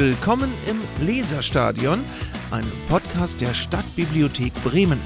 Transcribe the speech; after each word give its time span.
Willkommen 0.00 0.50
im 0.66 0.80
Leserstadion, 1.06 2.02
einem 2.50 2.72
Podcast 2.88 3.38
der 3.38 3.52
Stadtbibliothek 3.52 4.50
Bremen. 4.64 4.98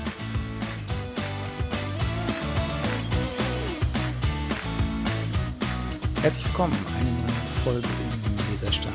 Herzlich 6.23 6.47
willkommen, 6.47 6.77
eine 6.97 7.11
neue 7.11 7.49
Folge 7.65 7.89
im 7.89 8.53
Leserstadion. 8.53 8.95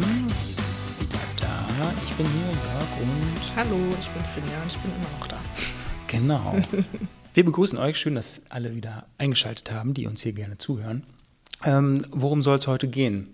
Wir 0.00 0.56
sind 0.56 1.00
wieder 1.00 1.20
da. 1.38 1.92
Ich 2.04 2.12
bin 2.14 2.26
hier, 2.26 2.46
Jörg, 2.46 3.00
und. 3.02 3.56
Hallo, 3.56 3.94
ich 4.00 4.08
bin 4.08 4.24
Finja 4.24 4.62
und 4.62 4.66
ich 4.72 4.78
bin 4.78 4.90
immer 4.90 5.18
noch 5.20 5.28
da. 5.28 5.38
Genau. 6.08 6.56
Wir 7.34 7.44
begrüßen 7.44 7.78
euch. 7.78 7.98
Schön, 7.98 8.16
dass 8.16 8.42
alle 8.48 8.74
wieder 8.74 9.06
eingeschaltet 9.16 9.70
haben, 9.70 9.94
die 9.94 10.08
uns 10.08 10.22
hier 10.22 10.32
gerne 10.32 10.58
zuhören. 10.58 11.04
Ähm, 11.64 12.04
worum 12.10 12.42
soll 12.42 12.58
es 12.58 12.66
heute 12.66 12.88
gehen? 12.88 13.28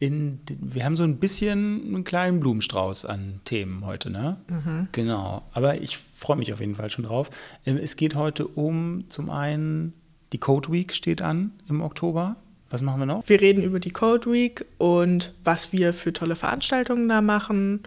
In, 0.00 0.40
wir 0.60 0.84
haben 0.84 0.94
so 0.94 1.02
ein 1.02 1.18
bisschen 1.18 1.82
einen 1.86 2.04
kleinen 2.04 2.38
Blumenstrauß 2.38 3.04
an 3.04 3.40
Themen 3.44 3.84
heute, 3.84 4.10
ne? 4.10 4.38
Mhm. 4.48 4.88
Genau. 4.92 5.42
Aber 5.52 5.80
ich 5.80 5.98
freue 6.14 6.36
mich 6.36 6.52
auf 6.52 6.60
jeden 6.60 6.76
Fall 6.76 6.88
schon 6.90 7.04
drauf. 7.04 7.30
Ähm, 7.66 7.78
es 7.82 7.96
geht 7.96 8.14
heute 8.14 8.46
um 8.46 9.04
zum 9.08 9.28
einen 9.30 9.92
die 10.32 10.38
Code 10.38 10.70
Week 10.70 10.92
steht 10.92 11.22
an 11.22 11.52
im 11.68 11.80
Oktober. 11.80 12.36
Was 12.70 12.82
machen 12.82 13.00
wir 13.00 13.06
noch? 13.06 13.28
Wir 13.28 13.40
reden 13.40 13.62
über 13.62 13.80
die 13.80 13.90
Code 13.90 14.30
Week 14.30 14.64
und 14.76 15.32
was 15.42 15.72
wir 15.72 15.94
für 15.94 16.12
tolle 16.12 16.36
Veranstaltungen 16.36 17.08
da 17.08 17.22
machen. 17.22 17.82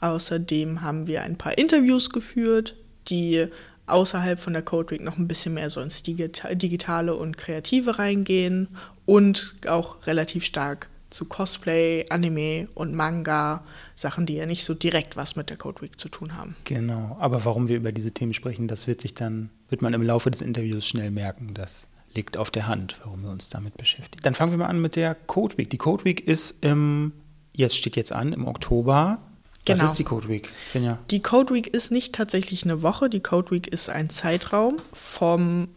Außerdem 0.00 0.82
haben 0.82 1.06
wir 1.06 1.22
ein 1.22 1.36
paar 1.36 1.58
Interviews 1.58 2.10
geführt, 2.10 2.76
die 3.08 3.46
außerhalb 3.86 4.38
von 4.38 4.52
der 4.52 4.62
Code 4.62 4.92
Week 4.92 5.02
noch 5.02 5.18
ein 5.18 5.26
bisschen 5.26 5.54
mehr 5.54 5.70
so 5.70 5.80
ins 5.80 6.02
Digitale 6.02 7.16
und 7.16 7.36
Kreative 7.36 7.98
reingehen 7.98 8.68
und 9.06 9.56
auch 9.66 10.06
relativ 10.06 10.44
stark 10.44 10.88
zu 11.12 11.26
Cosplay, 11.26 12.06
Anime 12.08 12.68
und 12.74 12.94
Manga, 12.94 13.64
Sachen, 13.94 14.26
die 14.26 14.34
ja 14.34 14.46
nicht 14.46 14.64
so 14.64 14.74
direkt 14.74 15.16
was 15.16 15.36
mit 15.36 15.50
der 15.50 15.56
Code 15.56 15.82
Week 15.82 15.98
zu 15.98 16.08
tun 16.08 16.36
haben. 16.36 16.56
Genau, 16.64 17.16
aber 17.20 17.44
warum 17.44 17.68
wir 17.68 17.76
über 17.76 17.92
diese 17.92 18.12
Themen 18.12 18.34
sprechen, 18.34 18.68
das 18.68 18.86
wird 18.86 19.00
sich 19.00 19.14
dann, 19.14 19.50
wird 19.68 19.82
man 19.82 19.94
im 19.94 20.02
Laufe 20.02 20.30
des 20.30 20.40
Interviews 20.40 20.86
schnell 20.86 21.10
merken. 21.10 21.54
Das 21.54 21.86
liegt 22.14 22.36
auf 22.36 22.50
der 22.50 22.66
Hand, 22.66 22.96
warum 23.04 23.22
wir 23.22 23.30
uns 23.30 23.48
damit 23.48 23.76
beschäftigen. 23.76 24.22
Dann 24.22 24.34
fangen 24.34 24.52
wir 24.52 24.58
mal 24.58 24.66
an 24.66 24.80
mit 24.80 24.96
der 24.96 25.14
Code 25.14 25.58
Week. 25.58 25.70
Die 25.70 25.78
Code 25.78 26.04
Week 26.04 26.26
ist 26.26 26.62
im, 26.64 27.12
jetzt 27.52 27.76
steht 27.76 27.96
jetzt 27.96 28.12
an, 28.12 28.32
im 28.32 28.46
Oktober. 28.46 29.18
Genau. 29.64 29.80
Was 29.80 29.90
ist 29.92 29.98
die 29.98 30.04
Code 30.04 30.28
Week? 30.28 30.48
Finja? 30.70 30.98
Die 31.10 31.22
Code 31.22 31.54
Week 31.54 31.68
ist 31.68 31.92
nicht 31.92 32.14
tatsächlich 32.14 32.64
eine 32.64 32.82
Woche. 32.82 33.08
Die 33.08 33.20
Code 33.20 33.50
Week 33.52 33.68
ist 33.68 33.88
ein 33.88 34.10
Zeitraum 34.10 34.78
vom 34.92 35.68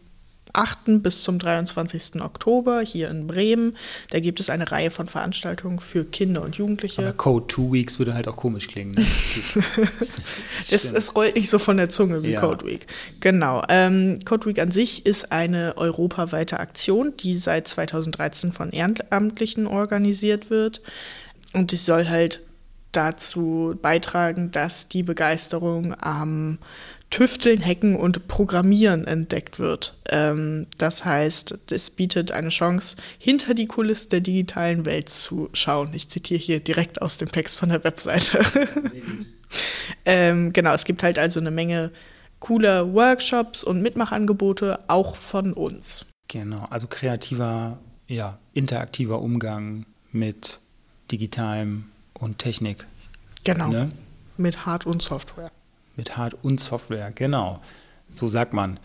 8. 0.56 1.02
bis 1.02 1.22
zum 1.22 1.38
23. 1.38 2.20
Oktober 2.22 2.80
hier 2.80 3.10
in 3.10 3.26
Bremen. 3.26 3.76
Da 4.10 4.20
gibt 4.20 4.40
es 4.40 4.50
eine 4.50 4.70
Reihe 4.70 4.90
von 4.90 5.06
Veranstaltungen 5.06 5.78
für 5.78 6.04
Kinder 6.04 6.42
und 6.42 6.56
Jugendliche. 6.56 7.02
Aber 7.02 7.12
Code 7.12 7.46
Two 7.46 7.72
Weeks 7.72 7.98
würde 7.98 8.14
halt 8.14 8.28
auch 8.28 8.36
komisch 8.36 8.68
klingen. 8.68 8.92
Ne? 8.92 9.04
es, 10.70 10.92
es, 10.92 11.14
rollt 11.14 11.36
nicht 11.36 11.50
so 11.50 11.58
von 11.58 11.76
der 11.76 11.88
Zunge 11.88 12.22
wie 12.22 12.32
ja. 12.32 12.40
Code 12.40 12.66
Week. 12.66 12.86
Genau. 13.20 13.62
Ähm, 13.68 14.20
Code 14.24 14.46
Week 14.46 14.58
an 14.58 14.70
sich 14.70 15.06
ist 15.06 15.32
eine 15.32 15.76
europaweite 15.76 16.58
Aktion, 16.58 17.12
die 17.16 17.36
seit 17.36 17.68
2013 17.68 18.52
von 18.52 18.70
Ehrenamtlichen 18.70 19.66
organisiert 19.66 20.50
wird. 20.50 20.80
Und 21.52 21.72
die 21.72 21.76
soll 21.76 22.08
halt 22.08 22.40
dazu 22.92 23.76
beitragen, 23.80 24.50
dass 24.50 24.88
die 24.88 25.02
Begeisterung 25.02 25.94
am 26.00 26.58
Tüfteln, 27.16 27.64
Hacken 27.64 27.96
und 27.96 28.28
Programmieren 28.28 29.06
entdeckt 29.06 29.58
wird. 29.58 29.96
Ähm, 30.10 30.66
das 30.76 31.06
heißt, 31.06 31.70
es 31.70 31.88
bietet 31.88 32.30
eine 32.30 32.50
Chance, 32.50 32.98
hinter 33.18 33.54
die 33.54 33.64
Kulissen 33.66 34.10
der 34.10 34.20
digitalen 34.20 34.84
Welt 34.84 35.08
zu 35.08 35.48
schauen. 35.54 35.94
Ich 35.94 36.08
zitiere 36.08 36.38
hier 36.38 36.60
direkt 36.60 37.00
aus 37.00 37.16
dem 37.16 37.32
Text 37.32 37.58
von 37.58 37.70
der 37.70 37.82
Webseite. 37.84 38.44
ähm, 40.04 40.52
genau, 40.52 40.74
es 40.74 40.84
gibt 40.84 41.02
halt 41.02 41.18
also 41.18 41.40
eine 41.40 41.50
Menge 41.50 41.90
cooler 42.38 42.92
Workshops 42.92 43.64
und 43.64 43.80
Mitmachangebote, 43.80 44.78
auch 44.86 45.16
von 45.16 45.54
uns. 45.54 46.04
Genau, 46.28 46.66
also 46.68 46.86
kreativer, 46.86 47.78
ja, 48.08 48.38
interaktiver 48.52 49.22
Umgang 49.22 49.86
mit 50.12 50.60
digitalem 51.10 51.86
und 52.12 52.40
Technik. 52.40 52.86
Genau. 53.44 53.70
Ne? 53.70 53.88
Mit 54.36 54.66
Hard- 54.66 54.84
und 54.84 55.00
Software. 55.00 55.48
Mit 55.96 56.16
Hard- 56.16 56.36
und 56.42 56.60
Software, 56.60 57.10
genau. 57.14 57.60
So 58.10 58.28
sagt 58.28 58.52
man. 58.52 58.78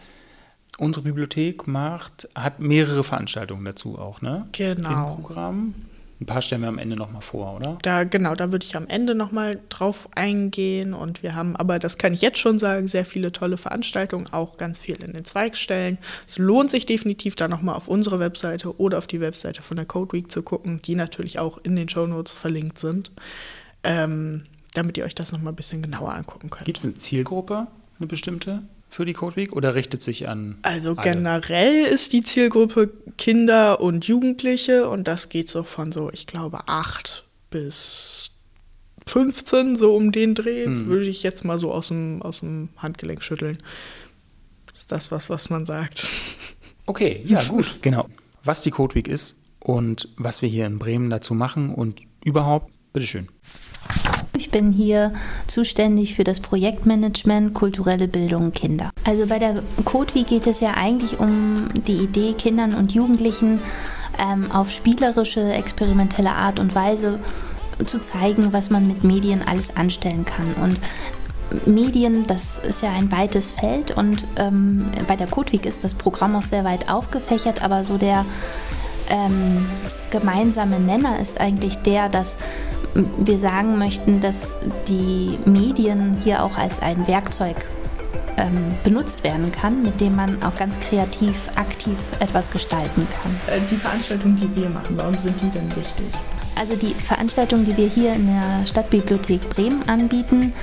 Unsere 0.78 1.04
Bibliothek 1.04 1.68
macht, 1.68 2.30
hat 2.34 2.60
mehrere 2.60 3.04
Veranstaltungen 3.04 3.66
dazu 3.66 4.00
auch, 4.00 4.22
ne? 4.22 4.48
Genau. 4.54 5.16
Im 5.16 5.24
Programm. 5.24 5.76
Ein 6.22 6.28
paar 6.28 6.44
stellen 6.44 6.62
wir 6.62 6.68
am 6.68 6.78
Ende 6.78 6.96
nochmal 6.96 7.24
vor, 7.24 7.56
oder? 7.56 7.80
Da, 7.82 8.04
genau, 8.04 8.36
da 8.36 8.52
würde 8.52 8.64
ich 8.64 8.76
am 8.76 8.86
Ende 8.86 9.16
nochmal 9.16 9.60
drauf 9.70 10.08
eingehen. 10.14 10.94
Und 10.94 11.24
wir 11.24 11.34
haben, 11.34 11.56
aber 11.56 11.80
das 11.80 11.98
kann 11.98 12.14
ich 12.14 12.22
jetzt 12.22 12.38
schon 12.38 12.60
sagen, 12.60 12.88
sehr 12.88 13.06
viele 13.06 13.32
tolle 13.32 13.58
Veranstaltungen, 13.58 14.32
auch 14.32 14.58
ganz 14.58 14.80
viel 14.80 15.04
in 15.04 15.14
den 15.14 15.26
Zweigstellen. 15.26 15.98
Es 16.28 16.38
lohnt 16.38 16.70
sich 16.70 16.86
definitiv, 16.86 17.36
da 17.36 17.48
nochmal 17.48 17.74
auf 17.74 17.88
unsere 17.88 18.20
Webseite 18.20 18.80
oder 18.80 19.00
auf 19.00 19.08
die 19.08 19.20
Webseite 19.20 19.64
von 19.64 19.78
der 19.78 19.88
Code 19.88 20.14
Week 20.14 20.32
zu 20.32 20.44
gucken, 20.44 20.80
die 20.86 20.94
natürlich 20.94 21.40
auch 21.40 21.58
in 21.64 21.76
den 21.76 21.90
Show 21.90 22.06
Notes 22.06 22.34
verlinkt 22.34 22.78
sind. 22.78 23.12
Ähm, 23.84 24.44
damit 24.74 24.98
ihr 24.98 25.06
euch 25.06 25.16
das 25.16 25.32
nochmal 25.32 25.54
ein 25.54 25.58
bisschen 25.58 25.82
genauer 25.82 26.14
angucken 26.14 26.50
könnt. 26.50 26.66
Gibt 26.66 26.78
es 26.78 26.84
eine 26.84 26.96
Zielgruppe, 26.96 27.68
eine 28.00 28.08
bestimmte? 28.08 28.64
für 28.92 29.06
die 29.06 29.14
Code 29.14 29.38
Week 29.38 29.54
oder 29.54 29.74
richtet 29.74 30.04
sich 30.04 30.28
an? 30.28 30.60
Also 30.64 30.96
alle? 30.96 31.14
generell 31.14 31.86
ist 31.86 32.12
die 32.12 32.24
Zielgruppe 32.24 32.92
Kinder 33.18 33.80
und 33.80 34.06
Jugendliche 34.06 34.90
und 34.90 35.08
das 35.08 35.30
geht 35.30 35.50
so 35.50 35.64
von 35.64 35.92
so, 35.92 36.12
ich 36.12 36.28
glaube, 36.28 36.68
8 36.68 37.24
bis 37.50 38.32
15, 39.08 39.78
so 39.78 39.96
um 39.96 40.12
den 40.12 40.36
Dreh, 40.36 40.66
hm. 40.66 40.88
würde 40.88 41.06
ich 41.06 41.24
jetzt 41.24 41.46
mal 41.46 41.58
so 41.58 41.72
aus 41.72 41.88
dem, 41.88 42.22
aus 42.22 42.42
dem 42.42 42.70
Handgelenk 42.78 43.24
schütteln. 43.24 43.58
Ist 44.74 44.92
das 44.92 45.12
was, 45.12 45.30
was 45.30 45.50
man 45.50 45.66
sagt? 45.66 46.08
Okay, 46.88 47.22
ja, 47.26 47.42
gut. 47.44 47.78
genau. 47.84 48.10
Was 48.44 48.64
die 48.64 48.72
Code 48.72 48.96
Week 48.96 49.08
ist 49.08 49.38
und 49.60 50.10
was 50.18 50.42
wir 50.42 50.50
hier 50.50 50.66
in 50.66 50.78
Bremen 50.80 51.10
dazu 51.10 51.34
machen 51.34 51.74
und 51.74 52.02
überhaupt, 52.26 52.74
bitteschön. 52.92 53.30
Ich 54.42 54.50
bin 54.50 54.72
hier 54.72 55.14
zuständig 55.46 56.16
für 56.16 56.24
das 56.24 56.40
Projektmanagement 56.40 57.54
kulturelle 57.54 58.08
Bildung 58.08 58.52
Kinder. 58.52 58.90
Also 59.06 59.28
bei 59.28 59.38
der 59.38 59.62
CodeWi 59.86 60.24
geht 60.24 60.48
es 60.48 60.62
ja 60.62 60.74
eigentlich 60.74 61.20
um 61.20 61.68
die 61.86 61.98
Idee, 61.98 62.34
Kindern 62.34 62.74
und 62.74 62.92
Jugendlichen 62.92 63.60
ähm, 64.20 64.52
auf 64.52 64.72
spielerische, 64.72 65.54
experimentelle 65.54 66.32
Art 66.32 66.60
und 66.60 66.74
Weise 66.74 67.20
zu 67.86 68.00
zeigen, 68.00 68.52
was 68.52 68.72
man 68.72 68.88
mit 68.88 69.04
Medien 69.04 69.44
alles 69.48 69.78
anstellen 69.78 70.26
kann. 70.26 70.56
Und 70.56 70.80
Medien, 71.68 72.26
das 72.26 72.58
ist 72.58 72.82
ja 72.82 72.90
ein 72.94 73.12
weites 73.12 73.52
Feld 73.52 73.96
und 73.96 74.26
ähm, 74.38 74.88
bei 75.06 75.16
der 75.18 75.28
CodeWeek 75.28 75.68
ist 75.68 75.84
das 75.84 75.94
Programm 75.94 76.36
auch 76.36 76.42
sehr 76.42 76.64
weit 76.64 76.90
aufgefächert, 76.90 77.64
aber 77.64 77.86
so 77.86 78.00
der 78.00 78.26
ähm, 79.08 79.68
gemeinsame 80.10 80.80
Nenner 80.80 81.20
ist 81.20 81.40
eigentlich 81.40 81.78
der, 81.84 82.10
dass 82.10 82.38
wir 82.94 83.38
sagen 83.38 83.78
möchten, 83.78 84.22
dass 84.22 84.54
die 84.88 85.38
Medien 85.46 86.18
hier 86.24 86.44
auch 86.44 86.58
als 86.58 86.82
ein 86.82 87.08
Werkzeug 87.08 87.56
ähm, 88.38 88.76
benutzt 88.84 89.24
werden 89.24 89.52
kann, 89.52 89.84
mit 89.84 90.02
dem 90.02 90.16
man 90.16 90.42
auch 90.44 90.56
ganz 90.56 90.80
kreativ, 90.80 91.50
aktiv 91.56 91.98
etwas 92.20 92.50
gestalten 92.50 93.08
kann. 93.22 93.32
Äh, 93.48 93.60
die 93.70 93.76
Veranstaltungen, 93.76 94.36
die 94.36 94.56
wir 94.56 94.70
machen, 94.70 94.98
warum 94.98 95.18
sind 95.18 95.40
die 95.42 95.50
denn 95.50 95.70
wichtig? 95.76 96.06
Also 96.60 96.76
die 96.76 96.94
Veranstaltungen, 96.94 97.66
die 97.66 97.78
wir 97.78 97.88
hier 97.88 98.14
in 98.14 98.28
der 98.28 98.66
Stadtbibliothek 98.66 99.50
Bremen 99.50 99.88
anbieten, 99.88 100.54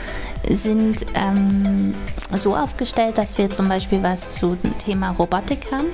sind 0.49 1.07
ähm, 1.15 1.95
so 2.37 2.55
aufgestellt, 2.55 3.19
dass 3.19 3.39
wir 3.39 3.51
zum 3.51 3.69
Beispiel 3.69 4.03
was 4.03 4.31
zum 4.31 4.59
Thema 4.79 5.11
Robotik 5.11 5.73
haben 5.73 5.89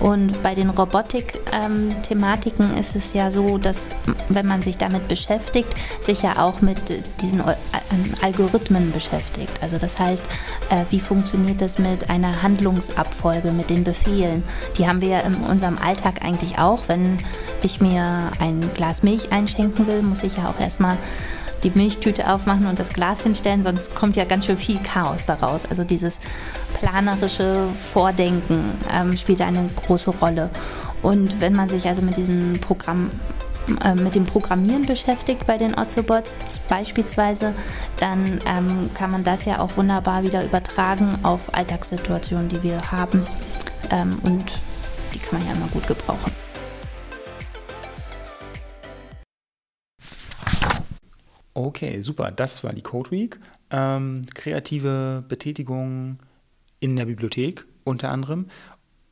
und 0.00 0.42
bei 0.42 0.54
den 0.54 0.70
Robotik-Thematiken 0.70 2.70
ähm, 2.70 2.78
ist 2.78 2.94
es 2.94 3.14
ja 3.14 3.30
so, 3.30 3.58
dass 3.58 3.88
wenn 4.28 4.46
man 4.46 4.62
sich 4.62 4.78
damit 4.78 5.08
beschäftigt, 5.08 5.74
sich 6.00 6.22
ja 6.22 6.38
auch 6.38 6.60
mit 6.60 7.02
diesen 7.20 7.40
äh, 7.40 7.54
Algorithmen 8.22 8.92
beschäftigt. 8.92 9.50
Also 9.60 9.78
das 9.78 9.98
heißt, 9.98 10.24
äh, 10.70 10.84
wie 10.90 11.00
funktioniert 11.00 11.60
das 11.60 11.78
mit 11.78 12.10
einer 12.10 12.42
Handlungsabfolge, 12.42 13.50
mit 13.50 13.70
den 13.70 13.82
Befehlen? 13.82 14.44
Die 14.76 14.86
haben 14.86 15.00
wir 15.00 15.08
ja 15.08 15.20
in 15.20 15.34
unserem 15.36 15.78
Alltag 15.78 16.24
eigentlich 16.24 16.58
auch. 16.58 16.88
Wenn 16.88 17.18
ich 17.62 17.80
mir 17.80 18.30
ein 18.38 18.70
Glas 18.74 19.02
Milch 19.02 19.32
einschenken 19.32 19.86
will, 19.88 20.02
muss 20.02 20.22
ich 20.22 20.36
ja 20.36 20.48
auch 20.48 20.60
erstmal 20.60 20.96
die 21.64 21.70
Milchtüte 21.70 22.30
aufmachen 22.32 22.66
und 22.66 22.78
das 22.78 22.90
Glas 22.90 23.22
hinstellen, 23.22 23.62
sonst 23.62 23.94
kommt 23.94 24.16
ja 24.16 24.24
ganz 24.24 24.46
schön 24.46 24.58
viel 24.58 24.78
Chaos 24.80 25.26
daraus. 25.26 25.66
Also 25.66 25.84
dieses 25.84 26.20
planerische 26.74 27.66
Vordenken 27.74 28.78
ähm, 28.92 29.16
spielt 29.16 29.42
eine 29.42 29.68
große 29.68 30.10
Rolle. 30.10 30.50
Und 31.02 31.40
wenn 31.40 31.54
man 31.54 31.68
sich 31.68 31.86
also 31.86 32.02
mit 32.02 32.16
diesem 32.16 32.60
Programm 32.60 33.10
äh, 33.84 33.94
mit 33.94 34.14
dem 34.14 34.24
Programmieren 34.24 34.86
beschäftigt 34.86 35.46
bei 35.46 35.58
den 35.58 35.78
Ozobots 35.78 36.36
beispielsweise, 36.68 37.54
dann 37.98 38.40
ähm, 38.46 38.90
kann 38.94 39.10
man 39.10 39.24
das 39.24 39.44
ja 39.44 39.60
auch 39.60 39.76
wunderbar 39.76 40.22
wieder 40.22 40.44
übertragen 40.44 41.18
auf 41.22 41.54
Alltagssituationen, 41.54 42.48
die 42.48 42.62
wir 42.62 42.78
haben. 42.90 43.26
Ähm, 43.90 44.18
und 44.22 44.44
die 45.14 45.18
kann 45.18 45.38
man 45.38 45.48
ja 45.48 45.54
immer 45.54 45.68
gut 45.68 45.86
gebrauchen. 45.86 46.37
Okay, 51.58 52.02
super. 52.02 52.30
Das 52.30 52.62
war 52.62 52.72
die 52.72 52.82
Code 52.82 53.10
Week. 53.10 53.40
Ähm, 53.72 54.22
kreative 54.32 55.24
Betätigung 55.26 56.20
in 56.78 56.94
der 56.94 57.06
Bibliothek 57.06 57.64
unter 57.82 58.12
anderem. 58.12 58.46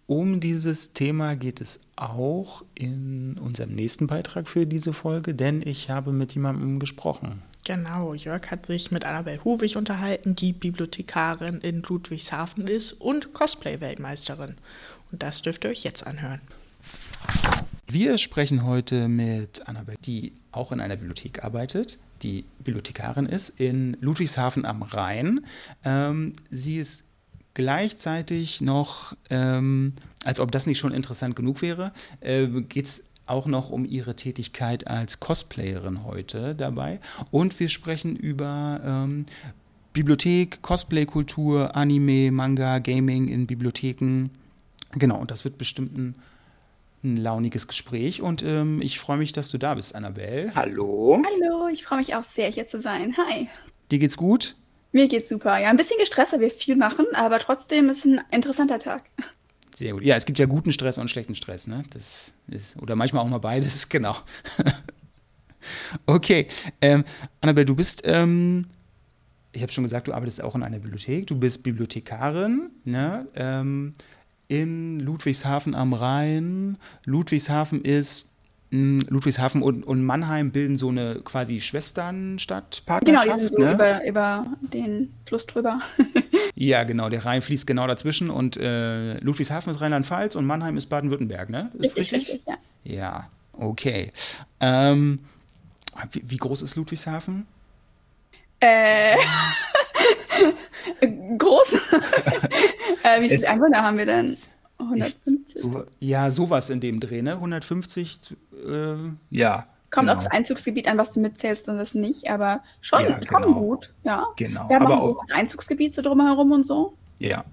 Um 0.06 0.38
dieses 0.38 0.92
Thema 0.92 1.34
geht 1.34 1.60
es 1.60 1.80
auch 1.96 2.64
in 2.76 3.36
unserem 3.38 3.74
nächsten 3.74 4.06
Beitrag 4.06 4.46
für 4.46 4.64
diese 4.64 4.92
Folge, 4.92 5.34
denn 5.34 5.60
ich 5.60 5.90
habe 5.90 6.12
mit 6.12 6.34
jemandem 6.34 6.78
gesprochen. 6.78 7.42
Genau, 7.64 8.14
Jörg 8.14 8.48
hat 8.48 8.64
sich 8.64 8.92
mit 8.92 9.04
Annabel 9.04 9.40
Howig 9.42 9.76
unterhalten, 9.76 10.36
die 10.36 10.52
Bibliothekarin 10.52 11.58
in 11.62 11.82
Ludwigshafen 11.82 12.68
ist 12.68 12.92
und 12.92 13.32
Cosplay-Weltmeisterin. 13.32 14.54
Und 15.10 15.24
das 15.24 15.42
dürft 15.42 15.64
ihr 15.64 15.70
euch 15.70 15.82
jetzt 15.82 16.06
anhören. 16.06 16.40
Wir 17.88 18.18
sprechen 18.18 18.64
heute 18.64 19.08
mit 19.08 19.66
Annabel, 19.68 19.96
die 20.04 20.32
auch 20.52 20.70
in 20.70 20.78
einer 20.78 20.94
Bibliothek 20.94 21.42
arbeitet, 21.42 21.98
die 22.26 22.44
Bibliothekarin 22.58 23.26
ist 23.26 23.60
in 23.60 23.96
Ludwigshafen 24.00 24.64
am 24.64 24.82
Rhein. 24.82 25.46
Ähm, 25.84 26.32
sie 26.50 26.76
ist 26.78 27.04
gleichzeitig 27.54 28.60
noch, 28.60 29.16
ähm, 29.30 29.94
als 30.24 30.40
ob 30.40 30.50
das 30.50 30.66
nicht 30.66 30.78
schon 30.78 30.92
interessant 30.92 31.36
genug 31.36 31.62
wäre, 31.62 31.92
äh, 32.20 32.46
geht 32.46 32.86
es 32.86 33.04
auch 33.26 33.46
noch 33.46 33.70
um 33.70 33.84
ihre 33.84 34.16
Tätigkeit 34.16 34.88
als 34.88 35.20
Cosplayerin 35.20 36.04
heute 36.04 36.54
dabei. 36.54 37.00
Und 37.30 37.58
wir 37.60 37.68
sprechen 37.68 38.16
über 38.16 38.80
ähm, 38.84 39.26
Bibliothek, 39.92 40.62
Cosplay-Kultur, 40.62 41.76
Anime, 41.76 42.30
Manga, 42.32 42.80
Gaming 42.80 43.28
in 43.28 43.46
Bibliotheken. 43.46 44.30
Genau, 44.92 45.18
und 45.18 45.30
das 45.30 45.44
wird 45.44 45.58
bestimmt 45.58 45.96
ein, 45.96 46.14
ein 47.06 47.16
launiges 47.16 47.68
Gespräch. 47.68 48.20
Und 48.20 48.42
ähm, 48.42 48.80
ich 48.82 48.98
freue 48.98 49.16
mich, 49.16 49.32
dass 49.32 49.48
du 49.48 49.58
da 49.58 49.74
bist, 49.74 49.94
Annabelle. 49.94 50.52
Hallo. 50.54 51.22
Hallo, 51.24 51.68
ich 51.68 51.84
freue 51.84 51.98
mich 51.98 52.14
auch 52.14 52.24
sehr, 52.24 52.50
hier 52.50 52.66
zu 52.66 52.80
sein. 52.80 53.14
Hi. 53.16 53.48
Dir 53.90 53.98
geht's 53.98 54.16
gut? 54.16 54.56
Mir 54.92 55.08
geht's 55.08 55.28
super. 55.28 55.58
Ja, 55.58 55.70
ein 55.70 55.76
bisschen 55.76 55.98
gestresst, 55.98 56.32
weil 56.32 56.40
wir 56.40 56.50
viel 56.50 56.76
machen, 56.76 57.06
aber 57.14 57.38
trotzdem 57.38 57.88
ist 57.88 57.98
es 57.98 58.04
ein 58.06 58.20
interessanter 58.30 58.78
Tag. 58.78 59.04
Sehr 59.74 59.92
gut. 59.92 60.02
Ja, 60.02 60.16
es 60.16 60.24
gibt 60.24 60.38
ja 60.38 60.46
guten 60.46 60.72
Stress 60.72 60.96
und 60.96 61.10
schlechten 61.10 61.34
Stress, 61.34 61.66
ne? 61.66 61.84
Das 61.92 62.32
ist, 62.48 62.80
oder 62.80 62.96
manchmal 62.96 63.22
auch 63.22 63.28
mal 63.28 63.38
beides, 63.38 63.88
genau. 63.90 64.16
okay. 66.06 66.46
Ähm, 66.80 67.04
Annabelle, 67.42 67.66
du 67.66 67.74
bist, 67.74 68.02
ähm, 68.06 68.66
ich 69.52 69.60
habe 69.60 69.70
schon 69.70 69.84
gesagt, 69.84 70.08
du 70.08 70.14
arbeitest 70.14 70.42
auch 70.42 70.54
in 70.54 70.62
einer 70.62 70.78
Bibliothek. 70.78 71.26
Du 71.26 71.38
bist 71.38 71.62
Bibliothekarin, 71.62 72.70
ne? 72.84 73.26
Ähm, 73.34 73.92
in 74.48 75.00
Ludwigshafen 75.00 75.74
am 75.74 75.92
Rhein. 75.92 76.78
Ludwigshafen 77.04 77.80
ist 77.82 78.36
Ludwigshafen 78.70 79.62
und, 79.62 79.84
und, 79.84 80.04
Mannheim 80.04 80.50
bilden 80.50 80.76
so 80.76 80.88
eine 80.88 81.20
quasi 81.24 81.60
Schwesternstadtpartnerschaft. 81.60 83.24
Genau, 83.24 83.36
die 83.36 83.44
sind 83.44 83.52
so 83.56 83.64
ne? 83.64 83.72
über, 83.72 84.04
über 84.04 84.46
den 84.60 85.14
Fluss 85.24 85.46
drüber. 85.46 85.80
ja, 86.54 86.82
genau, 86.82 87.08
der 87.08 87.24
Rhein 87.24 87.42
fließt 87.42 87.66
genau 87.66 87.86
dazwischen 87.86 88.28
und 88.28 88.56
äh, 88.56 89.18
Ludwigshafen 89.18 89.72
ist 89.72 89.80
Rheinland-Pfalz 89.80 90.34
und 90.34 90.46
Mannheim 90.46 90.76
ist 90.76 90.86
Baden-Württemberg, 90.86 91.48
ne? 91.48 91.70
Ist 91.74 91.96
richtig, 91.96 92.12
richtig? 92.12 92.34
richtig, 92.34 92.42
ja. 92.46 92.56
Ja, 92.84 93.30
okay. 93.52 94.12
Ähm, 94.60 95.20
wie, 96.10 96.22
wie, 96.26 96.36
groß 96.36 96.62
ist 96.62 96.76
Ludwigshafen? 96.76 97.46
Äh, 98.60 99.14
groß? 101.38 101.74
äh, 103.02 103.20
wie 103.20 103.28
viele 103.28 103.48
Einwohner 103.48 103.82
haben 103.82 103.98
wir 103.98 104.06
denn? 104.06 104.36
150? 104.78 105.62
So, 105.62 105.84
ja, 106.00 106.30
sowas 106.30 106.70
in 106.70 106.80
dem 106.80 107.00
Dreh, 107.00 107.22
ne? 107.22 107.32
150, 107.32 108.36
äh, 108.52 108.94
ja. 109.30 109.66
Kommt 109.90 110.08
genau. 110.08 110.18
aufs 110.18 110.26
Einzugsgebiet 110.26 110.88
an, 110.88 110.98
was 110.98 111.12
du 111.12 111.20
mitzählst 111.20 111.68
und 111.68 111.78
was 111.78 111.94
nicht, 111.94 112.28
aber 112.28 112.62
schon, 112.80 113.02
ja, 113.02 113.20
schon 113.26 113.42
genau. 113.42 113.54
gut, 113.54 113.92
ja. 114.04 114.26
Genau. 114.36 114.68
Wir 114.68 114.76
haben 114.76 114.86
aber 114.86 115.00
auch 115.00 115.22
ein 115.28 115.40
Einzugsgebiet 115.40 115.94
so 115.94 116.02
drumherum 116.02 116.52
und 116.52 116.66
so. 116.66 116.94
Ja, 117.18 117.44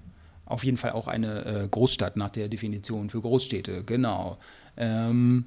auf 0.46 0.64
jeden 0.64 0.76
Fall 0.76 0.92
auch 0.92 1.08
eine 1.08 1.44
äh, 1.44 1.68
Großstadt 1.68 2.16
nach 2.16 2.30
der 2.30 2.48
Definition 2.48 3.08
für 3.08 3.20
Großstädte, 3.20 3.84
genau. 3.84 4.38
Ähm, 4.76 5.46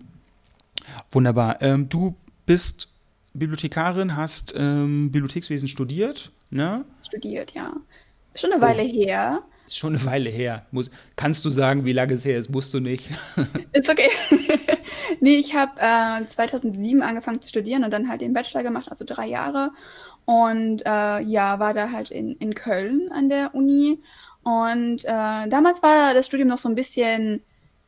wunderbar. 1.12 1.62
Ähm, 1.62 1.90
du 1.90 2.16
bist 2.46 2.90
Bibliothekarin, 3.34 4.16
hast 4.16 4.56
ähm, 4.58 5.12
Bibliothekswesen 5.12 5.68
studiert, 5.68 6.32
ne? 6.50 6.86
Studiert, 7.06 7.52
ja. 7.52 7.74
Schon 8.36 8.52
eine 8.52 8.62
Weile 8.62 8.84
oh. 8.84 8.86
her. 8.86 9.44
Ist 9.68 9.78
schon 9.78 9.96
eine 9.96 10.06
Weile 10.06 10.30
her. 10.30 10.66
Muss, 10.72 10.90
kannst 11.16 11.44
du 11.44 11.50
sagen, 11.50 11.86
wie 11.86 11.92
lange 11.92 12.14
es 12.14 12.24
her 12.24 12.40
ist? 12.40 12.50
Musst 12.50 12.74
du 12.74 12.80
nicht. 12.80 13.10
ist 13.74 13.90
okay. 13.90 14.10
nee, 15.20 15.36
ich 15.36 15.56
habe 15.56 15.80
äh, 15.80 16.26
2007 16.26 17.02
angefangen 17.02 17.42
zu 17.42 17.50
studieren 17.50 17.84
und 17.84 17.92
dann 17.92 18.08
halt 18.08 18.22
den 18.22 18.34
Bachelor 18.34 18.64
gemacht, 18.64 18.90
also 18.90 19.04
drei 19.06 19.28
Jahre. 19.28 19.72
Und 20.26 20.86
äh, 20.86 21.20
ja, 21.22 21.60
war 21.60 21.74
da 21.74 21.92
halt 21.92 22.12
in, 22.12 22.36
in 22.38 22.54
Köln 22.54 23.10
an 23.12 23.28
der 23.28 23.56
Uni. 23.56 24.02
Und 24.44 25.04
äh, 25.04 25.48
damals 25.50 25.84
war 25.84 26.14
das 26.14 26.26
Studium 26.26 26.48
noch 26.48 26.58
so 26.58 26.70
ein 26.70 26.76
bisschen, 26.76 27.44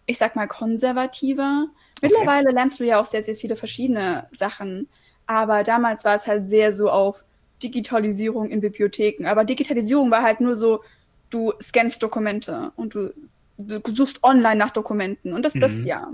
ich 0.06 0.18
sag 0.18 0.36
mal, 0.36 0.48
konservativer. 0.48 1.68
Mittlerweile 2.02 2.48
okay. 2.48 2.56
lernst 2.56 2.80
du 2.80 2.86
ja 2.86 3.00
auch 3.00 3.06
sehr, 3.06 3.24
sehr 3.24 3.36
viele 3.36 3.56
verschiedene 3.56 4.28
Sachen. 4.32 4.90
Aber 5.28 5.64
damals 5.64 6.04
war 6.04 6.16
es 6.16 6.28
halt 6.28 6.50
sehr 6.50 6.74
so 6.74 6.90
auf 6.90 7.24
Digitalisierung 7.64 8.50
in 8.50 8.62
Bibliotheken. 8.62 9.26
Aber 9.26 9.44
Digitalisierung 9.44 10.12
war 10.12 10.24
halt 10.24 10.42
nur 10.42 10.56
so, 10.56 10.82
du 11.30 11.54
scannst 11.62 12.02
Dokumente 12.02 12.72
und 12.76 12.96
du, 12.96 13.14
du 13.58 13.82
suchst 13.94 14.24
online 14.24 14.56
nach 14.56 14.72
Dokumenten. 14.72 15.34
Und 15.34 15.44
das, 15.44 15.56
mhm. 15.56 15.60
das, 15.60 15.80
ja, 15.84 16.10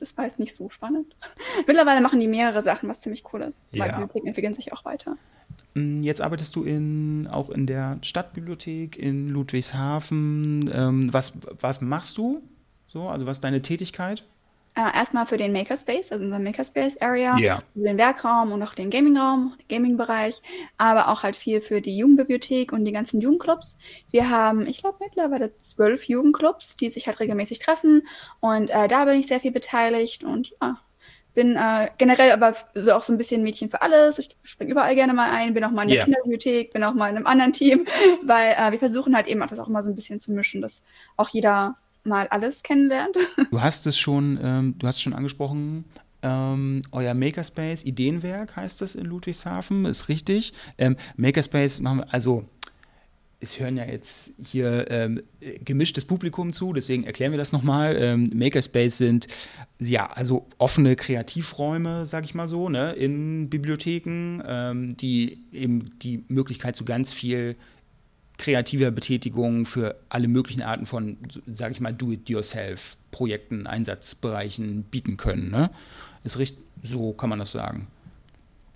das 0.00 0.16
war 0.16 0.24
jetzt 0.24 0.38
nicht 0.38 0.54
so 0.54 0.68
spannend. 0.70 1.14
Mittlerweile 1.66 2.00
machen 2.00 2.20
die 2.20 2.28
mehrere 2.28 2.62
Sachen, 2.62 2.88
was 2.88 3.00
ziemlich 3.00 3.24
cool 3.32 3.42
ist. 3.42 3.62
Ja. 3.72 3.84
Weil 3.84 3.90
Bibliotheken 3.90 4.26
entwickeln 4.28 4.54
sich 4.54 4.72
auch 4.72 4.84
weiter. 4.84 5.16
Mm, 5.74 6.02
jetzt 6.02 6.20
arbeitest 6.20 6.54
du 6.56 6.64
in, 6.64 7.28
auch 7.30 7.50
in 7.50 7.66
der 7.66 7.98
Stadtbibliothek 8.02 8.98
in 8.98 9.28
Ludwigshafen. 9.28 10.70
Ähm, 10.72 11.12
was, 11.12 11.32
was 11.60 11.80
machst 11.80 12.18
du 12.18 12.42
so? 12.88 13.08
Also 13.08 13.26
was 13.26 13.38
ist 13.38 13.44
deine 13.44 13.62
Tätigkeit? 13.62 14.24
Äh, 14.76 14.94
erstmal 14.94 15.24
für 15.24 15.38
den 15.38 15.52
Makerspace, 15.52 16.12
also 16.12 16.22
unser 16.22 16.38
Makerspace 16.38 17.00
Area, 17.00 17.34
yeah. 17.38 17.62
den 17.74 17.96
Werkraum 17.96 18.52
und 18.52 18.62
auch 18.62 18.74
den 18.74 18.90
Gamingraum, 18.90 19.54
den 19.58 19.68
Gaming-Bereich, 19.68 20.42
aber 20.76 21.08
auch 21.08 21.22
halt 21.22 21.34
viel 21.34 21.62
für 21.62 21.80
die 21.80 21.96
Jugendbibliothek 21.96 22.72
und 22.72 22.84
die 22.84 22.92
ganzen 22.92 23.22
Jugendclubs. 23.22 23.78
Wir 24.10 24.28
haben, 24.28 24.66
ich 24.66 24.76
glaube, 24.76 24.98
mittlerweile 25.00 25.56
zwölf 25.56 26.04
Jugendclubs, 26.04 26.76
die 26.76 26.90
sich 26.90 27.06
halt 27.06 27.20
regelmäßig 27.20 27.58
treffen 27.58 28.06
und 28.40 28.68
äh, 28.68 28.86
da 28.86 29.06
bin 29.06 29.18
ich 29.18 29.28
sehr 29.28 29.40
viel 29.40 29.50
beteiligt 29.50 30.24
und 30.24 30.52
ja, 30.60 30.78
bin 31.32 31.56
äh, 31.56 31.88
generell 31.96 32.32
aber 32.32 32.54
so 32.74 32.92
auch 32.92 33.02
so 33.02 33.14
ein 33.14 33.18
bisschen 33.18 33.42
Mädchen 33.42 33.70
für 33.70 33.80
alles. 33.80 34.18
Ich 34.18 34.36
springe 34.42 34.72
überall 34.72 34.94
gerne 34.94 35.14
mal 35.14 35.30
ein, 35.30 35.54
bin 35.54 35.64
auch 35.64 35.70
mal 35.70 35.84
in 35.84 35.88
der 35.88 35.96
yeah. 35.96 36.04
Kinderbibliothek, 36.04 36.74
bin 36.74 36.84
auch 36.84 36.92
mal 36.92 37.08
in 37.08 37.16
einem 37.16 37.26
anderen 37.26 37.54
Team, 37.54 37.86
weil 38.24 38.52
äh, 38.52 38.72
wir 38.72 38.78
versuchen 38.78 39.16
halt 39.16 39.26
eben 39.26 39.42
auch 39.42 39.48
das 39.48 39.58
auch 39.58 39.68
mal 39.68 39.82
so 39.82 39.88
ein 39.88 39.94
bisschen 39.94 40.20
zu 40.20 40.32
mischen, 40.32 40.60
dass 40.60 40.82
auch 41.16 41.30
jeder 41.30 41.76
mal 42.06 42.28
alles 42.28 42.62
kennenlernt. 42.62 43.16
Du 43.50 43.60
hast 43.60 43.86
es 43.86 43.98
schon, 43.98 44.38
ähm, 44.42 44.74
du 44.78 44.86
hast 44.86 45.00
schon 45.00 45.12
angesprochen, 45.12 45.84
ähm, 46.22 46.82
euer 46.92 47.14
Makerspace, 47.14 47.84
Ideenwerk 47.84 48.56
heißt 48.56 48.80
das 48.80 48.94
in 48.94 49.06
Ludwigshafen, 49.06 49.84
ist 49.84 50.08
richtig. 50.08 50.52
Ähm, 50.78 50.96
Makerspace 51.16 51.80
machen 51.80 51.98
wir, 51.98 52.12
also 52.12 52.44
es 53.38 53.60
hören 53.60 53.76
ja 53.76 53.84
jetzt 53.84 54.32
hier 54.42 54.90
ähm, 54.90 55.22
gemischtes 55.64 56.04
Publikum 56.06 56.52
zu, 56.52 56.72
deswegen 56.72 57.04
erklären 57.04 57.32
wir 57.32 57.38
das 57.38 57.52
nochmal. 57.52 57.96
Ähm, 57.96 58.30
Makerspace 58.34 58.98
sind 58.98 59.26
ja 59.78 60.06
also 60.06 60.46
offene 60.58 60.96
Kreativräume, 60.96 62.06
sag 62.06 62.24
ich 62.24 62.34
mal 62.34 62.48
so, 62.48 62.68
ne, 62.68 62.92
in 62.92 63.50
Bibliotheken, 63.50 64.42
ähm, 64.46 64.96
die 64.96 65.44
eben 65.52 65.98
die 65.98 66.24
Möglichkeit 66.28 66.76
zu 66.76 66.84
ganz 66.84 67.12
viel 67.12 67.56
kreativer 68.38 68.90
Betätigung 68.90 69.66
für 69.66 69.96
alle 70.08 70.28
möglichen 70.28 70.62
Arten 70.62 70.86
von, 70.86 71.18
sage 71.46 71.72
ich 71.72 71.80
mal, 71.80 71.92
Do-it-yourself-Projekten, 71.92 73.66
Einsatzbereichen 73.66 74.84
bieten 74.84 75.16
können. 75.16 75.50
Ne? 75.50 75.70
Ist 76.24 76.38
richtig, 76.38 76.64
so 76.82 77.12
kann 77.12 77.30
man 77.30 77.38
das 77.38 77.52
sagen. 77.52 77.88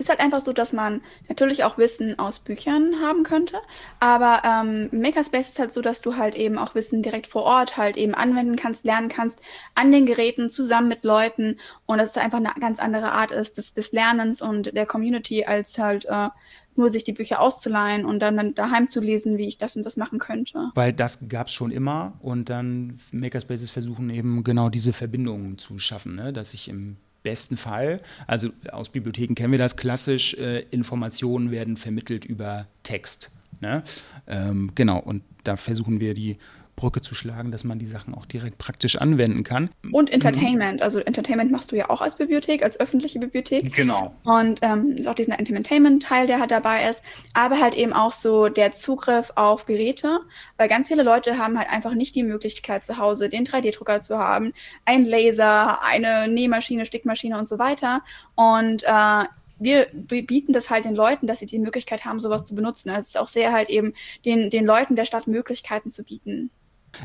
Ist 0.01 0.09
halt 0.09 0.19
einfach 0.19 0.41
so, 0.41 0.51
dass 0.51 0.73
man 0.73 1.01
natürlich 1.29 1.63
auch 1.63 1.77
Wissen 1.77 2.17
aus 2.17 2.39
Büchern 2.39 2.95
haben 3.03 3.21
könnte, 3.21 3.57
aber 3.99 4.41
ähm, 4.43 4.89
Makerspace 4.91 5.49
ist 5.49 5.59
halt 5.59 5.71
so, 5.71 5.81
dass 5.81 6.01
du 6.01 6.17
halt 6.17 6.33
eben 6.33 6.57
auch 6.57 6.73
Wissen 6.73 7.03
direkt 7.03 7.27
vor 7.27 7.43
Ort 7.43 7.77
halt 7.77 7.97
eben 7.97 8.15
anwenden 8.15 8.55
kannst, 8.55 8.83
lernen 8.83 9.09
kannst, 9.09 9.39
an 9.75 9.91
den 9.91 10.07
Geräten, 10.07 10.49
zusammen 10.49 10.87
mit 10.87 11.03
Leuten 11.03 11.59
und 11.85 11.99
dass 11.99 12.11
es 12.11 12.17
einfach 12.17 12.39
eine 12.39 12.51
ganz 12.59 12.79
andere 12.79 13.11
Art 13.11 13.29
ist 13.29 13.57
des, 13.57 13.75
des 13.75 13.91
Lernens 13.91 14.41
und 14.41 14.75
der 14.75 14.87
Community 14.87 15.45
als 15.45 15.77
halt 15.77 16.05
äh, 16.05 16.29
nur 16.75 16.89
sich 16.89 17.03
die 17.03 17.13
Bücher 17.13 17.41
auszuleihen 17.41 18.05
und 18.05 18.19
dann, 18.19 18.37
dann 18.37 18.55
daheim 18.55 18.87
zu 18.87 18.99
lesen, 18.99 19.37
wie 19.37 19.47
ich 19.47 19.57
das 19.57 19.75
und 19.75 19.83
das 19.83 19.97
machen 19.97 20.19
könnte. 20.19 20.71
Weil 20.75 20.93
das 20.93 21.27
gab 21.27 21.47
es 21.47 21.53
schon 21.53 21.71
immer 21.71 22.13
und 22.21 22.49
dann 22.49 22.97
Makerspaces 23.11 23.69
versuchen 23.69 24.09
eben 24.09 24.43
genau 24.43 24.69
diese 24.69 24.93
Verbindungen 24.93 25.57
zu 25.57 25.77
schaffen, 25.79 26.15
ne? 26.15 26.33
dass 26.33 26.53
ich 26.53 26.69
im 26.69 26.97
besten 27.23 27.57
Fall, 27.57 28.01
also 28.27 28.49
aus 28.71 28.89
Bibliotheken 28.89 29.35
kennen 29.35 29.51
wir 29.51 29.59
das 29.59 29.77
klassisch, 29.77 30.33
äh, 30.35 30.61
Informationen 30.71 31.51
werden 31.51 31.77
vermittelt 31.77 32.25
über 32.25 32.67
Text. 32.83 33.31
Ne? 33.59 33.83
Ähm, 34.27 34.71
genau, 34.73 34.99
und 34.99 35.23
da 35.43 35.55
versuchen 35.55 35.99
wir 35.99 36.13
die 36.13 36.37
Brücke 36.75 37.01
zu 37.01 37.15
schlagen, 37.15 37.51
dass 37.51 37.63
man 37.63 37.79
die 37.79 37.85
Sachen 37.85 38.13
auch 38.13 38.25
direkt 38.25 38.57
praktisch 38.57 38.95
anwenden 38.95 39.43
kann. 39.43 39.69
Und 39.91 40.11
Entertainment. 40.11 40.81
Also 40.81 40.99
Entertainment 40.99 41.51
machst 41.51 41.71
du 41.71 41.75
ja 41.75 41.89
auch 41.89 42.01
als 42.01 42.15
Bibliothek, 42.15 42.63
als 42.63 42.79
öffentliche 42.79 43.19
Bibliothek. 43.19 43.73
Genau. 43.73 44.15
Und 44.23 44.59
ähm, 44.61 44.95
ist 44.97 45.07
auch 45.07 45.15
diesen 45.15 45.33
Entertainment-Teil, 45.33 46.27
der 46.27 46.39
halt 46.39 46.51
dabei 46.51 46.89
ist. 46.89 47.01
Aber 47.33 47.59
halt 47.59 47.75
eben 47.75 47.93
auch 47.93 48.11
so 48.11 48.49
der 48.49 48.71
Zugriff 48.71 49.31
auf 49.35 49.65
Geräte, 49.65 50.19
weil 50.57 50.67
ganz 50.67 50.87
viele 50.87 51.03
Leute 51.03 51.37
haben 51.37 51.57
halt 51.57 51.69
einfach 51.69 51.93
nicht 51.93 52.15
die 52.15 52.23
Möglichkeit 52.23 52.83
zu 52.83 52.97
Hause 52.97 53.29
den 53.29 53.45
3D-Drucker 53.45 54.01
zu 54.01 54.17
haben, 54.17 54.53
einen 54.85 55.05
Laser, 55.05 55.83
eine 55.83 56.27
Nähmaschine, 56.27 56.85
Stickmaschine 56.85 57.37
und 57.37 57.47
so 57.47 57.59
weiter. 57.59 58.01
Und 58.35 58.83
äh, 58.83 59.25
wir 59.61 59.87
bieten 59.93 60.53
das 60.53 60.71
halt 60.71 60.85
den 60.85 60.95
Leuten, 60.95 61.27
dass 61.27 61.39
sie 61.39 61.45
die 61.45 61.59
Möglichkeit 61.59 62.03
haben, 62.03 62.19
sowas 62.19 62.43
zu 62.45 62.55
benutzen. 62.55 62.89
Also 62.89 63.01
es 63.01 63.07
ist 63.09 63.17
auch 63.17 63.27
sehr 63.27 63.51
halt 63.51 63.69
eben 63.69 63.93
den, 64.25 64.49
den 64.49 64.65
Leuten 64.65 64.95
der 64.95 65.05
Stadt 65.05 65.27
Möglichkeiten 65.27 65.89
zu 65.89 66.03
bieten. 66.03 66.49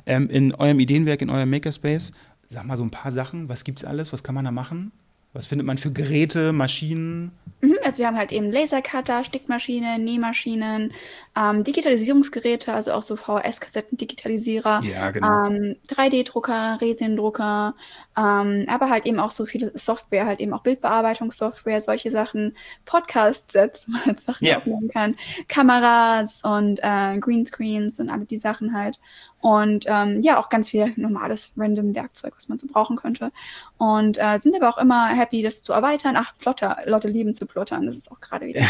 Ähm, 0.07 0.29
in 0.31 0.55
eurem 0.55 0.81
Ideenwerk, 0.81 1.23
in 1.23 1.31
eurem 1.31 1.51
Makerspace, 1.51 2.13
sag 2.49 2.65
mal 2.65 2.77
so 2.77 2.83
ein 2.83 2.91
paar 2.91 3.13
Sachen. 3.13 3.49
Was 3.49 3.65
gibt's 3.65 3.85
alles? 3.85 4.13
Was 4.13 4.23
kann 4.23 4.35
man 4.35 4.45
da 4.45 4.51
machen? 4.51 4.93
Was 5.33 5.45
findet 5.45 5.67
man 5.67 5.77
für 5.77 5.93
Geräte, 5.93 6.55
Maschinen? 6.55 7.31
Mhm, 7.61 7.77
also 7.85 7.99
wir 7.99 8.07
haben 8.07 8.17
halt 8.17 8.33
eben 8.33 8.51
Lasercutter, 8.51 9.23
Stickmaschinen, 9.23 10.03
Nähmaschinen, 10.03 10.95
ähm, 11.37 11.63
Digitalisierungsgeräte, 11.63 12.73
also 12.73 12.93
auch 12.93 13.03
so 13.03 13.17
VHS-Kassetten-Digitalisierer, 13.17 14.83
ja, 14.83 15.11
genau. 15.11 15.47
ähm, 15.49 15.77
3D-Drucker, 15.89 16.79
Resindrucker, 16.81 17.75
ähm, 18.17 18.65
aber 18.67 18.89
halt 18.89 19.05
eben 19.05 19.21
auch 19.21 19.31
so 19.31 19.45
viele 19.45 19.73
Software, 19.75 20.25
halt 20.25 20.41
eben 20.41 20.55
auch 20.55 20.63
Bildbearbeitungssoftware, 20.63 21.83
solche 21.83 22.11
Sachen, 22.11 22.57
Podcast-Sets, 22.87 23.87
wo 23.89 23.93
man 23.93 24.07
halt 24.07 24.21
Sachen 24.21 24.47
Ja. 24.47 24.57
aufnehmen 24.57 24.89
kann, 24.89 25.17
Kameras 25.49 26.41
und 26.45 26.81
äh, 26.83 27.19
Greenscreens 27.19 28.01
und 28.01 28.09
alle 28.09 28.25
die 28.25 28.39
Sachen 28.39 28.73
halt. 28.73 28.99
Und 29.47 29.85
ähm, 29.87 30.23
ja, 30.23 30.41
auch 30.41 30.49
ganz 30.49 30.71
viel 30.71 30.93
normales 30.97 31.53
random 31.57 31.95
Werkzeug, 31.95 32.35
was 32.35 32.49
man 32.49 32.59
so 32.59 32.67
brauchen 32.67 32.97
könnte. 32.97 33.31
Und 33.79 34.19
äh, 34.19 34.39
sind 34.39 34.57
aber 34.57 34.69
auch 34.69 34.77
immer 34.77 35.07
happy, 35.07 35.41
das 35.41 35.63
zu 35.63 35.73
erweitern. 35.73 36.17
Ach, 36.19 36.37
Plotter, 36.37 36.79
Leute 36.85 37.07
lieben 37.07 37.33
zu 37.33 37.47
plottern, 37.47 37.87
das 37.87 37.97
ist 37.97 38.11
auch 38.11 38.21
gerade 38.21 38.49
wieder. 38.49 38.63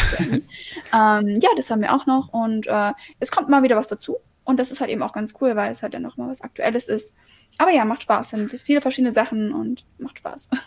ähm, 0.93 1.39
ja, 1.41 1.49
das 1.57 1.71
haben 1.71 1.81
wir 1.81 1.95
auch 1.95 2.05
noch. 2.05 2.31
Und 2.31 2.67
äh, 2.67 2.93
es 3.19 3.31
kommt 3.31 3.49
mal 3.49 3.63
wieder 3.63 3.75
was 3.75 3.87
dazu. 3.87 4.17
Und 4.43 4.59
das 4.59 4.69
ist 4.69 4.79
halt 4.79 4.91
eben 4.91 5.01
auch 5.01 5.13
ganz 5.13 5.33
cool, 5.41 5.55
weil 5.55 5.71
es 5.71 5.81
halt 5.81 5.95
dann 5.95 6.03
noch 6.03 6.15
mal 6.15 6.29
was 6.29 6.41
Aktuelles 6.41 6.87
ist. 6.87 7.15
Aber 7.57 7.71
ja, 7.71 7.83
macht 7.83 8.03
Spaß. 8.03 8.29
Sind 8.29 8.51
viele 8.51 8.81
verschiedene 8.81 9.11
Sachen 9.11 9.53
und 9.53 9.83
macht 9.97 10.19
Spaß. 10.19 10.47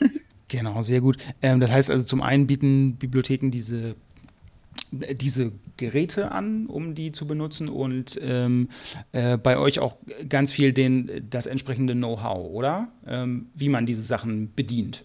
Genau, 0.48 0.82
sehr 0.82 1.00
gut. 1.00 1.18
Ähm, 1.42 1.60
das 1.60 1.70
heißt 1.70 1.92
also, 1.92 2.04
zum 2.04 2.22
einen 2.22 2.48
bieten 2.48 2.96
Bibliotheken 2.96 3.52
diese, 3.52 3.94
diese 4.90 5.52
Geräte 5.76 6.32
an, 6.32 6.66
um 6.66 6.94
die 6.94 7.12
zu 7.12 7.26
benutzen 7.26 7.68
und 7.68 8.18
ähm, 8.22 8.68
äh, 9.12 9.36
bei 9.38 9.58
euch 9.58 9.78
auch 9.78 9.98
ganz 10.28 10.52
viel 10.52 10.72
den, 10.72 11.26
das 11.30 11.46
entsprechende 11.46 11.94
Know-how, 11.94 12.50
oder? 12.50 12.88
Ähm, 13.06 13.46
wie 13.54 13.68
man 13.68 13.86
diese 13.86 14.02
Sachen 14.02 14.54
bedient. 14.54 15.04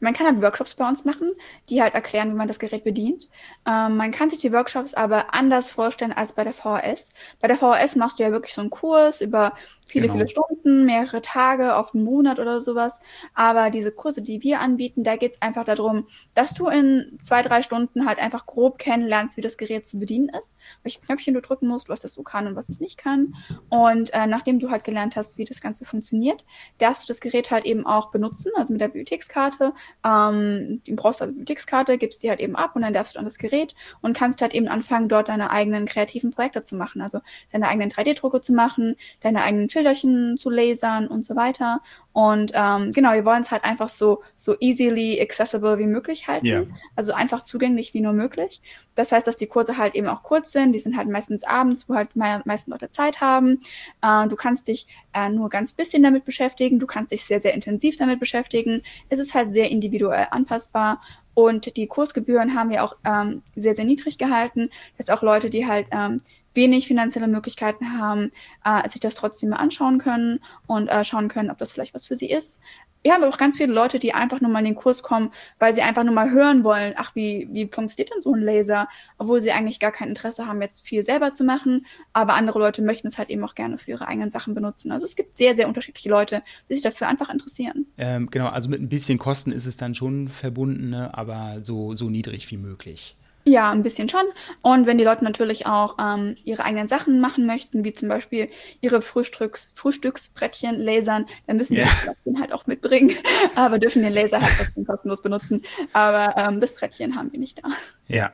Man 0.00 0.14
kann 0.14 0.26
halt 0.26 0.42
Workshops 0.42 0.74
bei 0.74 0.88
uns 0.88 1.04
machen, 1.04 1.32
die 1.68 1.82
halt 1.82 1.94
erklären, 1.94 2.30
wie 2.30 2.36
man 2.36 2.48
das 2.48 2.58
Gerät 2.58 2.84
bedient. 2.84 3.28
Ähm, 3.66 3.96
man 3.96 4.10
kann 4.10 4.30
sich 4.30 4.40
die 4.40 4.52
Workshops 4.52 4.94
aber 4.94 5.34
anders 5.34 5.70
vorstellen 5.70 6.12
als 6.12 6.32
bei 6.34 6.44
der 6.44 6.52
VHS. 6.54 7.10
Bei 7.40 7.48
der 7.48 7.56
VHS 7.58 7.96
machst 7.96 8.18
du 8.18 8.22
ja 8.22 8.30
wirklich 8.32 8.54
so 8.54 8.60
einen 8.62 8.70
Kurs 8.70 9.20
über 9.20 9.54
viele, 9.86 10.08
Genau. 10.08 10.14
viele 10.14 10.28
Stunden, 10.28 10.84
mehrere 10.86 11.20
Tage, 11.22 11.74
oft 11.76 11.94
einen 11.94 12.04
Monat 12.04 12.38
oder 12.38 12.60
sowas. 12.60 13.00
Aber 13.34 13.70
diese 13.70 13.92
Kurse, 13.92 14.22
die 14.22 14.42
wir 14.42 14.60
anbieten, 14.60 15.02
da 15.04 15.16
geht 15.16 15.32
es 15.32 15.42
einfach 15.42 15.64
darum, 15.64 16.06
dass 16.34 16.54
du 16.54 16.68
in 16.68 17.16
zwei, 17.20 17.42
drei 17.42 17.62
Stunden 17.62 18.06
halt 18.06 18.18
einfach 18.18 18.46
grob 18.46 18.78
kennenlernst, 18.78 19.36
wie 19.36 19.40
das 19.42 19.56
Gerät 19.56 19.86
zu 19.86 19.98
bedienen 19.98 20.28
ist, 20.28 20.56
welche 20.82 21.00
Knöpfchen 21.00 21.34
du 21.34 21.40
drücken 21.40 21.66
musst, 21.68 21.88
was 21.88 22.00
das 22.00 22.14
so 22.14 22.22
kann 22.22 22.46
und 22.46 22.56
was 22.56 22.68
es 22.68 22.80
nicht 22.80 22.98
kann. 22.98 23.34
Und 23.68 24.12
äh, 24.14 24.26
nachdem 24.26 24.58
du 24.58 24.70
halt 24.70 24.84
gelernt 24.84 25.16
hast, 25.16 25.38
wie 25.38 25.44
das 25.44 25.60
Ganze 25.60 25.84
funktioniert, 25.84 26.44
darfst 26.78 27.04
du 27.04 27.06
das 27.12 27.20
Gerät 27.20 27.50
halt 27.50 27.64
eben 27.64 27.86
auch 27.86 28.10
benutzen, 28.10 28.52
also 28.56 28.72
mit 28.72 28.80
der 28.80 28.88
Bibliothekskarte. 28.88 29.74
Ähm, 30.04 30.80
du 30.86 30.96
brauchst 30.96 31.20
also 31.20 31.30
eine 31.30 31.38
Bibliothekskarte, 31.40 31.98
gibst 31.98 32.22
die 32.22 32.30
halt 32.30 32.40
eben 32.40 32.56
ab 32.56 32.74
und 32.74 32.82
dann 32.82 32.94
darfst 32.94 33.14
du 33.14 33.18
an 33.18 33.24
das 33.24 33.38
Gerät 33.38 33.74
und 34.00 34.16
kannst 34.16 34.40
halt 34.42 34.54
eben 34.54 34.68
anfangen, 34.68 35.08
dort 35.08 35.28
deine 35.28 35.50
eigenen 35.50 35.86
kreativen 35.86 36.30
Projekte 36.30 36.62
zu 36.62 36.76
machen. 36.76 37.02
Also 37.02 37.20
deine 37.52 37.68
eigenen 37.68 37.90
3D-Drucke 37.90 38.40
zu 38.40 38.52
machen, 38.52 38.96
deine 39.20 39.42
eigenen 39.42 39.68
Schilderchen 39.68 40.36
zu 40.38 40.50
lasern 40.50 41.06
und 41.06 41.26
so 41.26 41.36
weiter. 41.36 41.80
Und 42.12 42.50
ähm, 42.54 42.90
genau, 42.90 43.12
wir 43.12 43.24
wollen 43.24 43.42
es 43.42 43.52
halt 43.52 43.62
einfach 43.62 43.88
so, 43.88 44.22
so 44.36 44.56
easily 44.58 45.20
accessible 45.20 45.78
wie 45.78 45.86
möglich 45.86 46.26
halten. 46.26 46.46
Ja. 46.46 46.62
Also 46.96 47.12
einfach 47.12 47.42
zugänglich 47.42 47.94
wie 47.94 48.00
nur 48.00 48.12
möglich. 48.12 48.60
Das 48.96 49.12
heißt, 49.12 49.26
dass 49.26 49.36
die 49.36 49.46
Kurse 49.46 49.76
halt 49.76 49.94
eben 49.94 50.08
auch 50.08 50.24
kurz 50.24 50.50
sind. 50.50 50.72
Die 50.72 50.80
sind 50.80 50.96
halt 50.96 51.08
meistens 51.08 51.44
abends, 51.44 51.88
wo 51.88 51.94
halt 51.94 52.16
mei 52.16 52.40
meisten 52.44 52.72
Leute 52.72 52.88
Zeit 52.88 53.20
haben. 53.20 53.60
Äh, 54.02 54.26
du 54.26 54.34
kannst 54.34 54.66
dich 54.66 54.88
äh, 55.14 55.28
nur 55.28 55.50
ganz 55.50 55.72
bisschen 55.72 56.02
damit 56.02 56.24
beschäftigen. 56.24 56.80
Du 56.80 56.86
kannst 56.86 57.12
dich 57.12 57.24
sehr, 57.24 57.38
sehr 57.38 57.54
intensiv 57.54 57.96
damit 57.96 58.18
beschäftigen. 58.18 58.82
Es 59.08 59.20
ist 59.20 59.34
halt 59.34 59.52
sehr 59.52 59.70
individuell 59.70 60.26
anpassbar. 60.32 61.00
Und 61.34 61.76
die 61.76 61.86
Kursgebühren 61.86 62.54
haben 62.54 62.70
wir 62.70 62.82
auch 62.82 62.96
ähm, 63.04 63.42
sehr, 63.54 63.74
sehr 63.74 63.84
niedrig 63.84 64.18
gehalten, 64.18 64.70
dass 64.98 65.10
auch 65.10 65.22
Leute, 65.22 65.48
die 65.48 65.66
halt 65.66 65.86
ähm, 65.92 66.22
wenig 66.54 66.86
finanzielle 66.86 67.28
Möglichkeiten 67.28 67.98
haben, 67.98 68.32
äh, 68.64 68.88
sich 68.88 69.00
das 69.00 69.14
trotzdem 69.14 69.50
mal 69.50 69.56
anschauen 69.56 69.98
können 69.98 70.40
und 70.66 70.88
äh, 70.88 71.04
schauen 71.04 71.28
können, 71.28 71.50
ob 71.50 71.58
das 71.58 71.72
vielleicht 71.72 71.94
was 71.94 72.06
für 72.06 72.16
sie 72.16 72.30
ist. 72.30 72.58
Wir 73.02 73.14
haben 73.14 73.24
auch 73.24 73.38
ganz 73.38 73.56
viele 73.56 73.72
Leute, 73.72 73.98
die 73.98 74.12
einfach 74.12 74.42
nur 74.42 74.50
mal 74.50 74.58
in 74.58 74.66
den 74.66 74.74
Kurs 74.74 75.02
kommen, 75.02 75.32
weil 75.58 75.72
sie 75.72 75.80
einfach 75.80 76.04
nur 76.04 76.12
mal 76.12 76.30
hören 76.30 76.64
wollen, 76.64 76.92
ach, 76.96 77.14
wie, 77.14 77.48
wie 77.50 77.66
funktioniert 77.66 78.12
denn 78.14 78.20
so 78.20 78.34
ein 78.34 78.42
Laser, 78.42 78.88
obwohl 79.16 79.40
sie 79.40 79.52
eigentlich 79.52 79.80
gar 79.80 79.90
kein 79.90 80.10
Interesse 80.10 80.46
haben, 80.46 80.60
jetzt 80.60 80.86
viel 80.86 81.02
selber 81.02 81.32
zu 81.32 81.44
machen. 81.44 81.86
Aber 82.12 82.34
andere 82.34 82.58
Leute 82.58 82.82
möchten 82.82 83.06
es 83.06 83.16
halt 83.16 83.30
eben 83.30 83.42
auch 83.42 83.54
gerne 83.54 83.78
für 83.78 83.92
ihre 83.92 84.06
eigenen 84.06 84.28
Sachen 84.28 84.54
benutzen. 84.54 84.92
Also 84.92 85.06
es 85.06 85.16
gibt 85.16 85.34
sehr, 85.34 85.54
sehr 85.56 85.66
unterschiedliche 85.66 86.10
Leute, 86.10 86.42
die 86.68 86.74
sich 86.74 86.82
dafür 86.82 87.08
einfach 87.08 87.30
interessieren. 87.30 87.86
Ähm, 87.96 88.28
genau, 88.30 88.48
also 88.48 88.68
mit 88.68 88.82
ein 88.82 88.90
bisschen 88.90 89.18
Kosten 89.18 89.50
ist 89.50 89.64
es 89.64 89.78
dann 89.78 89.94
schon 89.94 90.28
verbunden, 90.28 90.90
ne, 90.90 91.16
aber 91.16 91.60
so, 91.62 91.94
so 91.94 92.10
niedrig 92.10 92.50
wie 92.50 92.58
möglich. 92.58 93.16
Ja, 93.44 93.70
ein 93.70 93.82
bisschen 93.82 94.08
schon. 94.08 94.20
Und 94.60 94.86
wenn 94.86 94.98
die 94.98 95.04
Leute 95.04 95.24
natürlich 95.24 95.66
auch 95.66 95.96
ähm, 95.98 96.34
ihre 96.44 96.62
eigenen 96.64 96.88
Sachen 96.88 97.20
machen 97.20 97.46
möchten, 97.46 97.84
wie 97.84 97.92
zum 97.94 98.08
Beispiel 98.08 98.50
ihre 98.82 99.00
Frühstücks 99.00 99.70
Frühstücksbrettchen 99.74 100.78
lasern, 100.78 101.26
dann 101.46 101.56
müssen 101.56 101.74
sie 101.74 101.80
Ja. 101.80 101.86
das 101.86 102.04
Brettchen 102.16 102.40
halt 102.40 102.52
auch 102.52 102.66
mitbringen, 102.66 103.16
aber 103.54 103.78
dürfen 103.78 104.02
den 104.02 104.12
Laser 104.12 104.40
halt 104.40 104.52
trotzdem 104.58 104.84
kostenlos 104.84 105.22
benutzen. 105.22 105.62
Aber 105.94 106.34
ähm, 106.36 106.60
das 106.60 106.74
Brettchen 106.74 107.16
haben 107.16 107.32
wir 107.32 107.38
nicht 107.40 107.58
da. 107.64 107.70
Ja. 108.08 108.32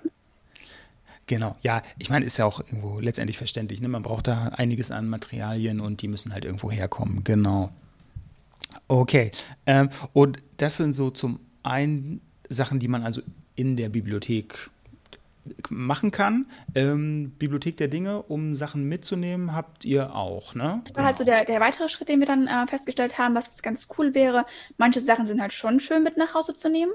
Genau, 1.28 1.56
ja, 1.62 1.82
ich 1.98 2.08
meine, 2.10 2.25
ist 2.25 2.36
ja 2.38 2.44
auch 2.44 2.60
irgendwo 2.60 3.00
letztendlich 3.00 3.36
verständlich. 3.38 3.80
Ne? 3.80 3.88
Man 3.88 4.02
braucht 4.02 4.28
da 4.28 4.48
einiges 4.56 4.90
an 4.92 5.08
Materialien 5.08 5.80
und 5.80 6.02
die 6.02 6.08
müssen 6.08 6.32
halt 6.32 6.44
irgendwo 6.44 6.70
herkommen. 6.70 7.25
Genau. 7.25 7.70
Okay. 8.88 9.30
Ähm, 9.66 9.90
und 10.12 10.38
das 10.56 10.76
sind 10.76 10.92
so 10.92 11.10
zum 11.10 11.40
einen 11.62 12.20
Sachen, 12.48 12.78
die 12.78 12.88
man 12.88 13.02
also 13.02 13.22
in 13.56 13.76
der 13.76 13.88
Bibliothek 13.88 14.70
machen 15.71 16.11
kann. 16.11 16.47
Ähm, 16.75 17.33
Bibliothek 17.38 17.76
der 17.76 17.88
Dinge, 17.88 18.23
um 18.23 18.55
Sachen 18.55 18.88
mitzunehmen, 18.88 19.55
habt 19.55 19.85
ihr 19.85 20.15
auch, 20.15 20.55
ne? 20.55 20.83
Das 20.85 20.97
war 20.97 21.05
halt 21.05 21.17
so 21.17 21.25
der, 21.25 21.45
der 21.45 21.61
weitere 21.61 21.88
Schritt, 21.88 22.09
den 22.09 22.21
wir 22.21 22.26
dann 22.26 22.47
äh, 22.47 22.67
festgestellt 22.67 23.19
haben, 23.19 23.35
was 23.35 23.62
ganz 23.62 23.88
cool 23.99 24.15
wäre. 24.15 24.45
Manche 24.79 25.00
Sachen 25.00 25.26
sind 25.26 25.41
halt 25.41 25.53
schon 25.53 25.81
schön 25.81 26.03
mit 26.03 26.17
nach 26.17 26.35
Hause 26.35 26.55
zu 26.55 26.69
nehmen. 26.69 26.93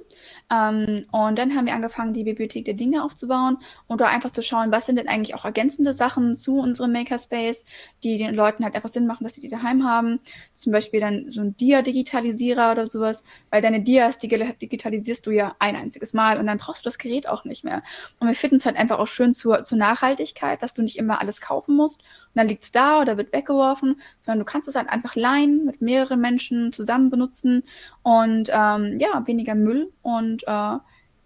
Ähm, 0.51 1.05
und 1.11 1.37
dann 1.37 1.55
haben 1.55 1.65
wir 1.65 1.73
angefangen, 1.73 2.13
die 2.13 2.23
Bibliothek 2.23 2.65
der 2.65 2.73
Dinge 2.73 3.03
aufzubauen 3.03 3.57
und 3.87 4.01
da 4.01 4.07
einfach 4.07 4.31
zu 4.31 4.41
schauen, 4.41 4.71
was 4.71 4.85
sind 4.85 4.97
denn 4.97 5.07
eigentlich 5.07 5.35
auch 5.35 5.45
ergänzende 5.45 5.93
Sachen 5.93 6.35
zu 6.35 6.57
unserem 6.59 6.91
Makerspace, 6.91 7.65
die 8.03 8.17
den 8.17 8.35
Leuten 8.35 8.63
halt 8.63 8.75
einfach 8.75 8.89
Sinn 8.89 9.07
machen, 9.07 9.23
dass 9.23 9.35
sie 9.35 9.41
die 9.41 9.49
daheim 9.49 9.83
haben. 9.83 10.19
Zum 10.53 10.71
Beispiel 10.71 10.99
dann 10.99 11.29
so 11.29 11.41
ein 11.41 11.55
Dia-Digitalisierer 11.55 12.71
oder 12.71 12.87
sowas, 12.87 13.23
weil 13.49 13.61
deine 13.61 13.81
Dias 13.81 14.17
digitalisierst 14.17 15.25
du 15.25 15.31
ja 15.31 15.55
ein 15.59 15.75
einziges 15.75 16.13
Mal 16.13 16.39
und 16.39 16.47
dann 16.47 16.57
brauchst 16.57 16.85
du 16.85 16.87
das 16.87 16.97
Gerät 16.97 17.27
auch 17.27 17.45
nicht 17.45 17.63
mehr. 17.63 17.83
Und 18.19 18.27
wir 18.27 18.35
finden 18.41 18.57
es 18.57 18.65
halt 18.65 18.75
einfach 18.75 18.99
auch 18.99 19.07
schön 19.07 19.31
zur, 19.31 19.63
zur 19.63 19.77
Nachhaltigkeit, 19.77 20.61
dass 20.61 20.73
du 20.73 20.81
nicht 20.81 20.97
immer 20.97 21.21
alles 21.21 21.39
kaufen 21.39 21.75
musst 21.75 22.01
und 22.01 22.35
dann 22.35 22.47
liegt 22.47 22.63
es 22.63 22.71
da 22.71 22.99
oder 22.99 23.17
wird 23.17 23.31
weggeworfen, 23.33 24.01
sondern 24.19 24.39
du 24.39 24.45
kannst 24.45 24.67
es 24.67 24.75
halt 24.75 24.89
einfach 24.89 25.15
leihen, 25.15 25.65
mit 25.65 25.81
mehreren 25.81 26.19
Menschen 26.19 26.73
zusammen 26.73 27.09
benutzen 27.09 27.63
und 28.03 28.49
ähm, 28.51 28.97
ja, 28.99 29.25
weniger 29.25 29.55
Müll 29.55 29.93
und 30.01 30.43
äh, 30.47 30.77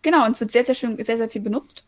genau, 0.02 0.26
und 0.26 0.32
es 0.32 0.40
wird 0.40 0.52
sehr, 0.52 0.66
sehr 0.66 0.76
schön, 0.76 1.02
sehr, 1.02 1.18
sehr 1.18 1.30
viel 1.30 1.42
benutzt. 1.42 1.86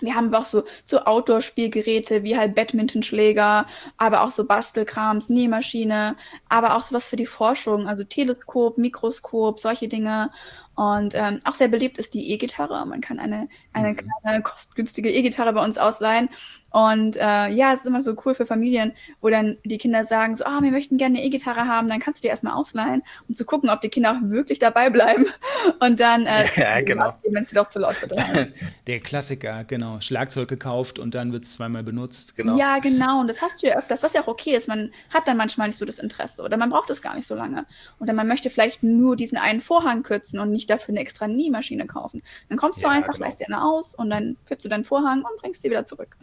Wir 0.00 0.16
haben 0.16 0.34
auch 0.34 0.44
so, 0.44 0.64
so 0.82 1.04
Outdoor-Spielgeräte 1.04 2.24
wie 2.24 2.36
halt 2.36 2.56
Badmintonschläger, 2.56 3.66
aber 3.96 4.22
auch 4.22 4.32
so 4.32 4.44
Bastelkrams, 4.44 5.28
Nähmaschine, 5.28 6.16
aber 6.48 6.74
auch 6.74 6.82
sowas 6.82 7.08
für 7.08 7.14
die 7.16 7.26
Forschung, 7.26 7.86
also 7.86 8.02
Teleskop, 8.02 8.76
Mikroskop, 8.76 9.60
solche 9.60 9.86
Dinge. 9.86 10.30
Und 10.74 11.14
ähm, 11.14 11.40
auch 11.44 11.54
sehr 11.54 11.68
beliebt 11.68 11.98
ist 11.98 12.14
die 12.14 12.32
E-Gitarre. 12.32 12.84
Man 12.86 13.00
kann 13.00 13.18
eine, 13.18 13.48
eine 13.72 13.90
mhm. 13.90 13.96
kleine 13.96 14.42
kostgünstige 14.42 15.10
E-Gitarre 15.10 15.52
bei 15.52 15.64
uns 15.64 15.78
ausleihen. 15.78 16.28
Und 16.74 17.16
äh, 17.16 17.50
ja, 17.50 17.72
es 17.72 17.80
ist 17.80 17.86
immer 17.86 18.02
so 18.02 18.16
cool 18.24 18.34
für 18.34 18.46
Familien, 18.46 18.94
wo 19.20 19.28
dann 19.28 19.58
die 19.62 19.78
Kinder 19.78 20.04
sagen, 20.04 20.34
so, 20.34 20.44
ah, 20.44 20.60
wir 20.60 20.72
möchten 20.72 20.98
gerne 20.98 21.18
eine 21.18 21.26
E-Gitarre 21.26 21.68
haben, 21.68 21.86
dann 21.86 22.00
kannst 22.00 22.18
du 22.18 22.22
die 22.22 22.28
erstmal 22.28 22.54
ausleihen, 22.54 23.04
um 23.28 23.34
zu 23.36 23.44
gucken, 23.44 23.70
ob 23.70 23.80
die 23.80 23.90
Kinder 23.90 24.10
auch 24.10 24.28
wirklich 24.28 24.58
dabei 24.58 24.90
bleiben. 24.90 25.26
Und 25.80 26.00
dann, 26.00 26.26
äh, 26.26 26.46
ja, 26.56 26.80
genau. 26.80 27.14
wenn 27.30 27.44
sie 27.44 27.54
doch 27.54 27.68
zu 27.68 27.78
laut 27.78 27.94
wird. 28.02 28.12
Der 28.88 28.98
Klassiker, 28.98 29.62
genau. 29.62 30.00
Schlagzeug 30.00 30.48
gekauft 30.48 30.98
und 30.98 31.14
dann 31.14 31.32
wird 31.32 31.44
es 31.44 31.54
zweimal 31.54 31.82
benutzt, 31.82 32.36
genau. 32.36 32.58
Ja, 32.58 32.78
genau. 32.80 33.20
Und 33.20 33.28
das 33.28 33.40
hast 33.40 33.62
du 33.62 33.68
ja 33.68 33.76
öfters, 33.76 34.02
was 34.02 34.12
ja 34.12 34.22
auch 34.22 34.26
okay 34.26 34.56
ist. 34.56 34.66
Man 34.66 34.90
hat 35.10 35.28
dann 35.28 35.36
manchmal 35.36 35.68
nicht 35.68 35.78
so 35.78 35.84
das 35.84 35.98
Interesse 35.98 36.42
oder 36.42 36.56
man 36.56 36.70
braucht 36.70 36.90
es 36.90 37.00
gar 37.00 37.14
nicht 37.14 37.28
so 37.28 37.34
lange. 37.34 37.66
Oder 38.00 38.12
man 38.12 38.26
möchte 38.26 38.50
vielleicht 38.50 38.82
nur 38.82 39.16
diesen 39.16 39.38
einen 39.38 39.60
Vorhang 39.60 40.02
kürzen 40.02 40.40
und 40.40 40.50
nicht 40.50 40.63
dafür 40.66 40.92
eine 40.92 41.00
extra 41.00 41.26
Nähmaschine 41.26 41.86
kaufen. 41.86 42.22
Dann 42.48 42.58
kommst 42.58 42.78
du 42.78 42.86
ja, 42.86 42.90
einfach, 42.90 43.14
genau. 43.14 43.26
leist 43.26 43.40
dir 43.40 43.46
eine 43.46 43.62
aus 43.62 43.94
und 43.94 44.10
dann 44.10 44.36
kürzt 44.46 44.64
du 44.64 44.68
deinen 44.68 44.84
Vorhang 44.84 45.18
und 45.22 45.40
bringst 45.40 45.62
sie 45.62 45.70
wieder 45.70 45.86
zurück. 45.86 46.16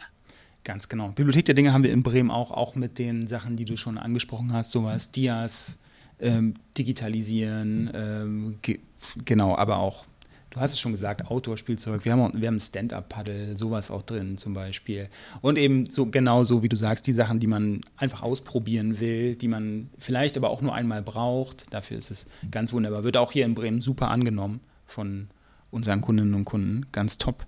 Ganz 0.63 0.89
genau. 0.89 1.09
Bibliothek 1.09 1.45
der 1.45 1.55
Dinge 1.55 1.73
haben 1.73 1.83
wir 1.83 1.91
in 1.91 2.03
Bremen 2.03 2.29
auch, 2.29 2.51
auch 2.51 2.75
mit 2.75 2.99
den 2.99 3.27
Sachen, 3.27 3.57
die 3.57 3.65
du 3.65 3.77
schon 3.77 3.97
angesprochen 3.97 4.53
hast, 4.53 4.71
sowas, 4.71 5.11
Dias, 5.11 5.79
ähm, 6.19 6.53
digitalisieren, 6.77 7.89
ähm, 7.93 8.59
ge 8.61 8.79
genau, 9.25 9.55
aber 9.55 9.79
auch, 9.79 10.05
du 10.51 10.59
hast 10.59 10.73
es 10.73 10.79
schon 10.79 10.91
gesagt, 10.91 11.25
Outdoor-Spielzeug, 11.29 12.05
wir 12.05 12.11
haben, 12.11 12.39
wir 12.39 12.47
haben 12.47 12.59
Stand-Up-Paddle, 12.59 13.57
sowas 13.57 13.89
auch 13.89 14.03
drin 14.03 14.37
zum 14.37 14.53
Beispiel. 14.53 15.07
Und 15.41 15.57
eben 15.57 15.89
so 15.89 16.05
genau 16.05 16.43
so, 16.43 16.61
wie 16.61 16.69
du 16.69 16.75
sagst, 16.75 17.07
die 17.07 17.13
Sachen, 17.13 17.39
die 17.39 17.47
man 17.47 17.81
einfach 17.97 18.21
ausprobieren 18.21 18.99
will, 18.99 19.35
die 19.35 19.47
man 19.47 19.89
vielleicht 19.97 20.37
aber 20.37 20.49
auch 20.49 20.61
nur 20.61 20.75
einmal 20.75 21.01
braucht, 21.01 21.73
dafür 21.73 21.97
ist 21.97 22.11
es 22.11 22.27
ganz 22.51 22.73
wunderbar. 22.73 23.03
Wird 23.03 23.17
auch 23.17 23.31
hier 23.31 23.45
in 23.45 23.55
Bremen 23.55 23.81
super 23.81 24.09
angenommen 24.09 24.59
von 24.85 25.29
unseren 25.71 26.01
Kundinnen 26.01 26.33
und 26.33 26.45
Kunden, 26.45 26.85
ganz 26.91 27.17
top. 27.17 27.45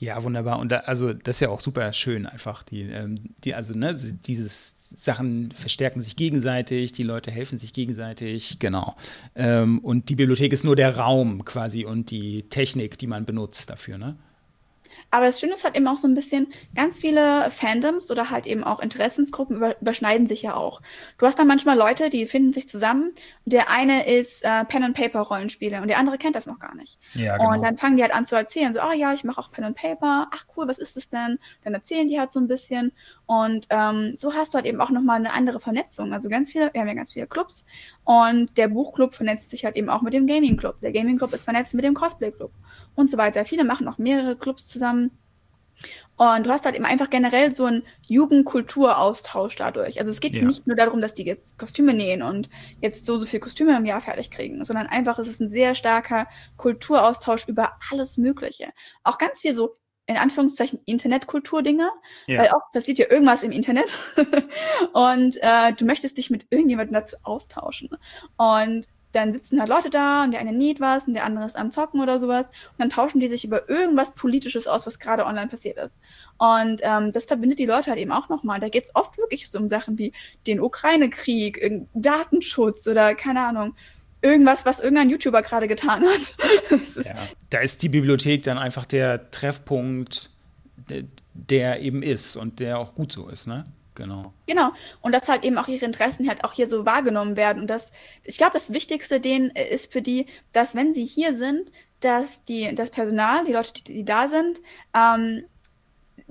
Ja, 0.00 0.24
wunderbar. 0.24 0.58
Und 0.58 0.72
da, 0.72 0.78
also 0.78 1.12
das 1.12 1.36
ist 1.36 1.40
ja 1.40 1.50
auch 1.50 1.60
super 1.60 1.92
schön 1.92 2.24
einfach. 2.24 2.62
Die, 2.62 2.84
ähm, 2.84 3.34
die, 3.44 3.54
also, 3.54 3.74
ne, 3.74 3.94
dieses 3.94 4.74
Sachen 4.80 5.52
verstärken 5.52 6.00
sich 6.00 6.16
gegenseitig, 6.16 6.92
die 6.92 7.02
Leute 7.02 7.30
helfen 7.30 7.58
sich 7.58 7.74
gegenseitig, 7.74 8.58
genau. 8.58 8.96
Ähm, 9.34 9.78
und 9.80 10.08
die 10.08 10.14
Bibliothek 10.14 10.54
ist 10.54 10.64
nur 10.64 10.74
der 10.74 10.96
Raum 10.96 11.44
quasi 11.44 11.84
und 11.84 12.10
die 12.10 12.44
Technik, 12.48 12.96
die 12.98 13.06
man 13.06 13.26
benutzt 13.26 13.68
dafür, 13.68 13.98
ne? 13.98 14.16
Aber 15.10 15.26
das 15.26 15.40
Schöne 15.40 15.54
ist 15.54 15.64
halt 15.64 15.76
eben 15.76 15.88
auch 15.88 15.96
so 15.96 16.06
ein 16.06 16.14
bisschen, 16.14 16.52
ganz 16.74 17.00
viele 17.00 17.50
Fandoms 17.50 18.10
oder 18.10 18.30
halt 18.30 18.46
eben 18.46 18.62
auch 18.62 18.80
Interessensgruppen 18.80 19.56
über, 19.56 19.80
überschneiden 19.80 20.26
sich 20.26 20.42
ja 20.42 20.54
auch. 20.54 20.80
Du 21.18 21.26
hast 21.26 21.38
dann 21.38 21.48
manchmal 21.48 21.76
Leute, 21.76 22.10
die 22.10 22.26
finden 22.26 22.52
sich 22.52 22.68
zusammen. 22.68 23.12
Der 23.44 23.70
eine 23.70 24.06
ist 24.06 24.44
äh, 24.44 24.64
Pen 24.64 24.84
and 24.84 24.96
Paper 24.96 25.20
Rollenspiele 25.20 25.80
und 25.82 25.88
der 25.88 25.98
andere 25.98 26.18
kennt 26.18 26.36
das 26.36 26.46
noch 26.46 26.60
gar 26.60 26.74
nicht. 26.76 26.98
Ja, 27.14 27.36
genau. 27.36 27.52
Und 27.52 27.62
dann 27.62 27.76
fangen 27.76 27.96
die 27.96 28.02
halt 28.02 28.14
an 28.14 28.24
zu 28.24 28.36
erzählen, 28.36 28.72
so, 28.72 28.80
oh 28.80 28.92
ja, 28.92 29.12
ich 29.12 29.24
mache 29.24 29.40
auch 29.40 29.50
Pen 29.50 29.64
and 29.64 29.76
Paper. 29.76 30.28
Ach 30.32 30.46
cool, 30.56 30.68
was 30.68 30.78
ist 30.78 30.96
das 30.96 31.08
denn? 31.08 31.38
Dann 31.64 31.74
erzählen 31.74 32.06
die 32.06 32.18
halt 32.18 32.30
so 32.30 32.38
ein 32.38 32.46
bisschen. 32.46 32.92
Und 33.26 33.66
ähm, 33.70 34.12
so 34.14 34.34
hast 34.34 34.54
du 34.54 34.56
halt 34.56 34.66
eben 34.66 34.80
auch 34.80 34.90
nochmal 34.90 35.16
eine 35.16 35.32
andere 35.32 35.60
Vernetzung. 35.60 36.12
Also 36.12 36.28
ganz 36.28 36.52
viele, 36.52 36.72
wir 36.72 36.80
haben 36.80 36.88
ja 36.88 36.94
ganz 36.94 37.12
viele 37.12 37.26
Clubs. 37.26 37.64
Und 38.04 38.56
der 38.56 38.68
Buchclub 38.68 39.14
vernetzt 39.14 39.50
sich 39.50 39.64
halt 39.64 39.76
eben 39.76 39.90
auch 39.90 40.02
mit 40.02 40.14
dem 40.14 40.26
Gaming 40.26 40.56
Club. 40.56 40.80
Der 40.80 40.92
Gaming 40.92 41.18
Club 41.18 41.32
ist 41.32 41.44
vernetzt 41.44 41.74
mit 41.74 41.84
dem 41.84 41.94
Cosplay 41.94 42.30
Club 42.30 42.52
und 42.94 43.10
so 43.10 43.18
weiter. 43.18 43.44
Viele 43.44 43.64
machen 43.64 43.88
auch 43.88 43.98
mehrere 43.98 44.36
Clubs 44.36 44.68
zusammen. 44.68 45.10
Und 46.16 46.44
du 46.44 46.50
hast 46.50 46.66
halt 46.66 46.74
eben 46.74 46.84
einfach 46.84 47.08
generell 47.08 47.52
so 47.52 47.64
einen 47.64 47.82
Jugendkulturaustausch 48.06 49.56
dadurch. 49.56 49.98
Also 49.98 50.10
es 50.10 50.20
geht 50.20 50.34
ja. 50.34 50.44
nicht 50.44 50.66
nur 50.66 50.76
darum, 50.76 51.00
dass 51.00 51.14
die 51.14 51.24
jetzt 51.24 51.58
Kostüme 51.58 51.94
nähen 51.94 52.22
und 52.22 52.50
jetzt 52.82 53.06
so 53.06 53.16
so 53.16 53.24
viele 53.24 53.40
Kostüme 53.40 53.74
im 53.74 53.86
Jahr 53.86 54.02
fertig 54.02 54.30
kriegen, 54.30 54.62
sondern 54.62 54.86
einfach 54.86 55.18
es 55.18 55.28
ist 55.28 55.40
ein 55.40 55.48
sehr 55.48 55.74
starker 55.74 56.26
Kulturaustausch 56.58 57.48
über 57.48 57.78
alles 57.90 58.18
Mögliche. 58.18 58.68
Auch 59.02 59.16
ganz 59.16 59.40
viel 59.40 59.54
so 59.54 59.76
in 60.06 60.16
Anführungszeichen 60.16 60.80
Internetkultur-Dinge, 60.84 61.88
ja. 62.26 62.40
weil 62.40 62.50
oft 62.50 62.72
passiert 62.72 62.98
ja 62.98 63.10
irgendwas 63.10 63.44
im 63.44 63.52
Internet 63.52 63.96
und 64.92 65.38
äh, 65.40 65.72
du 65.72 65.84
möchtest 65.86 66.18
dich 66.18 66.30
mit 66.30 66.46
irgendjemandem 66.50 66.94
dazu 66.94 67.16
austauschen. 67.22 67.90
Und 68.36 68.86
dann 69.12 69.32
sitzen 69.32 69.58
halt 69.58 69.68
Leute 69.68 69.90
da 69.90 70.24
und 70.24 70.32
der 70.32 70.40
eine 70.40 70.52
näht 70.52 70.80
was 70.80 71.06
und 71.06 71.14
der 71.14 71.24
andere 71.24 71.44
ist 71.44 71.56
am 71.56 71.70
Zocken 71.70 72.00
oder 72.00 72.18
sowas. 72.18 72.48
Und 72.48 72.78
dann 72.78 72.90
tauschen 72.90 73.20
die 73.20 73.28
sich 73.28 73.44
über 73.44 73.68
irgendwas 73.68 74.12
Politisches 74.12 74.66
aus, 74.66 74.86
was 74.86 74.98
gerade 74.98 75.26
online 75.26 75.48
passiert 75.48 75.78
ist. 75.78 75.98
Und 76.38 76.80
ähm, 76.82 77.12
das 77.12 77.24
verbindet 77.24 77.58
die 77.58 77.66
Leute 77.66 77.90
halt 77.90 77.98
eben 77.98 78.12
auch 78.12 78.28
nochmal. 78.28 78.60
Da 78.60 78.68
geht 78.68 78.84
es 78.84 78.94
oft 78.94 79.18
wirklich 79.18 79.50
so 79.50 79.58
um 79.58 79.68
Sachen 79.68 79.98
wie 79.98 80.12
den 80.46 80.60
Ukraine-Krieg, 80.60 81.88
Datenschutz 81.94 82.86
oder 82.86 83.14
keine 83.14 83.46
Ahnung, 83.46 83.74
irgendwas, 84.22 84.64
was 84.64 84.80
irgendein 84.80 85.10
YouTuber 85.10 85.42
gerade 85.42 85.66
getan 85.66 86.04
hat. 86.04 86.34
ja, 87.04 87.14
da 87.50 87.58
ist 87.58 87.82
die 87.82 87.88
Bibliothek 87.88 88.42
dann 88.42 88.58
einfach 88.58 88.84
der 88.84 89.30
Treffpunkt, 89.30 90.30
der, 90.76 91.04
der 91.34 91.80
eben 91.80 92.02
ist 92.02 92.36
und 92.36 92.60
der 92.60 92.78
auch 92.78 92.94
gut 92.94 93.12
so 93.12 93.28
ist, 93.28 93.46
ne? 93.46 93.66
Genau. 93.94 94.32
Genau. 94.46 94.70
Und 95.00 95.12
dass 95.12 95.28
halt 95.28 95.44
eben 95.44 95.58
auch 95.58 95.68
ihre 95.68 95.84
Interessen 95.84 96.28
halt 96.28 96.44
auch 96.44 96.52
hier 96.52 96.66
so 96.66 96.86
wahrgenommen 96.86 97.36
werden. 97.36 97.62
Und 97.62 97.68
das, 97.68 97.92
ich 98.24 98.38
glaube, 98.38 98.52
das 98.54 98.72
Wichtigste 98.72 99.20
denen 99.20 99.54
äh, 99.54 99.68
ist 99.68 99.92
für 99.92 100.02
die, 100.02 100.26
dass 100.52 100.74
wenn 100.74 100.94
sie 100.94 101.04
hier 101.04 101.34
sind, 101.34 101.70
dass 102.00 102.44
die, 102.44 102.74
das 102.74 102.90
Personal, 102.90 103.44
die 103.44 103.52
Leute, 103.52 103.72
die, 103.74 103.84
die 103.84 104.04
da 104.04 104.28
sind, 104.28 104.60
ähm, 104.94 105.44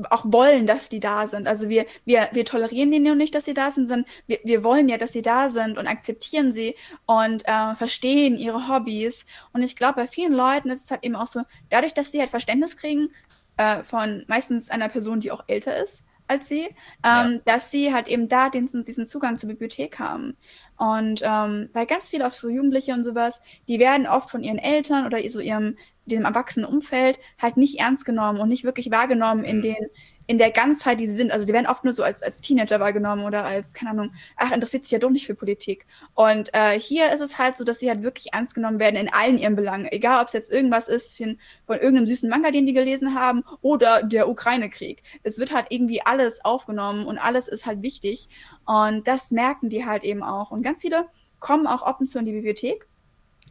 auch 0.10 0.24
wollen, 0.26 0.66
dass 0.66 0.90
die 0.90 1.00
da 1.00 1.28
sind. 1.28 1.48
Also 1.48 1.70
wir, 1.70 1.86
wir, 2.06 2.30
wir 2.32 2.46
tolerieren 2.46 2.92
die 2.92 3.00
nur 3.00 3.16
nicht, 3.16 3.36
dass 3.36 3.46
sie 3.46 3.54
da 3.54 3.72
sind, 3.72 3.88
sondern 3.88 4.10
wir, 4.28 4.40
wir 4.44 4.64
wollen 4.64 4.88
ja, 4.88 4.98
dass 4.98 5.14
sie 5.14 5.22
da 5.22 5.50
sind 5.50 5.78
und 5.78 5.88
akzeptieren 5.88 6.52
sie 6.52 6.76
und 7.06 7.46
äh, 7.46 7.76
verstehen 7.76 8.38
ihre 8.38 8.68
Hobbys. 8.70 9.26
Und 9.54 9.62
ich 9.62 9.76
glaube, 9.76 9.96
bei 9.96 10.08
vielen 10.08 10.34
Leuten 10.34 10.70
ist 10.70 10.86
es 10.86 10.92
halt 10.92 11.04
eben 11.04 11.16
auch 11.16 11.28
so, 11.28 11.42
dadurch, 11.70 11.94
dass 11.94 12.12
sie 12.12 12.20
halt 12.20 12.30
Verständnis 12.30 12.78
kriegen 12.78 13.10
äh, 13.58 13.84
von 13.84 14.24
meistens 14.28 14.70
einer 14.70 14.90
Person, 14.90 15.20
die 15.20 15.32
auch 15.32 15.44
älter 15.48 15.78
ist, 15.84 16.04
als 16.30 16.48
sie, 16.48 16.66
ähm, 16.66 16.74
ja. 17.04 17.40
dass 17.46 17.72
sie 17.72 17.94
halt 17.94 18.08
eben 18.08 18.30
da 18.30 18.50
den, 18.50 18.66
diesen 18.66 19.06
Zugang 19.06 19.38
zur 19.38 19.50
Bibliothek 19.50 20.00
haben. 20.00 20.38
Und 20.78 21.22
ähm, 21.24 21.70
weil 21.74 21.86
ganz 21.86 22.10
viele 22.10 22.26
auch 22.26 22.32
so 22.32 22.48
Jugendliche 22.48 22.94
und 22.94 23.04
sowas, 23.04 23.42
die 23.68 23.80
werden 23.80 24.08
oft 24.08 24.30
von 24.30 24.44
ihren 24.44 24.60
Eltern 24.60 25.06
oder 25.06 25.20
so 25.30 25.40
ihrem 25.40 25.76
diesem 26.06 26.26
erwachsenen 26.26 26.66
Umfeld 26.66 27.20
halt 27.38 27.58
nicht 27.58 27.80
ernst 27.80 28.06
genommen 28.06 28.40
und 28.40 28.50
nicht 28.50 28.64
wirklich 28.64 28.92
wahrgenommen 28.92 29.44
in 29.44 29.58
mhm. 29.58 29.62
den 29.62 29.88
in 30.30 30.38
der 30.38 30.52
Ganzheit, 30.52 31.00
die 31.00 31.08
sie 31.08 31.16
sind. 31.16 31.32
Also 31.32 31.48
die 31.48 31.54
werden 31.54 31.66
oft 31.66 31.84
nur 31.84 31.92
so 31.92 32.04
als, 32.04 32.22
als 32.22 32.40
Teenager 32.40 32.80
wahrgenommen 32.80 33.26
oder 33.26 33.46
als, 33.46 33.74
keine 33.74 33.90
Ahnung, 33.90 34.12
ach, 34.36 34.52
interessiert 34.52 34.84
sich 34.84 34.92
ja 34.92 35.00
doch 35.00 35.10
nicht 35.10 35.26
für 35.26 35.34
Politik. 35.34 35.88
Und 36.14 36.54
äh, 36.54 36.80
hier 36.80 37.12
ist 37.12 37.20
es 37.20 37.40
halt 37.40 37.58
so, 37.58 37.64
dass 37.64 37.80
sie 37.80 37.90
halt 37.90 38.04
wirklich 38.04 38.32
ernst 38.32 38.54
genommen 38.54 38.78
werden 38.78 38.96
in 38.96 39.12
allen 39.12 39.40
ihren 39.40 39.56
Belangen. 39.56 39.88
Egal, 39.92 40.22
ob 40.22 40.28
es 40.28 40.34
jetzt 40.34 40.52
irgendwas 40.52 40.88
ist 40.88 41.18
von, 41.18 41.40
von 41.66 41.78
irgendeinem 41.80 42.06
süßen 42.06 42.30
Manga, 42.30 42.52
den 42.52 42.68
die 42.68 42.74
gelesen 42.74 43.16
haben, 43.16 43.44
oder 43.62 44.04
der 44.04 44.30
Ukraine-Krieg. 44.30 45.02
Es 45.24 45.40
wird 45.40 45.52
halt 45.52 45.66
irgendwie 45.70 46.04
alles 46.04 46.46
aufgenommen 46.46 47.08
und 47.08 47.18
alles 47.18 47.48
ist 47.48 47.66
halt 47.66 47.82
wichtig. 47.82 48.30
Und 48.68 49.08
das 49.08 49.32
merken 49.32 49.70
die 49.70 49.88
halt 49.88 50.04
eben 50.04 50.22
auch. 50.22 50.52
Und 50.52 50.62
ganz 50.62 50.82
viele 50.82 51.08
kommen 51.40 51.66
auch 51.66 51.82
ab 51.82 52.00
zu 52.06 52.20
in 52.20 52.26
die 52.26 52.34
Bibliothek 52.34 52.89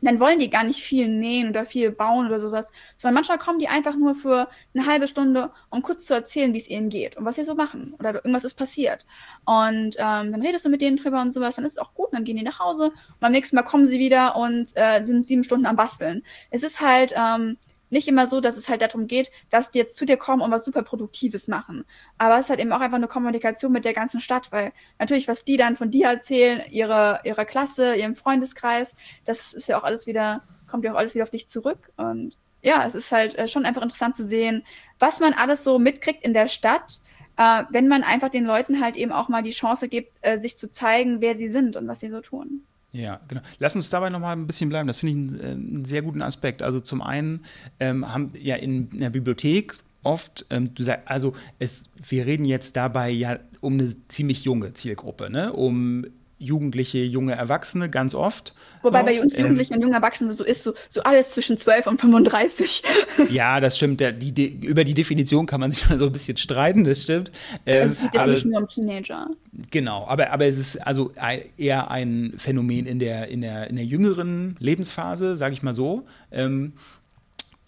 dann 0.01 0.21
wollen 0.21 0.39
die 0.39 0.51
gar 0.51 0.65
nicht 0.65 0.81
viel 0.81 1.09
nähen 1.09 1.49
oder 1.49 1.65
viel 1.65 1.91
bauen 1.91 2.27
oder 2.27 2.41
sowas, 2.41 2.71
sondern 2.97 3.15
manchmal 3.15 3.39
kommen 3.39 3.59
die 3.59 3.69
einfach 3.69 3.97
nur 3.97 4.15
für 4.15 4.49
eine 4.75 4.87
halbe 4.87 5.09
Stunde, 5.09 5.51
um 5.71 5.83
kurz 5.83 6.05
zu 6.05 6.15
erzählen, 6.15 6.53
wie 6.53 6.59
es 6.59 6.69
ihnen 6.69 6.89
geht 6.89 7.17
und 7.17 7.25
was 7.25 7.37
sie 7.37 7.45
so 7.45 7.55
machen 7.55 7.95
oder 7.99 8.15
irgendwas 8.15 8.45
ist 8.45 8.55
passiert. 8.55 9.07
Und 9.45 9.97
ähm, 9.99 10.33
dann 10.33 10.43
redest 10.43 10.65
du 10.65 10.69
mit 10.69 10.81
denen 10.81 10.97
drüber 10.97 11.21
und 11.21 11.33
sowas, 11.33 11.57
dann 11.57 11.65
ist 11.65 11.73
es 11.73 11.79
auch 11.79 11.95
gut, 11.95 12.09
dann 12.13 12.25
gehen 12.25 12.37
die 12.37 12.43
nach 12.43 12.59
Hause 12.59 12.85
und 12.85 13.21
beim 13.21 13.33
nächsten 13.33 13.57
Mal 13.57 13.63
kommen 13.63 13.87
sie 13.87 13.99
wieder 13.99 14.37
und 14.37 14.71
äh, 14.75 15.03
sind 15.03 15.27
sieben 15.27 15.45
Stunden 15.45 15.67
am 15.67 15.77
Basteln. 15.77 16.23
Es 16.51 16.63
ist 16.63 16.81
halt 16.81 17.15
ähm, 17.17 17.59
nicht 17.91 18.09
immer 18.09 18.27
so, 18.27 18.41
dass 18.41 18.57
es 18.57 18.69
halt 18.69 18.83
darum 18.83 19.07
geht, 19.07 19.31
dass 19.51 19.71
die 19.71 19.79
jetzt 19.79 19.97
zu 19.97 20.05
dir 20.05 20.17
kommen 20.17 20.43
und 20.43 20.51
was 20.51 20.65
super 20.65 20.83
Produktives 20.83 21.49
machen. 21.49 21.85
Aber 22.19 22.35
es 22.35 22.47
ist 22.47 22.51
halt 22.51 22.61
eben 22.61 22.73
auch 22.73 22.81
einfach 22.81 22.97
eine 22.97 23.09
Kommunikation 23.09 23.73
mit 23.73 23.85
der 23.85 23.95
ganzen 23.95 24.21
Stadt, 24.21 24.53
weil 24.53 24.73
natürlich, 24.99 25.29
was 25.29 25.45
die 25.45 25.57
dann 25.57 25.77
von 25.77 25.91
dir 25.91 26.07
erzählen, 26.07 26.63
ihre, 26.71 27.21
ihrer 27.25 27.45
Klasse, 27.45 27.97
ihrem 27.97 28.17
Freundeskreis, 28.17 28.95
das 29.25 29.53
ist 29.53 29.69
ja 29.69 29.79
auch 29.79 29.85
alles 29.85 30.07
wieder, 30.07 30.43
kommt 30.67 30.85
ja 30.85 30.93
auch 30.93 30.99
alles 30.99 31.15
wieder 31.15 31.25
auf 31.25 31.31
dich 31.31 31.49
zurück. 31.49 31.93
Und 31.97 32.37
ja, 32.63 32.85
es 32.87 32.95
ist 32.95 33.13
halt 33.13 33.37
äh, 33.37 33.49
schon 33.49 33.65
einfach 33.65 33.83
interessant 33.83 34.15
zu 34.15 34.25
sehen, 34.25 34.65
was 34.99 35.21
man 35.21 35.33
alles 35.33 35.65
so 35.65 35.79
mitkriegt 35.79 36.25
in 36.25 36.35
der 36.35 36.49
Stadt, 36.49 37.01
äh, 37.37 37.65
wenn 37.71 37.89
man 37.89 38.03
einfach 38.03 38.29
den 38.29 38.45
Leuten 38.45 38.81
halt 38.81 38.97
eben 38.97 39.13
auch 39.13 39.29
mal 39.29 39.43
die 39.43 39.51
Chance 39.51 39.89
gibt, 39.89 40.19
äh, 40.23 40.39
sich 40.39 40.57
zu 40.57 40.71
zeigen, 40.71 41.21
wer 41.21 41.37
sie 41.37 41.49
sind 41.49 41.77
und 41.77 41.87
was 41.87 42.01
sie 42.01 42.11
so 42.11 42.21
tun. 42.21 42.65
Ja, 42.93 43.21
genau. 43.29 43.43
Lass 43.59 43.77
uns 43.77 43.91
dabei 43.91 44.09
noch 44.09 44.21
mal 44.21 44.33
ein 44.33 44.47
bisschen 44.47 44.71
bleiben. 44.71 44.87
Das 44.87 45.01
finde 45.01 45.13
ich 45.13 45.19
einen, 45.19 45.41
äh, 45.41 45.53
einen, 45.53 45.85
sehr 45.85 46.03
guten 46.03 46.23
Aspekt. 46.23 46.63
Also 46.63 46.81
zum 46.81 47.03
einen 47.03 47.45
ähm, 47.81 48.13
haben 48.13 48.33
ja 48.41 48.57
in, 48.57 48.89
in 48.89 49.01
der 49.01 49.11
Bibliothek 49.11 49.75
oft, 50.03 50.47
ähm, 50.51 50.75
du 50.75 50.83
sagst, 50.85 51.07
also 51.07 51.35
es, 51.59 51.91
wir 52.09 52.25
reden 52.25 52.45
jetzt 52.45 52.77
dabei 52.77 53.11
ja 53.11 53.39
um 53.61 53.75
eine 53.75 53.95
ziemlich 54.09 54.45
junge 54.45 54.73
Zielgruppe, 54.73 55.29
ne? 55.29 55.53
um 55.53 56.07
Jugendliche, 56.39 56.99
junge 56.99 57.35
Erwachsene, 57.35 57.91
ganz 57.91 58.15
oft. 58.15 58.55
Wobei 58.83 59.01
so, 59.01 59.07
bei 59.07 59.21
uns 59.21 59.37
Jugendlichen 59.37 59.73
ähm, 59.73 59.79
und 59.79 59.83
jungen 59.83 59.95
Erwachsenen 59.95 60.33
so 60.33 60.45
ist, 60.45 60.63
so, 60.63 60.73
so 60.89 61.03
alles 61.03 61.33
zwischen 61.33 61.57
12 61.57 61.87
und 61.87 62.01
35. 62.01 62.83
Ja, 63.31 63.61
das 63.61 63.77
stimmt. 63.77 64.01
Der, 64.01 64.13
die, 64.13 64.33
die, 64.33 64.67
über 64.67 64.85
die 64.85 64.95
Definition 64.95 65.47
kann 65.47 65.61
man 65.61 65.71
sich 65.71 65.89
mal 65.89 65.99
so 65.99 66.07
ein 66.07 66.13
bisschen 66.13 66.37
streiten, 66.37 66.85
das 66.85 67.03
stimmt. 67.03 67.33
Ähm, 67.67 67.89
es 67.89 68.01
geht 68.01 68.15
jetzt 68.15 68.27
nicht 68.27 68.45
nur 68.47 68.61
um 68.61 68.69
Teenager. 68.69 69.29
Genau, 69.71 70.07
aber, 70.07 70.31
aber 70.31 70.47
es 70.47 70.57
ist 70.57 70.77
also 70.87 71.13
eher 71.57 71.91
ein 71.91 72.35
Phänomen 72.37 72.87
in 72.87 73.01
der, 73.01 73.29
in 73.29 73.41
der, 73.41 73.69
in 73.69 73.77
der 73.77 73.85
jüngeren 73.85 74.57
Lebensphase, 74.61 75.37
sage 75.37 75.53
ich 75.53 75.63
mal 75.63 75.73
so. 75.73 76.07
Ähm, 76.31 76.75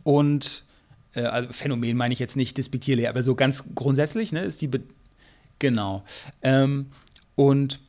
und 0.05 0.65
äh, 1.15 1.23
also 1.23 1.53
Phänomen 1.53 1.97
meine 1.97 2.13
ich 2.13 2.21
jetzt 2.21 2.37
nicht 2.37 2.57
despektierlich, 2.59 3.09
aber 3.09 3.23
so 3.23 3.35
ganz 3.35 3.75
grundsätzlich 3.75 4.33
ne, 4.33 4.43
ist 4.43 4.63
die. 4.63 4.69
Be 4.69 4.81
genau. 5.59 6.05
Ähm, 6.43 6.87
und 7.35 7.81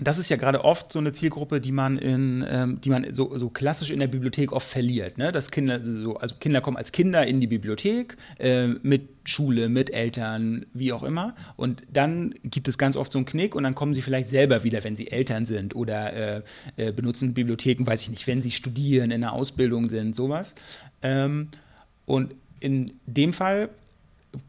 das 0.00 0.18
ist 0.18 0.28
ja 0.28 0.36
gerade 0.36 0.64
oft 0.64 0.92
so 0.92 0.98
eine 0.98 1.12
Zielgruppe, 1.12 1.60
die 1.60 1.72
man 1.72 1.98
in, 1.98 2.44
ähm, 2.48 2.80
die 2.80 2.90
man 2.90 3.12
so, 3.12 3.36
so 3.36 3.50
klassisch 3.50 3.90
in 3.90 3.98
der 3.98 4.06
Bibliothek 4.06 4.52
oft 4.52 4.68
verliert. 4.68 5.18
Ne? 5.18 5.32
Dass 5.32 5.50
Kinder, 5.50 5.80
so, 5.82 6.16
also 6.16 6.36
Kinder 6.36 6.60
kommen 6.60 6.76
als 6.76 6.92
Kinder 6.92 7.26
in 7.26 7.40
die 7.40 7.46
Bibliothek 7.46 8.16
äh, 8.38 8.68
mit 8.68 9.08
Schule, 9.24 9.68
mit 9.68 9.92
Eltern, 9.92 10.66
wie 10.72 10.92
auch 10.92 11.02
immer. 11.02 11.34
Und 11.56 11.82
dann 11.92 12.34
gibt 12.44 12.68
es 12.68 12.78
ganz 12.78 12.96
oft 12.96 13.12
so 13.12 13.18
einen 13.18 13.26
Knick 13.26 13.54
und 13.54 13.64
dann 13.64 13.74
kommen 13.74 13.94
sie 13.94 14.02
vielleicht 14.02 14.28
selber 14.28 14.64
wieder, 14.64 14.84
wenn 14.84 14.96
sie 14.96 15.10
Eltern 15.10 15.46
sind 15.46 15.74
oder 15.74 16.12
äh, 16.12 16.42
äh, 16.76 16.92
benutzen 16.92 17.34
Bibliotheken, 17.34 17.86
weiß 17.86 18.02
ich 18.02 18.10
nicht, 18.10 18.26
wenn 18.26 18.40
sie 18.40 18.50
studieren, 18.50 19.10
in 19.10 19.20
der 19.20 19.32
Ausbildung 19.32 19.86
sind, 19.86 20.14
sowas. 20.14 20.54
Ähm, 21.02 21.48
und 22.06 22.34
in 22.60 22.90
dem 23.06 23.32
Fall 23.32 23.68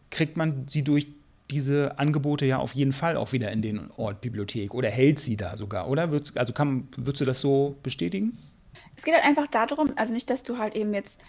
kriegt 0.09 0.38
man 0.38 0.65
sie 0.67 0.83
durch 0.83 1.07
diese 1.51 1.97
Angebote 1.97 2.45
ja 2.45 2.57
auf 2.57 2.73
jeden 2.73 2.93
Fall 2.93 3.17
auch 3.17 3.31
wieder 3.31 3.51
in 3.51 3.62
den 3.62 3.91
Ort 3.97 4.21
Bibliothek 4.21 4.73
oder 4.73 4.89
hält 4.89 5.19
sie 5.19 5.35
da 5.35 5.57
sogar, 5.57 5.89
oder? 5.89 6.12
Würdest, 6.12 6.38
also 6.38 6.53
kann, 6.53 6.88
würdest 6.95 7.21
du 7.21 7.25
das 7.25 7.41
so 7.41 7.75
bestätigen? 7.81 8.38
Es 8.95 9.03
geht 9.03 9.15
halt 9.15 9.25
einfach 9.25 9.47
darum, 9.47 9.93
also 9.95 10.13
nicht, 10.13 10.29
dass 10.29 10.43
du 10.43 10.57
halt 10.57 10.75
eben 10.75 10.93
jetzt 10.93 11.19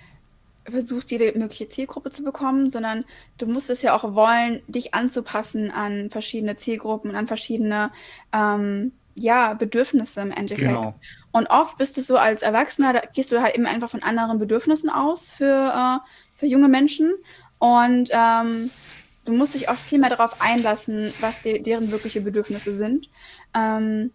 versuchst, 0.68 1.11
jede 1.11 1.37
mögliche 1.38 1.68
Zielgruppe 1.68 2.11
zu 2.11 2.22
bekommen, 2.22 2.70
sondern 2.70 3.04
du 3.38 3.46
musst 3.46 3.70
es 3.70 3.83
ja 3.83 3.94
auch 3.94 4.14
wollen, 4.14 4.61
dich 4.68 4.94
anzupassen 4.94 5.70
an 5.70 6.11
verschiedene 6.11 6.56
Zielgruppen, 6.56 7.14
an 7.14 7.26
verschiedene 7.26 7.90
ähm, 8.33 8.92
ja, 9.14 9.54
Bedürfnisse 9.54 10.20
im 10.20 10.30
Endeffekt. 10.30 10.68
Genau. 10.68 10.94
Und 11.33 11.48
oft 11.48 11.78
bist 11.78 11.96
du 11.96 12.02
so 12.02 12.16
als 12.16 12.42
Erwachsener, 12.42 12.92
da 12.92 13.00
gehst 13.00 13.33
du 13.33 13.40
halt 13.40 13.54
eben 13.54 13.66
einfach 13.66 13.90
von 13.90 14.02
anderen 14.02 14.38
Bedürfnissen 14.38 14.90
aus 14.90 15.30
für, 15.30 15.72
äh, 15.74 16.09
für 16.35 16.46
junge 16.46 16.68
Menschen. 16.68 17.14
Und 17.59 18.11
ähm, 18.12 18.70
du 19.31 19.37
musst 19.37 19.55
dich 19.55 19.69
auch 19.69 19.77
viel 19.77 19.99
mehr 19.99 20.11
darauf 20.11 20.40
einlassen, 20.40 21.12
was 21.21 21.43
de 21.43 21.61
deren 21.61 21.90
wirkliche 21.90 22.21
Bedürfnisse 22.21 22.75
sind. 22.75 23.09
Ähm, 23.55 24.11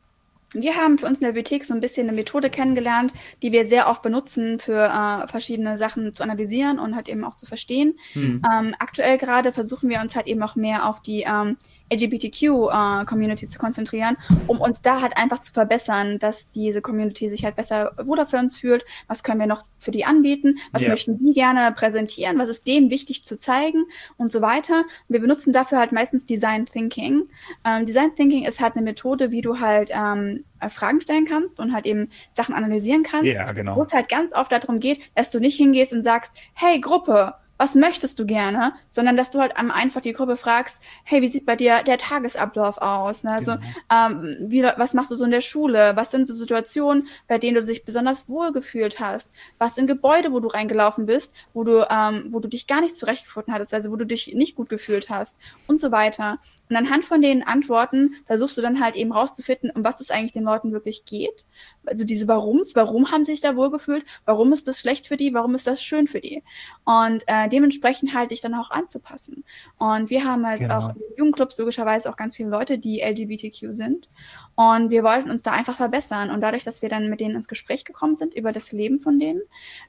wir 0.54 0.76
haben 0.76 0.98
für 0.98 1.08
uns 1.08 1.20
in 1.20 1.26
der 1.26 1.34
Bibliothek 1.34 1.66
so 1.66 1.74
ein 1.74 1.82
bisschen 1.82 2.08
eine 2.08 2.16
Methode 2.16 2.50
kennengelernt, 2.50 3.14
die 3.42 3.52
wir 3.52 3.66
sehr 3.66 3.90
oft 3.90 4.02
benutzen, 4.02 4.60
für 4.60 4.86
äh, 4.86 5.28
verschiedene 5.28 5.78
Sachen 5.78 6.14
zu 6.14 6.24
analysieren 6.24 6.80
und 6.80 6.96
halt 6.96 7.10
eben 7.10 7.26
auch 7.26 7.36
zu 7.36 7.46
verstehen. 7.46 8.00
Mhm. 8.14 8.42
Ähm, 8.50 8.76
aktuell 8.80 9.18
gerade 9.18 9.52
versuchen 9.52 9.90
wir 9.90 10.00
uns 10.00 10.16
halt 10.16 10.28
eben 10.28 10.42
auch 10.44 10.56
mehr 10.56 10.88
auf 10.88 11.02
die 11.02 11.24
ähm, 11.24 11.58
LGBTQ-Community 11.92 13.46
äh, 13.46 13.48
zu 13.48 13.60
konzentrieren, 13.60 14.18
um 14.48 14.60
uns 14.60 14.82
da 14.82 15.02
halt 15.02 15.18
einfach 15.18 15.40
zu 15.40 15.54
verbessern, 15.54 16.20
dass 16.20 16.50
diese 16.50 16.82
Community 16.82 17.30
sich 17.30 17.46
halt 17.46 17.56
besser 17.56 17.92
wohler 18.04 18.26
für 18.26 18.38
uns 18.38 18.58
fühlt. 18.58 18.86
Was 19.08 19.24
können 19.24 19.40
wir 19.40 19.48
noch 19.48 19.64
für 19.78 19.92
die 19.92 20.06
anbieten? 20.06 20.58
Was 20.72 20.82
yeah. 20.82 20.92
möchten 20.92 21.18
die 21.18 21.34
gerne 21.34 21.72
präsentieren? 21.72 22.40
Was 22.40 22.50
ist 22.50 22.68
denen 22.68 22.90
wichtig 22.90 23.24
zu 23.24 23.38
zeigen? 23.38 23.86
Und 24.18 24.30
so 24.30 24.42
weiter. 24.42 24.84
Wir 25.08 25.20
benutzen 25.20 25.54
dafür 25.54 25.80
halt 25.80 25.92
meistens 25.92 26.26
Design 26.26 26.66
Thinking. 26.66 27.30
Ähm, 27.64 27.86
Design 27.86 28.16
Thinking 28.16 28.46
ist 28.46 28.60
halt 28.60 28.76
eine 28.76 28.84
Methode, 28.84 29.32
wie 29.32 29.42
du 29.42 29.60
halt 29.60 29.92
ähm, 29.94 30.44
äh, 30.60 30.70
Fragen 30.70 31.02
stellen 31.02 31.26
kannst 31.26 31.60
und 31.60 31.74
halt 31.74 31.86
eben 31.86 32.10
Sachen 32.32 32.56
analysieren 32.56 33.04
kannst. 33.04 33.28
Ja, 33.28 33.52
genau. 33.52 33.76
Wo 33.76 33.84
es 33.84 33.94
halt 33.94 34.10
ganz 34.10 34.34
oft 34.34 34.52
darum 34.52 34.80
geht, 34.80 35.00
dass 35.16 35.30
du 35.30 35.40
nicht 35.40 35.58
hingehst 35.58 35.94
und 35.94 36.02
sagst, 36.02 36.36
hey 36.54 36.80
Gruppe, 36.80 37.36
was 37.58 37.76
möchtest 37.76 38.20
du 38.20 38.26
gerne, 38.26 38.74
sondern 38.88 39.16
dass 39.16 39.32
du 39.32 39.40
halt 39.40 39.56
einfach 39.58 40.02
die 40.02 40.14
Gruppe 40.14 40.38
fragst, 40.38 40.80
hey, 41.04 41.22
wie 41.22 41.28
sieht 41.28 41.46
bei 41.46 41.56
dir 41.56 41.84
der 41.84 41.98
Tagesablauf 41.98 42.78
aus? 42.80 43.24
Ne? 43.24 43.32
Also, 43.32 43.54
genau. 43.54 43.66
ähm, 43.92 44.38
wie, 44.42 44.64
was 44.64 44.94
machst 44.94 45.12
du 45.12 45.16
so 45.16 45.26
in 45.26 45.32
der 45.32 45.42
Schule? 45.42 45.96
Was 45.96 46.12
sind 46.12 46.26
so 46.26 46.34
Situationen, 46.34 47.08
bei 47.28 47.38
denen 47.38 47.56
du 47.56 47.66
dich 47.66 47.86
besonders 47.86 48.28
wohl 48.28 48.52
gefühlt 48.52 49.00
hast? 49.00 49.30
Was 49.58 49.76
sind 49.76 49.88
Gebäude, 49.88 50.32
wo 50.32 50.40
du 50.40 50.48
reingelaufen 50.48 51.06
bist, 51.06 51.36
wo 51.54 51.64
du, 51.64 51.86
ähm, 51.90 52.28
wo 52.32 52.40
du 52.40 52.50
dich 52.50 52.68
gar 52.68 52.82
nicht 52.82 52.98
zurechtgefunden 52.98 53.54
hattest, 53.54 53.74
also 53.74 53.92
wo 53.92 53.96
du 53.96 54.06
dich 54.06 54.34
nicht 54.34 54.56
gut 54.56 54.70
gefühlt 54.70 55.10
hast 55.10 55.38
und 55.68 55.80
so 55.80 55.92
weiter. 55.92 56.40
Und 56.70 56.76
anhand 56.76 57.06
von 57.06 57.22
den 57.22 57.44
Antworten 57.44 58.16
versuchst 58.26 58.58
du 58.58 58.62
dann 58.62 58.80
halt 58.80 58.96
eben 58.96 59.12
rauszufinden, 59.12 59.72
um 59.72 59.84
was 59.84 60.00
es 60.00 60.10
eigentlich 60.10 60.34
den 60.34 60.44
Leuten 60.44 60.72
wirklich 60.72 61.06
geht. 61.06 61.46
Also 61.86 62.04
diese 62.04 62.28
Warums, 62.28 62.76
warum 62.76 63.12
haben 63.12 63.24
sie 63.24 63.34
sich 63.34 63.42
da 63.42 63.56
wohlgefühlt? 63.56 64.04
Warum 64.26 64.52
ist 64.52 64.68
das 64.68 64.80
schlecht 64.80 65.08
für 65.08 65.18
die? 65.18 65.34
Warum 65.34 65.54
ist 65.54 65.68
das 65.68 65.84
schön 65.84 66.08
für 66.08 66.22
die? 66.22 66.44
Und 66.84 67.24
äh, 67.28 67.48
dementsprechend 67.50 68.14
halt 68.14 68.32
dich 68.32 68.42
dann 68.42 68.56
auch 68.56 68.72
anzupassen. 68.72 69.44
Und 69.78 70.10
wir 70.10 70.24
haben 70.24 70.46
halt 70.46 70.60
genau. 70.60 70.80
auch 70.80 70.94
Jugendclubs 71.18 71.58
logischerweise 71.60 72.10
auch 72.10 72.18
ganz 72.18 72.36
viele 72.36 72.50
Leute, 72.50 72.80
die 72.80 73.02
LGBTQ 73.02 73.68
sind. 73.72 74.10
Und 74.56 74.90
wir 74.90 75.04
wollten 75.04 75.30
uns 75.30 75.44
da 75.44 75.52
einfach 75.52 75.78
verbessern. 75.78 76.32
Und 76.32 76.42
dadurch, 76.42 76.64
dass 76.64 76.82
wir 76.82 76.90
dann 76.90 77.10
mit 77.10 77.20
denen 77.20 77.36
ins 77.36 77.48
Gespräch 77.48 77.86
gekommen 77.86 78.16
sind 78.16 78.34
über 78.34 78.52
das 78.52 78.72
Leben 78.72 79.00
von 79.00 79.20
denen, 79.20 79.42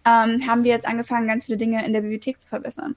ähm, 0.04 0.46
haben 0.46 0.64
wir 0.64 0.72
jetzt 0.72 0.86
angefangen, 0.86 1.26
ganz 1.26 1.46
viele 1.46 1.56
Dinge 1.56 1.84
in 1.86 1.92
der 1.94 2.02
Bibliothek 2.02 2.38
zu 2.38 2.48
verbessern. 2.48 2.96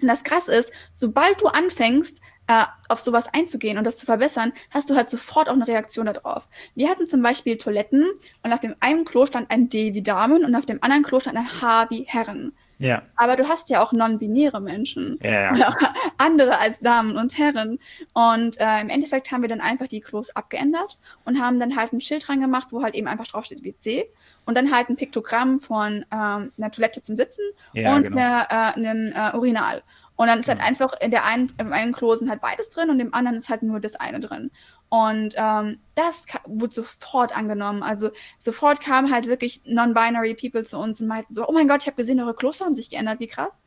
Und 0.00 0.08
das 0.08 0.24
krass 0.24 0.48
ist, 0.48 0.72
sobald 0.92 1.40
du 1.40 1.46
anfängst, 1.46 2.20
äh, 2.46 2.64
auf 2.88 3.00
sowas 3.00 3.32
einzugehen 3.32 3.78
und 3.78 3.84
das 3.84 3.98
zu 3.98 4.06
verbessern, 4.06 4.52
hast 4.70 4.90
du 4.90 4.96
halt 4.96 5.08
sofort 5.08 5.48
auch 5.48 5.54
eine 5.54 5.66
Reaktion 5.66 6.06
darauf. 6.06 6.48
Wir 6.74 6.90
hatten 6.90 7.06
zum 7.06 7.22
Beispiel 7.22 7.56
Toiletten 7.56 8.06
und 8.42 8.52
auf 8.52 8.60
dem 8.60 8.74
einen 8.80 9.04
Klo 9.04 9.26
stand 9.26 9.50
ein 9.50 9.68
D 9.68 9.94
wie 9.94 10.02
Damen 10.02 10.44
und 10.44 10.54
auf 10.54 10.66
dem 10.66 10.82
anderen 10.82 11.02
Klo 11.02 11.20
stand 11.20 11.36
ein 11.36 11.62
H 11.62 11.90
wie 11.90 12.02
Herren. 12.02 12.52
Ja. 12.78 13.02
Aber 13.16 13.36
du 13.36 13.48
hast 13.48 13.70
ja 13.70 13.82
auch 13.82 13.92
non-binäre 13.92 14.60
Menschen. 14.60 15.18
Ja. 15.22 15.54
ja. 15.54 15.76
andere 16.18 16.58
als 16.58 16.80
Damen 16.80 17.16
und 17.16 17.38
Herren. 17.38 17.78
Und 18.12 18.60
äh, 18.60 18.80
im 18.80 18.88
Endeffekt 18.88 19.30
haben 19.30 19.42
wir 19.42 19.48
dann 19.48 19.60
einfach 19.60 19.86
die 19.86 20.00
Klos 20.00 20.30
abgeändert 20.30 20.98
und 21.24 21.40
haben 21.40 21.60
dann 21.60 21.76
halt 21.76 21.92
ein 21.92 22.00
Schild 22.00 22.26
dran 22.26 22.40
gemacht, 22.40 22.68
wo 22.70 22.82
halt 22.82 22.94
eben 22.94 23.06
einfach 23.06 23.26
draufsteht 23.26 23.64
WC. 23.64 24.06
Und 24.44 24.56
dann 24.56 24.74
halt 24.74 24.88
ein 24.88 24.96
Piktogramm 24.96 25.60
von 25.60 26.04
ähm, 26.10 26.52
einer 26.58 26.70
Toilette 26.70 27.00
zum 27.00 27.16
Sitzen 27.16 27.44
ja, 27.72 27.94
und 27.94 28.02
genau. 28.02 28.16
einer, 28.16 28.46
äh, 28.50 28.74
einem 28.74 29.12
äh, 29.14 29.36
Urinal. 29.36 29.82
Und 30.16 30.28
dann 30.28 30.40
ist 30.40 30.48
halt 30.48 30.60
einfach 30.60 30.94
in 31.00 31.10
der 31.10 31.24
einen, 31.24 31.52
im 31.58 31.72
einen 31.72 31.92
Klo 31.92 32.14
sind 32.14 32.30
halt 32.30 32.40
beides 32.40 32.70
drin 32.70 32.90
und 32.90 33.00
im 33.00 33.12
anderen 33.14 33.36
ist 33.36 33.48
halt 33.48 33.62
nur 33.62 33.80
das 33.80 33.96
eine 33.96 34.20
drin. 34.20 34.50
Und 34.88 35.34
ähm, 35.36 35.80
das 35.96 36.24
wurde 36.46 36.72
sofort 36.72 37.36
angenommen. 37.36 37.82
Also 37.82 38.10
sofort 38.38 38.80
kamen 38.80 39.12
halt 39.12 39.26
wirklich 39.26 39.62
non-binary 39.64 40.34
People 40.34 40.62
zu 40.62 40.78
uns 40.78 41.00
und 41.00 41.08
meinten 41.08 41.32
so, 41.32 41.48
oh 41.48 41.52
mein 41.52 41.66
Gott, 41.66 41.82
ich 41.82 41.88
habe 41.88 41.96
gesehen, 41.96 42.20
eure 42.20 42.34
Klos 42.34 42.60
haben 42.60 42.76
sich 42.76 42.90
geändert, 42.90 43.18
wie 43.18 43.26
krass. 43.26 43.64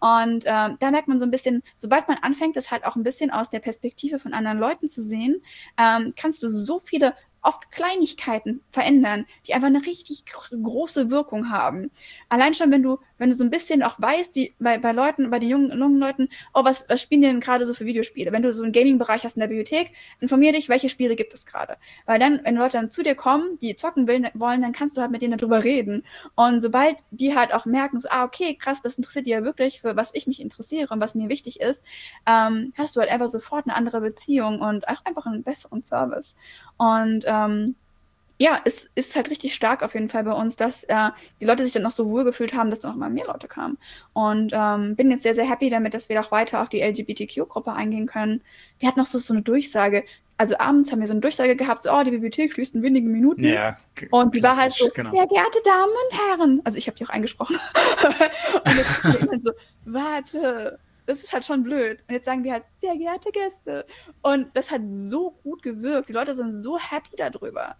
Und 0.00 0.44
ähm, 0.46 0.76
da 0.80 0.90
merkt 0.90 1.08
man 1.08 1.18
so 1.18 1.26
ein 1.26 1.30
bisschen, 1.30 1.62
sobald 1.76 2.08
man 2.08 2.16
anfängt, 2.22 2.56
das 2.56 2.70
halt 2.70 2.86
auch 2.86 2.96
ein 2.96 3.02
bisschen 3.02 3.30
aus 3.30 3.50
der 3.50 3.60
Perspektive 3.60 4.18
von 4.18 4.32
anderen 4.32 4.58
Leuten 4.58 4.88
zu 4.88 5.02
sehen, 5.02 5.42
ähm, 5.76 6.14
kannst 6.16 6.42
du 6.42 6.48
so 6.48 6.78
viele 6.78 7.14
oft 7.42 7.70
Kleinigkeiten 7.70 8.62
verändern, 8.70 9.26
die 9.46 9.54
einfach 9.54 9.68
eine 9.68 9.84
richtig 9.84 10.24
große 10.26 11.10
Wirkung 11.10 11.50
haben. 11.50 11.90
Allein 12.28 12.54
schon, 12.54 12.70
wenn 12.70 12.82
du, 12.82 12.98
wenn 13.20 13.28
du 13.28 13.36
so 13.36 13.44
ein 13.44 13.50
bisschen 13.50 13.82
auch 13.82 14.00
weißt, 14.00 14.34
die, 14.34 14.54
bei, 14.58 14.78
bei 14.78 14.92
Leuten, 14.92 15.30
bei 15.30 15.38
den 15.38 15.50
jungen, 15.50 15.78
jungen 15.78 15.98
Leuten, 15.98 16.30
oh, 16.54 16.64
was, 16.64 16.88
was 16.88 17.02
spielen 17.02 17.20
die 17.20 17.26
denn 17.28 17.40
gerade 17.40 17.66
so 17.66 17.74
für 17.74 17.84
Videospiele? 17.84 18.32
Wenn 18.32 18.40
du 18.40 18.52
so 18.52 18.62
einen 18.62 18.72
Gaming-Bereich 18.72 19.24
hast 19.24 19.36
in 19.36 19.40
der 19.40 19.48
Bibliothek, 19.48 19.92
informier 20.20 20.52
dich, 20.52 20.70
welche 20.70 20.88
Spiele 20.88 21.16
gibt 21.16 21.34
es 21.34 21.44
gerade. 21.44 21.76
Weil 22.06 22.18
dann, 22.18 22.40
wenn 22.44 22.56
Leute 22.56 22.78
dann 22.78 22.90
zu 22.90 23.02
dir 23.02 23.14
kommen, 23.14 23.58
die 23.60 23.74
zocken 23.74 24.08
will, 24.08 24.30
wollen, 24.32 24.62
dann 24.62 24.72
kannst 24.72 24.96
du 24.96 25.02
halt 25.02 25.10
mit 25.10 25.20
denen 25.20 25.36
darüber 25.36 25.62
reden. 25.62 26.04
Und 26.34 26.62
sobald 26.62 26.96
die 27.10 27.36
halt 27.36 27.52
auch 27.52 27.66
merken, 27.66 28.00
so, 28.00 28.08
ah, 28.10 28.24
okay, 28.24 28.54
krass, 28.54 28.80
das 28.80 28.96
interessiert 28.96 29.26
die 29.26 29.30
ja 29.30 29.44
wirklich, 29.44 29.82
für 29.82 29.96
was 29.96 30.14
ich 30.14 30.26
mich 30.26 30.40
interessiere 30.40 30.94
und 30.94 31.00
was 31.00 31.14
mir 31.14 31.28
wichtig 31.28 31.60
ist, 31.60 31.84
ähm, 32.26 32.72
hast 32.78 32.96
du 32.96 33.00
halt 33.00 33.10
einfach 33.10 33.28
sofort 33.28 33.66
eine 33.66 33.76
andere 33.76 34.00
Beziehung 34.00 34.62
und 34.62 34.88
auch 34.88 35.04
einfach 35.04 35.26
einen 35.26 35.42
besseren 35.42 35.82
Service. 35.82 36.36
Und 36.78 37.24
ähm, 37.26 37.76
ja, 38.40 38.58
es 38.64 38.88
ist 38.94 39.14
halt 39.16 39.28
richtig 39.28 39.54
stark 39.54 39.82
auf 39.82 39.92
jeden 39.92 40.08
Fall 40.08 40.24
bei 40.24 40.32
uns, 40.32 40.56
dass 40.56 40.84
äh, 40.84 41.10
die 41.42 41.44
Leute 41.44 41.62
sich 41.62 41.74
dann 41.74 41.82
noch 41.82 41.90
so 41.90 42.08
wohl 42.08 42.24
gefühlt 42.24 42.54
haben, 42.54 42.70
dass 42.70 42.82
noch 42.82 42.96
mal 42.96 43.10
mehr 43.10 43.26
Leute 43.26 43.48
kamen. 43.48 43.76
Und 44.14 44.52
ähm, 44.54 44.96
bin 44.96 45.10
jetzt 45.10 45.24
sehr, 45.24 45.34
sehr 45.34 45.46
happy 45.46 45.68
damit, 45.68 45.92
dass 45.92 46.08
wir 46.08 46.18
auch 46.18 46.32
weiter 46.32 46.62
auf 46.62 46.70
die 46.70 46.80
LGBTQ-Gruppe 46.80 47.70
eingehen 47.70 48.06
können. 48.06 48.40
Wir 48.78 48.88
hatten 48.88 48.98
noch 48.98 49.04
so, 49.04 49.18
so 49.18 49.34
eine 49.34 49.42
Durchsage. 49.42 50.04
Also 50.38 50.56
abends 50.56 50.90
haben 50.90 51.00
wir 51.00 51.06
so 51.06 51.12
eine 51.12 51.20
Durchsage 51.20 51.54
gehabt, 51.54 51.82
so, 51.82 51.92
oh, 51.92 52.02
die 52.02 52.12
Bibliothek 52.12 52.54
schließt 52.54 52.74
in 52.74 52.82
wenigen 52.82 53.12
Minuten. 53.12 53.44
Ja, 53.44 53.76
und 54.10 54.34
die 54.34 54.42
war 54.42 54.56
halt 54.56 54.72
so, 54.72 54.88
genau. 54.88 55.10
sehr 55.10 55.26
geehrte 55.26 55.58
Damen 55.62 55.92
und 55.92 56.18
Herren. 56.18 56.60
Also 56.64 56.78
ich 56.78 56.86
habe 56.86 56.96
die 56.96 57.04
auch 57.04 57.10
eingesprochen. 57.10 57.56
und 58.64 58.74
jetzt 58.74 59.20
immer 59.20 59.38
so, 59.38 59.52
warte, 59.84 60.78
das 61.04 61.22
ist 61.22 61.34
halt 61.34 61.44
schon 61.44 61.62
blöd. 61.62 62.02
Und 62.08 62.14
jetzt 62.14 62.24
sagen 62.24 62.42
wir 62.42 62.54
halt, 62.54 62.64
sehr 62.74 62.96
geehrte 62.96 63.32
Gäste. 63.32 63.84
Und 64.22 64.48
das 64.56 64.70
hat 64.70 64.80
so 64.88 65.32
gut 65.42 65.62
gewirkt. 65.62 66.08
Die 66.08 66.14
Leute 66.14 66.34
sind 66.34 66.54
so 66.54 66.78
happy 66.78 67.16
darüber. 67.18 67.76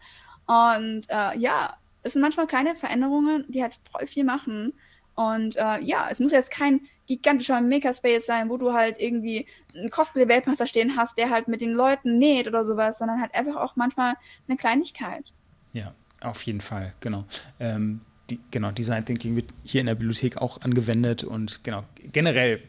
Und 0.51 1.03
äh, 1.09 1.39
ja, 1.39 1.77
es 2.03 2.15
sind 2.15 2.23
manchmal 2.23 2.49
kleine 2.49 2.75
Veränderungen, 2.75 3.45
die 3.49 3.63
halt 3.63 3.79
voll 3.93 4.07
viel 4.09 4.25
machen. 4.25 4.73
Und 5.15 5.57
äh, 5.57 5.81
ja, 5.81 6.09
es 6.11 6.19
muss 6.19 6.33
jetzt 6.33 6.51
kein 6.51 6.81
gigantischer 7.07 7.61
Makerspace 7.61 8.27
sein, 8.27 8.49
wo 8.49 8.57
du 8.57 8.73
halt 8.73 8.97
irgendwie 8.99 9.47
einen 9.77 9.91
Cosplay-Weltmeister 9.91 10.67
stehen 10.67 10.97
hast, 10.97 11.19
der 11.19 11.31
halt 11.31 11.47
mit 11.47 11.61
den 11.61 11.73
Leuten 11.73 12.19
näht 12.19 12.49
oder 12.49 12.65
sowas, 12.65 12.99
sondern 12.99 13.21
halt 13.21 13.33
einfach 13.33 13.57
auch 13.57 13.77
manchmal 13.77 14.15
eine 14.49 14.57
Kleinigkeit. 14.57 15.25
Ja, 15.73 15.95
auf 16.21 16.43
jeden 16.43 16.61
Fall, 16.61 16.95
genau. 16.99 17.27
Ähm, 17.61 18.01
die, 18.29 18.41
genau, 18.51 18.73
Design 18.73 19.05
Thinking 19.05 19.37
wird 19.37 19.51
hier 19.63 19.81
in 19.81 19.87
der 19.87 19.95
Bibliothek 19.95 20.39
auch 20.39 20.63
angewendet 20.63 21.23
und 21.23 21.63
genau, 21.63 21.85
generell 22.13 22.57
äh, 22.57 22.61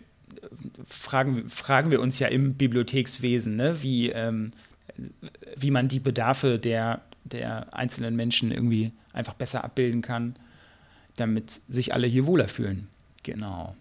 fragen, 0.85 1.49
fragen 1.49 1.89
wir 1.89 1.99
uns 1.99 2.19
ja 2.19 2.27
im 2.27 2.55
Bibliothekswesen, 2.55 3.55
ne, 3.55 3.81
wie, 3.81 4.09
ähm, 4.09 4.51
wie 5.55 5.71
man 5.71 5.87
die 5.87 5.99
Bedarfe 5.99 6.59
der, 6.59 7.01
der 7.23 7.73
einzelnen 7.73 8.15
Menschen 8.15 8.51
irgendwie 8.51 8.91
einfach 9.13 9.33
besser 9.33 9.63
abbilden 9.63 10.01
kann, 10.01 10.35
damit 11.17 11.49
sich 11.49 11.93
alle 11.93 12.07
hier 12.07 12.25
wohler 12.25 12.47
fühlen. 12.47 12.87
Genau. 13.23 13.75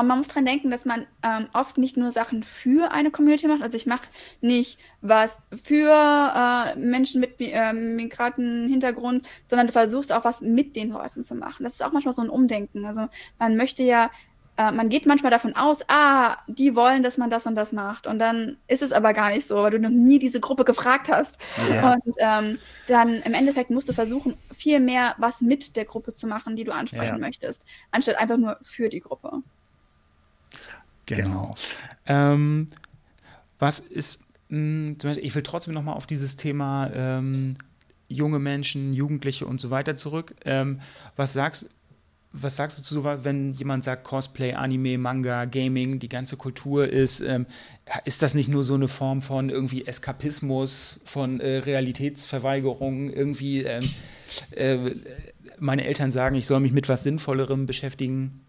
Und 0.00 0.06
man 0.06 0.18
muss 0.18 0.28
dran 0.28 0.46
denken, 0.46 0.70
dass 0.70 0.84
man 0.84 1.06
ähm, 1.22 1.48
oft 1.52 1.76
nicht 1.76 1.96
nur 1.96 2.10
Sachen 2.10 2.42
für 2.42 2.90
eine 2.92 3.10
Community 3.10 3.46
macht. 3.48 3.60
Also 3.60 3.76
ich 3.76 3.86
mache 3.86 4.08
nicht 4.40 4.78
was 5.02 5.42
für 5.62 5.92
äh, 5.92 6.74
Menschen 6.78 7.20
mit 7.20 7.34
äh, 7.40 7.72
Migrantenhintergrund, 7.72 9.26
sondern 9.46 9.66
du 9.66 9.72
versuchst 9.72 10.12
auch 10.12 10.24
was 10.24 10.40
mit 10.40 10.74
den 10.74 10.90
Leuten 10.90 11.22
zu 11.22 11.34
machen. 11.34 11.64
Das 11.64 11.74
ist 11.74 11.82
auch 11.82 11.92
manchmal 11.92 12.14
so 12.14 12.22
ein 12.22 12.30
Umdenken. 12.30 12.86
Also 12.86 13.08
man 13.38 13.56
möchte 13.56 13.82
ja, 13.82 14.10
äh, 14.60 14.72
man 14.72 14.90
geht 14.90 15.06
manchmal 15.06 15.30
davon 15.30 15.56
aus, 15.56 15.78
ah, 15.88 16.36
die 16.46 16.74
wollen, 16.74 17.02
dass 17.02 17.16
man 17.16 17.30
das 17.30 17.46
und 17.46 17.54
das 17.54 17.72
macht. 17.72 18.06
Und 18.06 18.18
dann 18.18 18.58
ist 18.68 18.82
es 18.82 18.92
aber 18.92 19.14
gar 19.14 19.30
nicht 19.30 19.46
so, 19.46 19.56
weil 19.56 19.70
du 19.70 19.78
noch 19.78 19.88
nie 19.90 20.18
diese 20.18 20.40
Gruppe 20.40 20.64
gefragt 20.64 21.08
hast. 21.08 21.38
Ja. 21.70 21.94
Und 21.94 22.16
ähm, 22.18 22.58
dann 22.86 23.22
im 23.22 23.32
Endeffekt 23.32 23.70
musst 23.70 23.88
du 23.88 23.94
versuchen, 23.94 24.34
viel 24.52 24.80
mehr 24.80 25.14
was 25.18 25.40
mit 25.40 25.76
der 25.76 25.86
Gruppe 25.86 26.12
zu 26.12 26.26
machen, 26.26 26.56
die 26.56 26.64
du 26.64 26.72
ansprechen 26.72 27.14
ja. 27.14 27.18
möchtest, 27.18 27.62
anstatt 27.90 28.16
einfach 28.16 28.36
nur 28.36 28.58
für 28.62 28.90
die 28.90 29.00
Gruppe. 29.00 29.42
Genau. 31.06 31.24
genau. 31.24 31.54
Ähm, 32.06 32.68
was 33.58 33.80
ist, 33.80 34.24
mh, 34.48 34.96
hm, 35.02 35.18
ich 35.22 35.34
will 35.34 35.42
trotzdem 35.42 35.72
nochmal 35.72 35.94
auf 35.94 36.06
dieses 36.06 36.36
Thema 36.36 36.90
ähm, 36.94 37.56
junge 38.08 38.40
Menschen, 38.40 38.92
Jugendliche 38.92 39.46
und 39.46 39.60
so 39.60 39.70
weiter 39.70 39.94
zurück. 39.94 40.34
Ähm, 40.44 40.80
was 41.16 41.32
sagst 41.32 41.70
was 42.32 42.56
sagst 42.56 42.78
du 42.78 42.82
zu, 42.82 43.04
wenn 43.04 43.52
jemand 43.54 43.84
sagt 43.84 44.04
Cosplay, 44.04 44.52
Anime, 44.52 44.98
Manga, 44.98 45.46
Gaming, 45.46 45.98
die 45.98 46.08
ganze 46.08 46.36
Kultur 46.36 46.88
ist, 46.88 47.20
ähm, 47.20 47.46
ist 48.04 48.22
das 48.22 48.34
nicht 48.34 48.48
nur 48.48 48.62
so 48.62 48.74
eine 48.74 48.88
Form 48.88 49.20
von 49.20 49.50
irgendwie 49.50 49.86
Eskapismus, 49.86 51.00
von 51.04 51.40
äh, 51.40 51.58
Realitätsverweigerung, 51.58 53.10
irgendwie 53.10 53.64
ähm, 53.64 53.88
äh, 54.52 54.94
meine 55.58 55.84
Eltern 55.84 56.10
sagen, 56.10 56.36
ich 56.36 56.46
soll 56.46 56.60
mich 56.60 56.72
mit 56.72 56.88
was 56.88 57.02
Sinnvollerem 57.02 57.66
beschäftigen? 57.66 58.39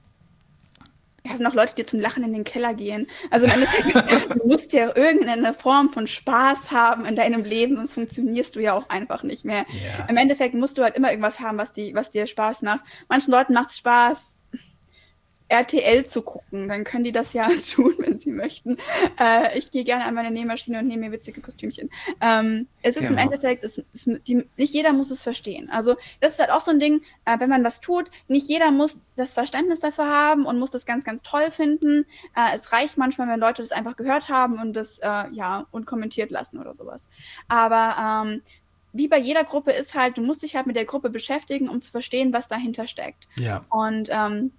Ja, 1.26 1.36
sind 1.36 1.46
auch 1.46 1.54
Leute, 1.54 1.76
die 1.76 1.86
zum 1.86 2.00
Lachen 2.00 2.24
in 2.24 2.34
den 2.34 2.44
Keller 2.44 2.74
gehen. 2.74 3.08
Also 3.30 3.46
im 3.46 3.52
Endeffekt, 3.52 4.34
du 4.42 4.48
musst 4.48 4.74
ja 4.74 4.96
irgendeine 4.96 5.54
Form 5.54 5.90
von 5.90 6.08
Spaß 6.08 6.72
haben 6.72 7.06
in 7.06 7.16
deinem 7.16 7.44
Leben, 7.44 7.76
sonst 7.76 7.94
funktionierst 7.94 8.56
du 8.56 8.60
ja 8.60 8.74
auch 8.74 8.90
einfach 8.90 9.22
nicht 9.24 9.46
mehr. 9.46 9.66
Yeah. 9.70 10.08
Im 10.10 10.18
Endeffekt 10.18 10.56
musst 10.56 10.78
du 10.78 10.84
halt 10.84 10.96
immer 10.96 11.12
irgendwas 11.12 11.40
haben, 11.40 11.58
was, 11.58 11.74
die, 11.74 11.94
was 11.94 12.10
dir 12.10 12.26
Spaß 12.26 12.64
macht. 12.64 12.82
Manchen 13.08 13.32
Leuten 13.32 13.54
macht 13.54 13.70
es 13.70 13.78
Spaß, 13.78 14.38
RTL 15.52 16.06
zu 16.06 16.22
gucken. 16.22 16.68
Dann 16.68 16.84
können 16.84 17.04
die 17.04 17.12
das 17.12 17.34
ja 17.34 17.50
tun, 17.76 17.94
wenn 18.00 18.18
sie 18.18 18.32
möchten. 18.32 18.78
Äh, 19.20 19.58
ich 19.58 19.70
gehe 19.70 19.84
gerne 19.84 20.06
an 20.06 20.16
meine 20.16 20.32
Nähmaschine 20.32 20.80
und 20.80 20.88
nehme 20.88 21.08
mir 21.08 21.12
witzige 21.12 21.42
Kostümchen. 21.42 21.90
Ähm, 22.22 22.68
es 22.82 22.96
ist 22.96 23.08
genau. 23.08 23.14
im 23.14 23.18
Endeffekt, 23.18 23.64
es, 23.64 23.84
es, 23.94 24.10
die, 24.26 24.48
nicht 24.58 24.74
jeder 24.74 24.94
muss 24.94 25.12
es 25.12 25.24
verstehen. 25.24 25.70
Also 25.70 25.96
das 26.20 26.34
ist 26.34 26.40
halt 26.40 26.52
auch 26.52 26.62
so 26.62 26.72
ein 26.72 26.80
Ding, 26.80 27.02
äh, 27.26 27.40
wenn 27.40 27.50
man 27.50 27.64
was 27.64 27.82
tut, 27.82 28.10
nicht 28.28 28.48
jeder 28.48 28.72
muss 28.72 29.00
das 29.16 29.34
Verständnis 29.34 29.82
dafür 29.82 30.08
haben 30.08 30.46
und 30.46 30.58
muss 30.58 30.72
das 30.72 30.86
ganz, 30.86 31.04
ganz 31.04 31.22
toll 31.22 31.52
finden. 31.52 32.06
Äh, 32.36 32.56
es 32.56 32.72
reicht 32.72 32.98
manchmal, 32.98 33.28
wenn 33.28 33.40
Leute 33.40 33.62
das 33.62 33.72
einfach 33.72 33.98
gehört 33.98 34.30
haben 34.30 34.60
und 34.60 34.74
das 34.74 35.00
äh, 35.00 35.30
ja 35.32 35.68
unkommentiert 35.72 36.32
lassen 36.32 36.60
oder 36.60 36.74
sowas. 36.74 37.10
Aber 37.48 38.26
ähm, 38.26 38.42
wie 38.94 39.08
bei 39.08 39.18
jeder 39.18 39.44
Gruppe 39.44 39.72
ist 39.72 39.96
halt, 39.96 40.18
du 40.18 40.22
musst 40.22 40.42
dich 40.42 40.56
halt 40.56 40.68
mit 40.68 40.76
der 40.76 40.86
Gruppe 40.86 41.10
beschäftigen, 41.10 41.70
um 41.70 41.80
zu 41.82 41.92
verstehen, 41.92 42.34
was 42.34 42.48
dahinter 42.48 42.88
steckt. 42.88 43.28
Ja. 43.38 43.66
Und 43.70 44.10
ähm, 44.12 44.52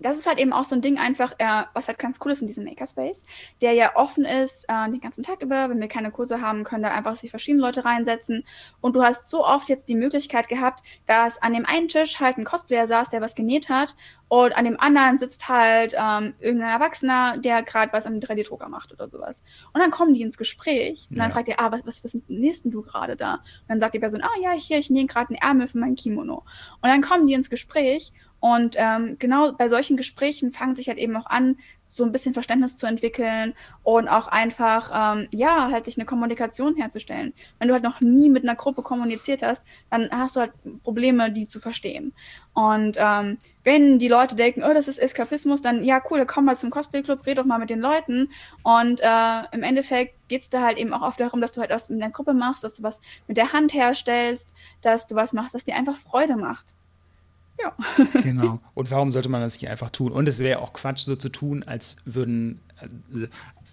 das 0.00 0.16
ist 0.16 0.26
halt 0.26 0.38
eben 0.38 0.52
auch 0.52 0.64
so 0.64 0.74
ein 0.74 0.82
Ding 0.82 0.98
einfach, 0.98 1.32
äh, 1.38 1.64
was 1.74 1.88
halt 1.88 1.98
ganz 1.98 2.18
cool 2.24 2.32
ist 2.32 2.40
in 2.40 2.46
diesem 2.46 2.64
Makerspace, 2.64 3.24
der 3.60 3.72
ja 3.72 3.96
offen 3.96 4.24
ist 4.24 4.64
äh, 4.68 4.90
den 4.90 5.00
ganzen 5.00 5.22
Tag 5.22 5.42
über. 5.42 5.68
Wenn 5.68 5.80
wir 5.80 5.88
keine 5.88 6.10
Kurse 6.10 6.40
haben, 6.40 6.64
können 6.64 6.82
da 6.82 6.90
einfach 6.90 7.16
sich 7.16 7.30
verschiedene 7.30 7.62
Leute 7.62 7.84
reinsetzen. 7.84 8.44
Und 8.80 8.94
du 8.94 9.02
hast 9.02 9.26
so 9.26 9.44
oft 9.44 9.68
jetzt 9.68 9.88
die 9.88 9.94
Möglichkeit 9.94 10.48
gehabt, 10.48 10.82
dass 11.06 11.40
an 11.42 11.52
dem 11.52 11.66
einen 11.66 11.88
Tisch 11.88 12.20
halt 12.20 12.38
ein 12.38 12.44
Cosplayer 12.44 12.86
saß, 12.86 13.10
der 13.10 13.20
was 13.20 13.34
genäht 13.34 13.68
hat, 13.68 13.94
und 14.28 14.54
an 14.56 14.66
dem 14.66 14.78
anderen 14.78 15.16
sitzt 15.16 15.48
halt 15.48 15.94
ähm, 15.98 16.34
irgendein 16.38 16.70
Erwachsener, 16.70 17.38
der 17.38 17.62
gerade 17.62 17.92
was 17.94 18.04
am 18.04 18.14
3D-Drucker 18.14 18.68
macht 18.68 18.92
oder 18.92 19.08
sowas. 19.08 19.42
Und 19.72 19.80
dann 19.80 19.90
kommen 19.90 20.12
die 20.12 20.20
ins 20.20 20.36
Gespräch 20.36 21.08
und 21.10 21.18
dann 21.18 21.32
fragt 21.32 21.48
er, 21.48 21.60
ah, 21.60 21.72
was, 21.72 21.86
was, 21.86 22.04
was 22.04 22.16
nähst 22.28 22.66
du 22.66 22.82
gerade 22.82 23.16
da? 23.16 23.34
Und 23.34 23.68
dann 23.68 23.80
sagt 23.80 23.94
die 23.94 23.98
Person, 23.98 24.22
ah 24.22 24.40
ja, 24.42 24.52
hier, 24.52 24.78
ich 24.78 24.90
nähe 24.90 25.06
gerade 25.06 25.30
einen 25.30 25.38
Ärmel 25.38 25.66
für 25.66 25.78
mein 25.78 25.96
Kimono. 25.96 26.44
Und 26.82 26.88
dann 26.88 27.00
kommen 27.00 27.26
die 27.26 27.32
ins 27.32 27.48
Gespräch 27.48 28.12
und 28.40 28.76
ähm, 28.78 29.16
genau 29.18 29.52
bei 29.52 29.68
solchen 29.68 29.96
Gesprächen 29.96 30.52
fangen 30.52 30.76
sich 30.76 30.88
halt 30.88 30.98
eben 30.98 31.16
auch 31.16 31.26
an, 31.26 31.56
so 31.82 32.04
ein 32.04 32.12
bisschen 32.12 32.34
Verständnis 32.34 32.76
zu 32.76 32.86
entwickeln 32.86 33.54
und 33.82 34.08
auch 34.08 34.28
einfach, 34.28 35.16
ähm, 35.16 35.28
ja, 35.32 35.70
halt 35.72 35.86
sich 35.86 35.96
eine 35.96 36.04
Kommunikation 36.04 36.76
herzustellen. 36.76 37.32
Wenn 37.58 37.68
du 37.68 37.74
halt 37.74 37.82
noch 37.82 38.00
nie 38.00 38.28
mit 38.28 38.44
einer 38.44 38.54
Gruppe 38.54 38.82
kommuniziert 38.82 39.42
hast, 39.42 39.64
dann 39.90 40.08
hast 40.10 40.36
du 40.36 40.40
halt 40.40 40.52
Probleme, 40.84 41.32
die 41.32 41.48
zu 41.48 41.60
verstehen. 41.60 42.12
Und 42.52 42.96
ähm, 42.98 43.38
wenn 43.64 43.98
die 43.98 44.08
Leute 44.08 44.36
denken, 44.36 44.62
oh, 44.62 44.72
das 44.72 44.86
ist 44.86 44.98
Eskapismus, 44.98 45.62
dann 45.62 45.82
ja, 45.82 46.00
cool, 46.10 46.18
dann 46.18 46.26
komm 46.26 46.44
mal 46.44 46.58
zum 46.58 46.70
Cosplay-Club, 46.70 47.26
red 47.26 47.38
doch 47.38 47.44
mal 47.44 47.58
mit 47.58 47.70
den 47.70 47.80
Leuten. 47.80 48.30
Und 48.62 49.00
äh, 49.00 49.42
im 49.52 49.62
Endeffekt 49.62 50.14
geht 50.28 50.42
es 50.42 50.50
da 50.50 50.62
halt 50.62 50.78
eben 50.78 50.92
auch 50.92 51.02
oft 51.02 51.18
darum, 51.18 51.40
dass 51.40 51.52
du 51.52 51.60
halt 51.60 51.70
was 51.70 51.88
mit 51.88 52.02
einer 52.02 52.12
Gruppe 52.12 52.34
machst, 52.34 52.62
dass 52.62 52.76
du 52.76 52.82
was 52.82 53.00
mit 53.26 53.36
der 53.36 53.52
Hand 53.52 53.72
herstellst, 53.72 54.54
dass 54.82 55.06
du 55.06 55.16
was 55.16 55.32
machst, 55.32 55.54
das 55.54 55.64
dir 55.64 55.74
einfach 55.74 55.96
Freude 55.96 56.36
macht. 56.36 56.74
Ja. 57.60 57.74
genau. 58.22 58.60
Und 58.74 58.90
warum 58.90 59.10
sollte 59.10 59.28
man 59.28 59.40
das 59.40 59.60
nicht 59.60 59.70
einfach 59.70 59.90
tun? 59.90 60.12
Und 60.12 60.28
es 60.28 60.40
wäre 60.40 60.60
auch 60.60 60.72
Quatsch, 60.72 61.00
so 61.00 61.16
zu 61.16 61.28
tun, 61.28 61.64
als 61.64 61.96
würden, 62.04 62.60
äh, 62.80 63.26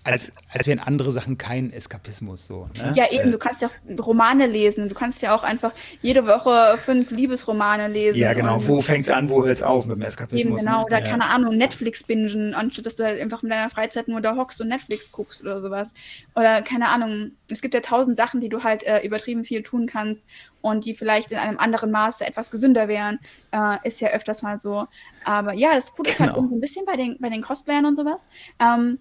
als, 0.05 0.31
als 0.49 0.67
wären 0.67 0.79
andere 0.79 1.11
Sachen 1.11 1.37
kein 1.37 1.73
Eskapismus. 1.73 2.45
So, 2.45 2.69
ne? 2.77 2.93
Ja, 2.95 3.11
eben, 3.11 3.31
du 3.31 3.39
kannst 3.39 3.63
ja 3.63 3.69
auch 3.69 4.05
Romane 4.05 4.45
lesen. 4.45 4.87
Du 4.87 4.93
kannst 4.93 5.23
ja 5.23 5.35
auch 5.35 5.43
einfach 5.43 5.71
jede 6.03 6.27
Woche 6.27 6.77
fünf 6.77 7.09
Liebesromane 7.09 7.87
lesen. 7.87 8.19
Ja, 8.19 8.33
genau. 8.33 8.65
Wo 8.67 8.81
fängt 8.81 9.07
es 9.07 9.13
an, 9.13 9.29
wo 9.29 9.43
hört 9.43 9.57
es 9.57 9.63
auf 9.63 9.87
mit 9.87 9.97
dem 9.97 10.03
Eskapismus? 10.03 10.41
Eben, 10.41 10.55
genau. 10.55 10.79
Ne? 10.79 10.85
Oder 10.85 10.99
ja. 10.99 11.09
keine 11.09 11.25
Ahnung, 11.25 11.57
Netflix 11.57 12.03
bingen, 12.03 12.53
anstatt 12.53 12.85
dass 12.85 12.95
du 12.95 13.03
halt 13.03 13.19
einfach 13.19 13.41
in 13.41 13.49
deiner 13.49 13.69
Freizeit 13.71 14.07
nur 14.07 14.21
da 14.21 14.35
hockst 14.35 14.61
und 14.61 14.67
Netflix 14.67 15.11
guckst 15.11 15.41
oder 15.41 15.59
sowas. 15.59 15.91
Oder 16.35 16.61
keine 16.61 16.89
Ahnung, 16.89 17.31
es 17.49 17.61
gibt 17.61 17.73
ja 17.73 17.79
tausend 17.79 18.15
Sachen, 18.15 18.41
die 18.41 18.49
du 18.49 18.63
halt 18.63 18.83
äh, 18.83 18.99
übertrieben 18.99 19.43
viel 19.43 19.63
tun 19.63 19.87
kannst 19.87 20.23
und 20.61 20.85
die 20.85 20.93
vielleicht 20.93 21.31
in 21.31 21.39
einem 21.39 21.57
anderen 21.57 21.89
Maße 21.89 22.25
etwas 22.25 22.51
gesünder 22.51 22.87
wären. 22.87 23.17
Äh, 23.51 23.77
ist 23.83 24.01
ja 24.01 24.09
öfters 24.09 24.43
mal 24.43 24.59
so. 24.59 24.85
Aber 25.23 25.53
ja, 25.53 25.73
das 25.73 25.95
Gute 25.95 26.11
ist 26.11 26.19
halt 26.19 26.35
genau. 26.35 26.47
ein 26.47 26.59
bisschen 26.59 26.85
bei 26.85 26.95
den, 26.95 27.17
bei 27.19 27.29
den 27.29 27.41
Cosplayern 27.41 27.85
und 27.85 27.95
sowas. 27.95 28.29
Ähm, 28.59 28.99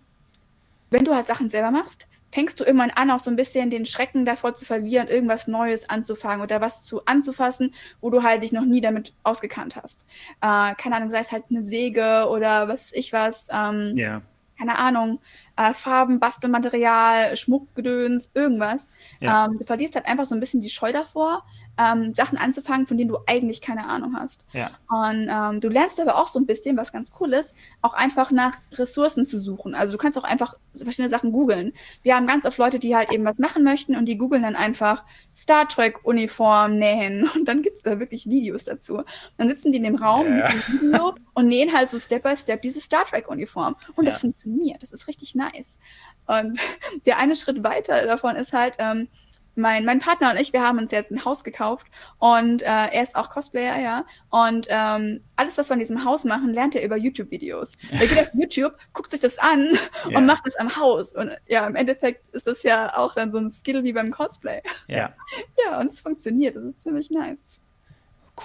wenn 0.95 1.05
du 1.05 1.15
halt 1.15 1.27
Sachen 1.27 1.49
selber 1.49 1.73
machst, 1.73 2.07
fängst 2.31 2.59
du 2.59 2.65
irgendwann 2.65 2.91
an, 2.91 3.11
auch 3.11 3.19
so 3.19 3.31
ein 3.31 3.37
bisschen 3.37 3.69
den 3.69 3.85
Schrecken 3.85 4.25
davor 4.25 4.55
zu 4.55 4.65
verlieren, 4.65 5.09
irgendwas 5.09 5.49
Neues 5.49 5.91
anzufangen 5.91 6.41
oder 6.41 6.61
was 6.61 6.85
zu 6.85 7.05
anzufassen, 7.05 7.75
wo 8.01 8.11
du 8.11 8.23
halt 8.23 8.43
dich 8.45 8.53
noch 8.53 8.65
nie 8.65 8.81
damit 8.81 9.13
ausgekannt 9.25 9.77
hast. 9.77 10.01
Äh, 10.41 10.75
keine 10.77 10.97
Ahnung, 10.97 11.11
sei 11.11 11.19
es 11.19 11.33
halt 11.33 11.45
eine 11.51 11.65
Säge 11.65 12.29
oder 12.31 12.69
was 12.69 12.93
ich 12.93 13.13
was. 13.13 13.49
Ähm, 13.53 13.93
ja. 13.97 14.23
Keine 14.57 14.79
Ahnung, 14.79 15.21
äh, 15.57 15.75
Farben, 15.75 16.21
Bastelmaterial, 16.21 17.37
Schmuckgedöns, 17.37 18.31
irgendwas. 18.35 18.91
Ja. 19.19 19.47
Ähm, 19.47 19.59
du 19.59 19.65
verlierst 19.65 19.97
halt 19.97 20.07
einfach 20.07 20.25
so 20.25 20.37
ein 20.37 20.41
bisschen 20.41 20.61
die 20.61 20.71
Scheu 20.71 20.93
davor, 20.93 21.45
ähm, 21.79 22.15
Sachen 22.15 22.39
anzufangen, 22.39 22.87
von 22.87 22.97
denen 22.97 23.09
du 23.09 23.19
eigentlich 23.27 23.61
keine 23.61 23.87
Ahnung 23.87 24.17
hast. 24.17 24.45
Ja. 24.53 24.71
Und 24.89 25.29
ähm, 25.31 25.61
du 25.61 25.69
lernst 25.69 26.01
aber 26.01 26.17
auch 26.17 26.29
so 26.29 26.39
ein 26.39 26.47
bisschen, 26.47 26.77
was 26.77 26.93
ganz 26.93 27.13
cool 27.21 27.33
ist, 27.33 27.55
auch 27.83 27.95
einfach 27.95 28.31
nach 28.31 28.59
Ressourcen 28.73 29.27
zu 29.27 29.39
suchen. 29.41 29.75
Also 29.75 29.93
du 29.93 29.99
kannst 29.99 30.19
auch 30.19 30.25
einfach 30.25 30.55
verschiedene 30.75 31.09
Sachen 31.09 31.33
googeln. 31.33 31.73
Wir 32.03 32.17
haben 32.17 32.27
ganz 32.27 32.47
oft 32.47 32.59
Leute, 32.59 32.79
die 32.79 32.95
halt 32.95 33.13
eben 33.13 33.25
was 33.25 33.39
machen 33.39 33.65
möchten 33.65 33.97
und 33.97 34.07
die 34.07 34.19
googeln 34.19 34.43
dann 34.43 34.57
einfach 34.57 35.05
Star 35.35 35.69
Trek 35.69 36.05
Uniform 36.05 36.79
nähen 36.79 37.29
und 37.35 37.47
dann 37.47 37.63
gibt 37.63 37.77
es 37.77 37.83
da 37.83 37.99
wirklich 37.99 38.29
Videos 38.29 38.65
dazu. 38.65 39.03
Dann 39.37 39.49
sitzen 39.49 39.73
die 39.73 39.79
in 39.79 39.85
dem 39.85 39.97
Raum 39.97 40.27
ja. 40.27 40.49
mit 40.49 40.53
dem 40.53 40.81
Video 40.81 41.15
und 41.35 41.47
nähen 41.47 41.73
halt 41.73 41.91
so 41.91 41.99
Step 41.99 42.23
by 42.23 42.37
Step 42.37 42.63
diese 42.63 42.81
Star 42.81 43.05
Trek 43.05 43.29
Uniform 43.29 43.77
und 43.97 44.05
ja. 44.05 44.11
das 44.11 44.21
funktioniert. 44.21 44.83
Das 44.83 44.93
ist 44.93 45.09
richtig 45.09 45.35
nice. 45.35 45.79
Und 46.27 46.59
der 47.07 47.19
eine 47.19 47.37
Schritt 47.37 47.63
weiter 47.63 48.07
davon 48.07 48.37
ist 48.37 48.53
halt, 48.53 48.75
ähm, 48.79 49.09
mein, 49.57 49.85
mein 49.85 50.01
Partner 50.01 50.31
und 50.31 50.37
ich, 50.39 50.53
wir 50.53 50.63
haben 50.63 50.79
uns 50.79 50.91
jetzt 50.91 51.11
ein 51.11 51.25
Haus 51.25 51.45
gekauft 51.45 51.87
und 52.19 52.63
äh, 52.63 52.67
er 52.67 53.03
ist 53.03 53.17
auch 53.17 53.31
Cosplayer, 53.31 53.81
ja. 53.81 54.05
Und 54.31 54.67
ähm, 54.69 55.21
alles, 55.37 55.59
was 55.59 55.69
wir 55.69 55.75
in 55.75 55.81
diesem 55.81 56.05
Haus 56.05 56.25
machen, 56.25 56.53
lernt 56.53 56.75
er 56.75 56.85
über 56.85 56.97
YouTube-Videos. 56.97 57.77
Er 57.91 58.07
geht 58.07 58.19
auf 58.19 58.35
YouTube, 58.35 58.75
guckt 58.93 59.13
sich 59.13 59.21
das 59.21 59.39
an 59.39 59.79
ja. 60.09 60.19
und 60.19 60.27
macht 60.27 60.47
es 60.47 60.57
am 60.57 60.77
Haus. 60.77 61.15
Und 61.15 61.31
ja, 61.47 61.67
im 61.67 61.77
Endeffekt 61.77 62.29
ist 62.35 62.47
das 62.47 62.63
ja 62.63 62.97
auch 62.97 63.15
dann 63.15 63.31
so 63.31 63.39
ein 63.39 63.51
Skill 63.51 63.85
wie 63.85 63.93
beim 63.93 64.11
Cosplay. 64.11 64.63
Ja. 64.89 65.15
ja, 65.65 65.81
und 65.81 65.93
es 65.93 66.01
funktioniert. 66.01 66.57
Das 66.57 66.65
ist 66.65 66.83
ziemlich 66.83 67.11
nice. 67.11 67.61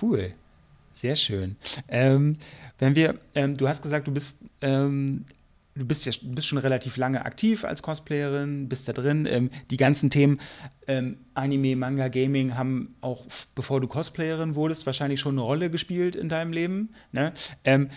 Cool. 0.02 0.34
Sehr 0.94 1.16
schön. 1.16 1.56
Ähm, 1.88 2.38
wenn 2.78 2.96
wir, 2.96 3.16
ähm, 3.34 3.56
du 3.56 3.68
hast 3.68 3.82
gesagt, 3.82 4.08
du 4.08 4.14
bist, 4.14 4.44
ähm, 4.62 5.26
du 5.80 5.86
bist 5.86 6.06
ja 6.06 6.12
bist 6.22 6.48
schon 6.48 6.58
relativ 6.58 6.98
lange 6.98 7.26
aktiv 7.26 7.64
als 7.64 7.82
Cosplayerin, 7.82 8.70
bist 8.70 8.88
da 8.88 8.94
drin. 8.94 9.28
Ähm, 9.30 9.50
die 9.72 9.78
ganzen 9.78 10.10
Themen 10.10 10.40
ähm, 10.88 11.18
Anime, 11.34 11.76
Manga, 11.76 12.10
Gaming 12.10 12.56
haben 12.56 12.96
auch, 13.02 13.26
bevor 13.56 13.82
du 13.82 13.88
Cosplayerin 13.88 14.56
wurdest, 14.56 14.86
wahrscheinlich 14.86 15.20
schon 15.20 15.36
eine 15.36 15.42
Rolle 15.42 15.70
gespielt 15.70 16.16
in 16.16 16.30
deinem 16.30 16.54
Leben. 16.54 16.90
Ne? 17.12 17.34
Ähm, 17.64 17.90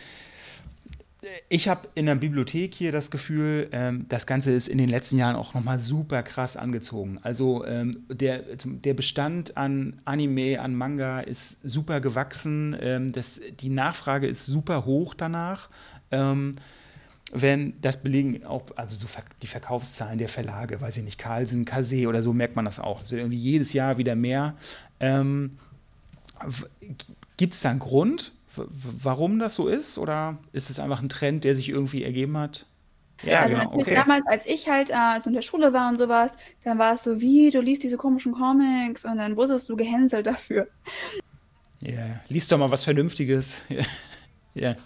ich 1.49 1.69
habe 1.69 1.89
in 1.95 2.07
der 2.07 2.17
Bibliothek 2.17 2.75
hier 2.75 2.91
das 2.91 3.11
Gefühl, 3.11 3.69
ähm, 3.71 4.07
das 4.09 4.27
Ganze 4.27 4.51
ist 4.51 4.69
in 4.69 4.79
den 4.79 4.89
letzten 4.89 5.19
Jahren 5.19 5.37
auch 5.37 5.55
nochmal 5.55 5.79
super 5.79 6.23
krass 6.23 6.57
angezogen. 6.57 7.19
Also 7.23 7.65
ähm, 7.65 8.05
der, 8.09 8.43
der 8.65 8.95
Bestand 8.95 9.57
an 9.57 10.01
Anime, 10.05 10.61
an 10.61 10.75
Manga 10.75 11.21
ist 11.21 11.69
super 11.69 12.01
gewachsen. 12.01 12.77
Ähm, 12.81 13.13
das, 13.13 13.41
die 13.61 13.69
Nachfrage 13.69 14.27
ist 14.27 14.47
super 14.47 14.85
hoch 14.85 15.15
danach. 15.15 15.71
Wenn 17.35 17.81
das 17.81 18.03
belegen 18.03 18.45
auch, 18.45 18.63
also 18.77 18.95
so 18.95 19.09
die 19.43 19.47
Verkaufszahlen 19.47 20.19
der 20.19 20.29
Verlage, 20.29 20.81
weiß 20.81 20.99
ich 20.99 21.05
nicht, 21.05 21.19
Carlsen, 21.19 21.65
Kase 21.65 22.07
oder 22.07 22.23
so, 22.23 22.33
merkt 22.33 22.57
man 22.57 22.67
das 22.67 22.79
auch. 22.79 23.01
Es 23.01 23.11
wird 23.11 23.21
irgendwie 23.21 23.39
jedes 23.39 23.73
Jahr 23.73 23.97
wieder 23.97 24.15
mehr. 24.15 24.55
Ähm, 25.01 25.59
Gibt 27.39 27.55
es 27.55 27.61
da 27.61 27.71
einen 27.71 27.79
Grund? 27.79 28.33
warum 28.57 29.39
das 29.39 29.55
so 29.55 29.69
ist? 29.69 29.99
Oder 29.99 30.39
ist 30.53 30.71
es 30.71 30.79
einfach 30.79 31.03
ein 31.03 31.09
Trend, 31.09 31.45
der 31.45 31.55
sich 31.55 31.69
irgendwie 31.69 32.05
ergeben 32.05 32.37
hat? 32.37 32.67
Ja, 33.23 33.41
also 33.41 33.57
genau. 33.57 33.73
Okay. 33.75 33.95
Damals, 33.95 34.27
als 34.27 34.47
ich 34.47 34.69
halt 34.69 34.91
äh, 34.91 35.21
so 35.21 35.31
in 35.31 35.35
der 35.35 35.43
Schule 35.43 35.73
war 35.73 35.89
und 35.89 35.97
sowas, 35.97 36.33
dann 36.65 36.79
war 36.79 36.95
es 36.95 37.05
so, 37.05 37.21
wie, 37.21 37.51
du 37.51 37.61
liest 37.61 37.83
diese 37.83 37.97
komischen 37.97 38.33
Comics 38.33 39.05
und 39.05 39.17
dann 39.17 39.37
wurdest 39.37 39.69
du 39.69 39.77
gehänselt 39.77 40.27
dafür. 40.27 40.67
Ja, 41.81 41.91
yeah. 41.91 42.21
liest 42.29 42.51
doch 42.51 42.59
mal 42.59 42.71
was 42.71 42.85
Vernünftiges. 42.85 43.63
Ja. 44.55 44.73
yeah 44.73 44.77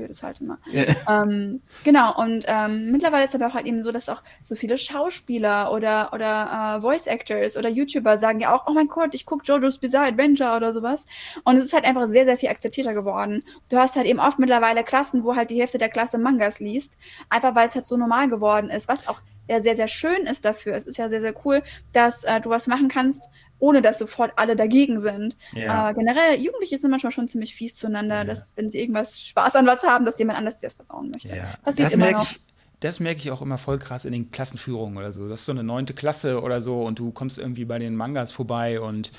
blöd 0.00 0.10
ist 0.10 0.22
halt 0.22 0.40
immer. 0.40 0.58
Ja. 0.72 0.84
Ähm, 1.08 1.62
genau, 1.84 2.16
und 2.18 2.44
ähm, 2.46 2.90
mittlerweile 2.90 3.24
ist 3.24 3.30
es 3.30 3.40
aber 3.40 3.50
auch 3.50 3.54
halt 3.54 3.66
eben 3.66 3.82
so, 3.82 3.92
dass 3.92 4.08
auch 4.08 4.22
so 4.42 4.54
viele 4.54 4.78
Schauspieler 4.78 5.72
oder, 5.72 6.12
oder 6.12 6.78
äh, 6.78 6.80
Voice 6.80 7.06
Actors 7.06 7.56
oder 7.56 7.68
YouTuber 7.68 8.18
sagen 8.18 8.40
ja 8.40 8.54
auch, 8.54 8.66
oh 8.66 8.72
mein 8.72 8.88
Gott, 8.88 9.14
ich 9.14 9.26
gucke 9.26 9.44
JoJo's 9.44 9.78
Bizarre 9.78 10.06
Adventure 10.06 10.56
oder 10.56 10.72
sowas. 10.72 11.06
Und 11.44 11.56
es 11.56 11.66
ist 11.66 11.72
halt 11.72 11.84
einfach 11.84 12.08
sehr, 12.08 12.24
sehr 12.24 12.36
viel 12.36 12.48
akzeptierter 12.48 12.94
geworden. 12.94 13.44
Du 13.68 13.76
hast 13.76 13.96
halt 13.96 14.06
eben 14.06 14.20
oft 14.20 14.38
mittlerweile 14.38 14.84
Klassen, 14.84 15.24
wo 15.24 15.36
halt 15.36 15.50
die 15.50 15.60
Hälfte 15.60 15.78
der 15.78 15.88
Klasse 15.88 16.18
Mangas 16.18 16.60
liest, 16.60 16.96
einfach 17.28 17.54
weil 17.54 17.68
es 17.68 17.74
halt 17.74 17.84
so 17.84 17.96
normal 17.96 18.28
geworden 18.28 18.70
ist, 18.70 18.88
was 18.88 19.08
auch 19.08 19.20
ja 19.48 19.60
sehr, 19.60 19.74
sehr 19.74 19.88
schön 19.88 20.26
ist 20.26 20.44
dafür. 20.44 20.74
Es 20.74 20.84
ist 20.84 20.96
ja 20.96 21.08
sehr, 21.08 21.20
sehr 21.20 21.34
cool, 21.44 21.62
dass 21.92 22.24
äh, 22.24 22.40
du 22.40 22.50
was 22.50 22.68
machen 22.68 22.88
kannst, 22.88 23.24
ohne 23.60 23.82
dass 23.82 23.98
sofort 23.98 24.32
alle 24.36 24.56
dagegen 24.56 25.00
sind. 25.00 25.36
Ja. 25.54 25.90
Äh, 25.90 25.94
generell, 25.94 26.40
Jugendliche 26.40 26.78
sind 26.78 26.90
manchmal 26.90 27.12
schon 27.12 27.28
ziemlich 27.28 27.54
fies 27.54 27.76
zueinander, 27.76 28.16
ja. 28.16 28.24
dass 28.24 28.52
wenn 28.56 28.68
sie 28.70 28.80
irgendwas 28.80 29.20
Spaß 29.20 29.54
an 29.56 29.66
was 29.66 29.82
haben, 29.84 30.04
dass 30.04 30.18
jemand 30.18 30.38
anders 30.38 30.60
das 30.60 30.74
versauen 30.74 31.10
möchte. 31.10 31.28
Ja. 31.28 31.54
Passiert 31.62 31.86
das 31.86 31.92
immer 31.92 32.10
noch. 32.10 32.30
Ich, 32.30 32.40
das 32.80 32.98
merke 32.98 33.20
ich 33.20 33.30
auch 33.30 33.42
immer 33.42 33.58
voll 33.58 33.78
krass 33.78 34.06
in 34.06 34.12
den 34.12 34.30
Klassenführungen 34.30 34.96
oder 34.96 35.12
so. 35.12 35.28
Das 35.28 35.40
ist 35.40 35.46
so 35.46 35.52
eine 35.52 35.62
neunte 35.62 35.92
Klasse 35.92 36.42
oder 36.42 36.60
so 36.60 36.82
und 36.82 36.98
du 36.98 37.12
kommst 37.12 37.38
irgendwie 37.38 37.66
bei 37.66 37.78
den 37.78 37.94
Mangas 37.94 38.32
vorbei 38.32 38.80
und 38.80 39.12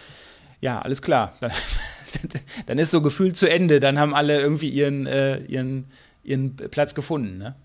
ja, 0.60 0.82
alles 0.82 1.02
klar. 1.02 1.34
Dann, 2.66 2.78
ist 2.78 2.92
so 2.92 3.02
gefühlt 3.02 3.38
zu 3.38 3.50
Ende. 3.50 3.80
Dann 3.80 3.98
haben 3.98 4.14
alle 4.14 4.42
irgendwie 4.42 4.70
ihren, 4.70 5.08
äh, 5.08 5.40
ihren, 5.46 5.86
ihren 6.24 6.56
Platz 6.56 6.94
gefunden, 6.94 7.38
ne? 7.38 7.56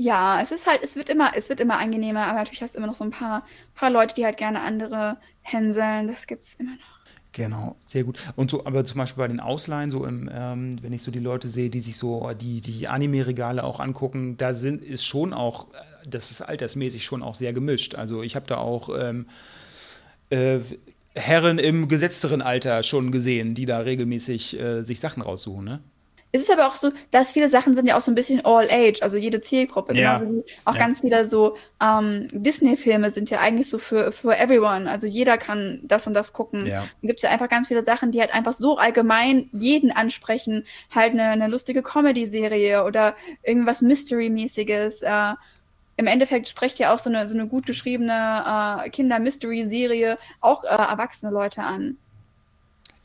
Ja, 0.00 0.40
es 0.40 0.52
ist 0.52 0.66
halt, 0.66 0.80
es 0.84 0.94
wird 0.94 1.08
immer, 1.08 1.32
es 1.34 1.48
wird 1.48 1.58
immer 1.58 1.78
angenehmer, 1.78 2.26
aber 2.26 2.38
natürlich 2.38 2.62
hast 2.62 2.74
du 2.74 2.78
immer 2.78 2.86
noch 2.86 2.94
so 2.94 3.02
ein 3.02 3.10
paar, 3.10 3.44
paar 3.74 3.90
Leute, 3.90 4.14
die 4.14 4.24
halt 4.24 4.36
gerne 4.36 4.60
andere 4.60 5.16
hänseln. 5.42 6.06
Das 6.06 6.28
gibt 6.28 6.44
es 6.44 6.54
immer 6.54 6.70
noch. 6.70 6.98
Genau, 7.32 7.76
sehr 7.84 8.04
gut. 8.04 8.20
Und 8.36 8.50
so, 8.50 8.64
aber 8.64 8.84
zum 8.84 8.98
Beispiel 8.98 9.20
bei 9.20 9.28
den 9.28 9.40
Ausleihen, 9.40 9.90
so 9.90 10.06
im, 10.06 10.30
ähm, 10.32 10.80
wenn 10.82 10.92
ich 10.92 11.02
so 11.02 11.10
die 11.10 11.18
Leute 11.18 11.48
sehe, 11.48 11.68
die 11.68 11.80
sich 11.80 11.96
so 11.96 12.30
die, 12.32 12.60
die 12.60 12.86
Anime-Regale 12.86 13.64
auch 13.64 13.80
angucken, 13.80 14.36
da 14.36 14.52
sind, 14.52 14.82
ist 14.82 15.04
schon 15.04 15.32
auch, 15.32 15.66
das 16.06 16.30
ist 16.30 16.42
altersmäßig 16.42 17.04
schon 17.04 17.24
auch 17.24 17.34
sehr 17.34 17.52
gemischt. 17.52 17.96
Also 17.96 18.22
ich 18.22 18.36
habe 18.36 18.46
da 18.46 18.58
auch 18.58 18.88
ähm, 18.96 19.26
äh, 20.30 20.60
Herren 21.14 21.58
im 21.58 21.88
gesetzteren 21.88 22.40
Alter 22.40 22.84
schon 22.84 23.10
gesehen, 23.10 23.56
die 23.56 23.66
da 23.66 23.80
regelmäßig 23.80 24.58
äh, 24.60 24.82
sich 24.82 25.00
Sachen 25.00 25.22
raussuchen, 25.22 25.64
ne? 25.64 25.80
Es 26.30 26.42
ist 26.42 26.50
aber 26.50 26.68
auch 26.68 26.76
so, 26.76 26.90
dass 27.10 27.32
viele 27.32 27.48
Sachen 27.48 27.74
sind 27.74 27.86
ja 27.86 27.96
auch 27.96 28.02
so 28.02 28.10
ein 28.10 28.14
bisschen 28.14 28.44
all 28.44 28.68
age, 28.70 29.02
also 29.02 29.16
jede 29.16 29.40
Zielgruppe. 29.40 29.94
Ja. 29.94 30.18
Genauso 30.18 30.36
wie 30.36 30.44
auch 30.66 30.74
ja. 30.74 30.78
ganz 30.78 31.02
wieder 31.02 31.24
so 31.24 31.56
ähm, 31.82 32.28
Disney-Filme 32.32 33.10
sind 33.10 33.30
ja 33.30 33.40
eigentlich 33.40 33.70
so 33.70 33.78
für, 33.78 34.12
für 34.12 34.36
everyone. 34.36 34.90
Also 34.90 35.06
jeder 35.06 35.38
kann 35.38 35.80
das 35.84 36.06
und 36.06 36.12
das 36.12 36.34
gucken. 36.34 36.66
Ja. 36.66 36.80
Dann 36.80 37.08
gibt 37.08 37.18
es 37.18 37.22
ja 37.22 37.30
einfach 37.30 37.48
ganz 37.48 37.68
viele 37.68 37.82
Sachen, 37.82 38.12
die 38.12 38.20
halt 38.20 38.34
einfach 38.34 38.52
so 38.52 38.76
allgemein 38.76 39.48
jeden 39.52 39.90
ansprechen. 39.90 40.66
Halt 40.94 41.12
eine, 41.12 41.24
eine 41.24 41.48
lustige 41.48 41.82
Comedy-Serie 41.82 42.84
oder 42.84 43.16
irgendwas 43.42 43.80
Mystery-mäßiges. 43.80 45.00
Äh, 45.02 45.34
im 45.96 46.06
Endeffekt 46.06 46.46
spricht 46.48 46.78
ja 46.78 46.94
auch 46.94 46.98
so 46.98 47.08
eine, 47.08 47.26
so 47.26 47.34
eine 47.34 47.46
gut 47.46 47.64
geschriebene 47.64 48.84
äh, 48.84 48.90
Kinder-Mystery-Serie 48.90 50.18
auch 50.40 50.62
äh, 50.64 50.68
erwachsene 50.68 51.32
Leute 51.32 51.62
an. 51.62 51.96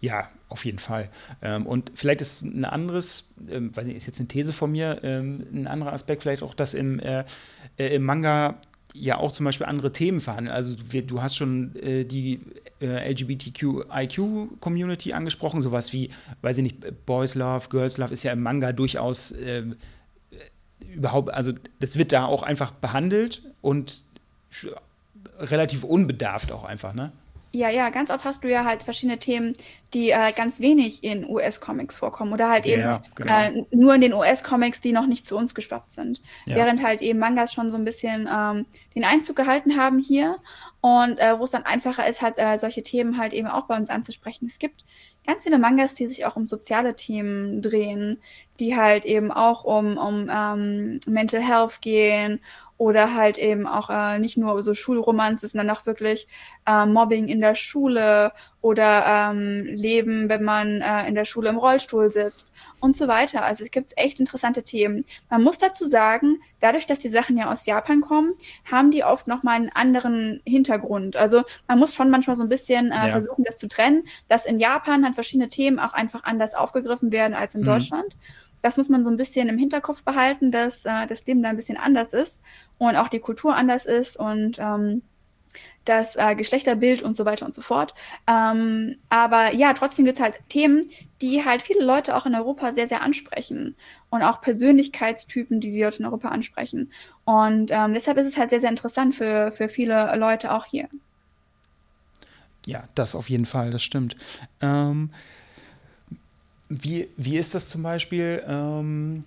Ja, 0.02 0.28
auf 0.54 0.66
jeden 0.66 0.80
Fall. 0.80 1.10
Ähm, 1.42 1.66
und 1.66 1.92
vielleicht 1.96 2.22
ist 2.22 2.44
ein 2.44 2.64
anderes, 2.64 3.34
ähm, 3.50 3.76
weiß 3.76 3.86
nicht, 3.86 3.98
ist 3.98 4.06
jetzt 4.06 4.20
eine 4.20 4.28
These 4.28 4.54
von 4.54 4.72
mir, 4.72 5.00
ähm, 5.04 5.46
ein 5.52 5.68
anderer 5.68 5.94
Aspekt 5.94 6.22
vielleicht 6.22 6.44
auch, 6.44 6.54
dass 6.54 6.74
im, 6.74 7.00
äh, 7.00 7.26
äh, 7.78 7.96
im 7.96 8.04
Manga 8.04 8.60
ja 8.94 9.18
auch 9.18 9.32
zum 9.32 9.46
Beispiel 9.46 9.66
andere 9.66 9.92
Themen 9.92 10.22
verhandeln. 10.22 10.56
Also 10.56 10.76
du, 10.76 11.02
du 11.02 11.22
hast 11.22 11.36
schon 11.36 11.76
äh, 11.76 12.06
die 12.06 12.40
äh, 12.80 13.12
LGBTQIQ-Community 13.12 15.14
angesprochen, 15.14 15.64
sowas 15.64 15.92
wie, 15.92 16.12
weiß 16.42 16.60
ich 16.60 16.64
nicht, 16.64 17.06
Boys 17.06 17.34
Love, 17.34 17.70
Girls 17.70 17.98
Love 17.98 18.14
ist 18.14 18.24
ja 18.24 18.32
im 18.32 18.44
Manga 18.44 18.72
durchaus 18.72 19.32
äh, 19.32 19.64
überhaupt, 20.94 21.34
also 21.34 21.54
das 21.80 21.98
wird 21.98 22.14
da 22.14 22.26
auch 22.26 22.44
einfach 22.44 22.72
behandelt 22.72 23.42
und 23.62 24.04
relativ 25.40 25.84
unbedarft 25.84 26.52
auch 26.52 26.64
einfach, 26.64 26.94
ne? 26.94 27.12
Ja, 27.56 27.70
ja, 27.70 27.92
ganz 27.92 28.10
oft 28.10 28.26
hast 28.26 28.44
du 28.44 28.50
ja 28.50 28.66
halt 28.66 28.82
verschiedene 28.82 29.20
Themen, 29.20 29.54
die 29.94 30.10
äh, 30.10 30.32
ganz 30.32 30.60
wenig 30.60 31.04
in 31.04 31.30
US-Comics 31.30 31.98
vorkommen 31.98 32.34
oder 32.34 32.50
halt 32.50 32.66
eben 32.66 33.00
genau. 33.14 33.32
äh, 33.32 33.64
nur 33.70 33.94
in 33.94 34.02
den 34.02 34.14
US-Comics, 34.14 34.82
die 34.82 34.92
noch 34.92 35.06
nicht 35.06 35.24
zu 35.24 35.38
uns 35.38 35.54
geschwappt 35.54 35.92
sind. 35.92 36.20
Ja. 36.48 36.56
Während 36.56 36.82
halt 36.82 37.04
eben 37.04 37.20
Mangas 37.20 37.54
schon 37.54 37.70
so 37.70 37.78
ein 37.78 37.86
bisschen 37.86 38.28
ähm, 38.28 38.66
den 38.96 39.04
Einzug 39.04 39.36
gehalten 39.36 39.78
haben 39.78 40.00
hier 40.00 40.40
und 40.82 41.20
äh, 41.20 41.38
wo 41.38 41.44
es 41.44 41.52
dann 41.52 41.64
einfacher 41.64 42.08
ist, 42.08 42.24
halt 42.24 42.40
äh, 42.40 42.58
solche 42.58 42.82
Themen 42.82 43.20
halt 43.20 43.34
eben 43.34 43.48
auch 43.48 43.68
bei 43.68 43.78
uns 43.78 43.92
anzusprechen. 43.92 44.48
Es 44.48 44.58
gibt 44.58 44.84
ganz 45.26 45.44
viele 45.44 45.60
Mangas, 45.60 45.94
die 45.94 46.08
sich 46.08 46.26
auch 46.26 46.36
um 46.36 46.48
soziale 46.48 46.96
Themen 46.96 47.62
drehen, 47.62 48.20
die 48.60 48.76
halt 48.76 49.06
eben 49.06 49.32
auch 49.32 49.64
um, 49.64 49.98
um 49.98 50.28
ähm, 50.34 51.00
Mental 51.06 51.42
Health 51.42 51.82
gehen 51.82 52.42
oder 52.78 53.14
halt 53.14 53.38
eben 53.38 53.68
auch 53.68 53.90
äh, 53.90 54.20
nicht 54.20 54.38
nur 54.38 54.62
so 54.64 54.74
Schulromanze, 54.74 55.48
sondern 55.48 55.76
auch 55.76 55.86
wirklich 55.86 56.28
äh, 56.66 56.86
Mobbing 56.86 57.28
in 57.28 57.40
der 57.40 57.56
Schule 57.56 58.32
oder 58.62 59.06
ähm, 59.06 59.66
Leben, 59.66 60.30
wenn 60.30 60.44
man 60.44 60.82
äh, 60.82 61.08
in 61.08 61.16
der 61.16 61.26
Schule 61.26 61.50
im 61.50 61.58
Rollstuhl 61.58 62.10
sitzt 62.10 62.50
und 62.80 62.96
so 62.96 63.08
weiter. 63.08 63.44
Also 63.44 63.64
es 63.64 63.72
gibt 63.72 63.92
echt 63.98 64.20
interessante 64.20 64.64
Themen. 64.64 65.06
Man 65.30 65.44
muss 65.44 65.58
dazu 65.58 65.86
sagen, 65.86 66.40
dadurch, 66.62 66.86
dass 66.86 67.00
die 67.00 67.10
Sachen 67.10 67.38
ja 67.38 67.52
aus 67.52 67.66
Japan 67.66 68.02
kommen, 68.02 68.34
haben 68.70 68.90
die 68.90 69.04
oft 69.04 69.28
nochmal 69.28 69.56
einen 69.56 69.72
anderen 69.74 70.42
Hintergrund. 70.46 71.16
Also 71.16 71.44
man 71.68 71.80
muss 71.80 71.94
schon 71.94 72.10
manchmal 72.10 72.36
so 72.36 72.44
ein 72.44 72.50
bisschen 72.50 72.92
äh, 72.92 72.96
ja. 72.96 73.10
versuchen, 73.10 73.44
das 73.44 73.58
zu 73.58 73.68
trennen, 73.68 74.08
dass 74.30 74.46
in 74.46 74.60
Japan 74.60 75.04
halt 75.04 75.16
verschiedene 75.16 75.50
Themen 75.50 75.80
auch 75.80 75.94
einfach 75.94 76.24
anders 76.24 76.56
aufgegriffen 76.56 77.12
werden 77.12 77.34
als 77.34 77.56
in 77.56 77.62
mhm. 77.62 77.66
Deutschland. 77.66 78.18
Das 78.64 78.78
muss 78.78 78.90
man 78.90 79.04
so 79.04 79.12
ein 79.12 79.18
bisschen 79.18 79.50
im 79.50 79.60
Hinterkopf 79.60 80.02
behalten, 80.02 80.52
dass 80.52 80.86
äh, 80.86 81.06
das 81.06 81.26
Leben 81.28 81.44
da 81.44 81.50
ein 81.50 81.56
bisschen 81.56 81.78
anders 81.78 82.14
ist 82.14 82.42
und 82.80 82.96
auch 82.96 83.10
die 83.10 83.20
Kultur 83.20 83.56
anders 83.56 83.86
ist 83.86 84.18
und 84.18 84.58
ähm, 84.58 85.04
das 85.86 86.16
äh, 86.16 86.34
Geschlechterbild 86.36 87.02
und 87.02 87.14
so 87.14 87.26
weiter 87.26 87.46
und 87.46 87.54
so 87.54 87.62
fort. 87.62 87.94
Ähm, 88.28 88.96
aber 89.10 89.54
ja, 89.54 89.74
trotzdem 89.74 90.06
gibt 90.06 90.18
es 90.18 90.24
halt 90.24 90.40
Themen, 90.50 90.86
die 91.22 91.44
halt 91.44 91.62
viele 91.62 91.84
Leute 91.84 92.16
auch 92.16 92.26
in 92.26 92.36
Europa 92.36 92.72
sehr, 92.72 92.88
sehr 92.88 93.02
ansprechen 93.02 93.76
und 94.10 94.24
auch 94.24 94.42
Persönlichkeitstypen, 94.42 95.60
die 95.60 95.72
die 95.72 95.84
Leute 95.84 96.00
in 96.00 96.06
Europa 96.06 96.30
ansprechen. 96.30 96.92
Und 97.26 97.70
ähm, 97.72 97.94
deshalb 97.94 98.18
ist 98.18 98.28
es 98.28 98.38
halt 98.38 98.50
sehr, 98.50 98.62
sehr 98.62 98.70
interessant 98.70 99.16
für, 99.16 99.52
für 99.52 99.68
viele 99.68 100.16
Leute 100.16 100.54
auch 100.54 100.66
hier. 100.66 100.88
Ja, 102.66 102.84
das 102.96 103.16
auf 103.16 103.30
jeden 103.30 103.46
Fall, 103.46 103.72
das 103.72 103.84
stimmt. 103.84 104.16
Ähm, 104.62 105.10
wie, 106.82 107.10
wie 107.18 107.38
ist 107.38 107.54
das 107.54 107.68
zum 107.68 107.84
Beispiel? 107.84 108.44
Ähm, 108.48 109.24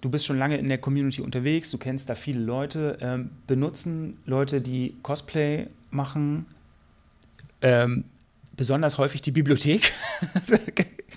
du 0.00 0.08
bist 0.08 0.26
schon 0.26 0.38
lange 0.38 0.56
in 0.56 0.68
der 0.68 0.78
Community 0.78 1.20
unterwegs, 1.20 1.70
du 1.70 1.78
kennst 1.78 2.08
da 2.08 2.14
viele 2.14 2.40
Leute. 2.40 2.98
Ähm, 3.00 3.30
benutzen 3.46 4.18
Leute, 4.24 4.60
die 4.60 4.94
Cosplay 5.02 5.66
machen, 5.90 6.46
ähm, 7.60 8.04
besonders 8.56 8.98
häufig 8.98 9.22
die 9.22 9.30
Bibliothek? 9.30 9.92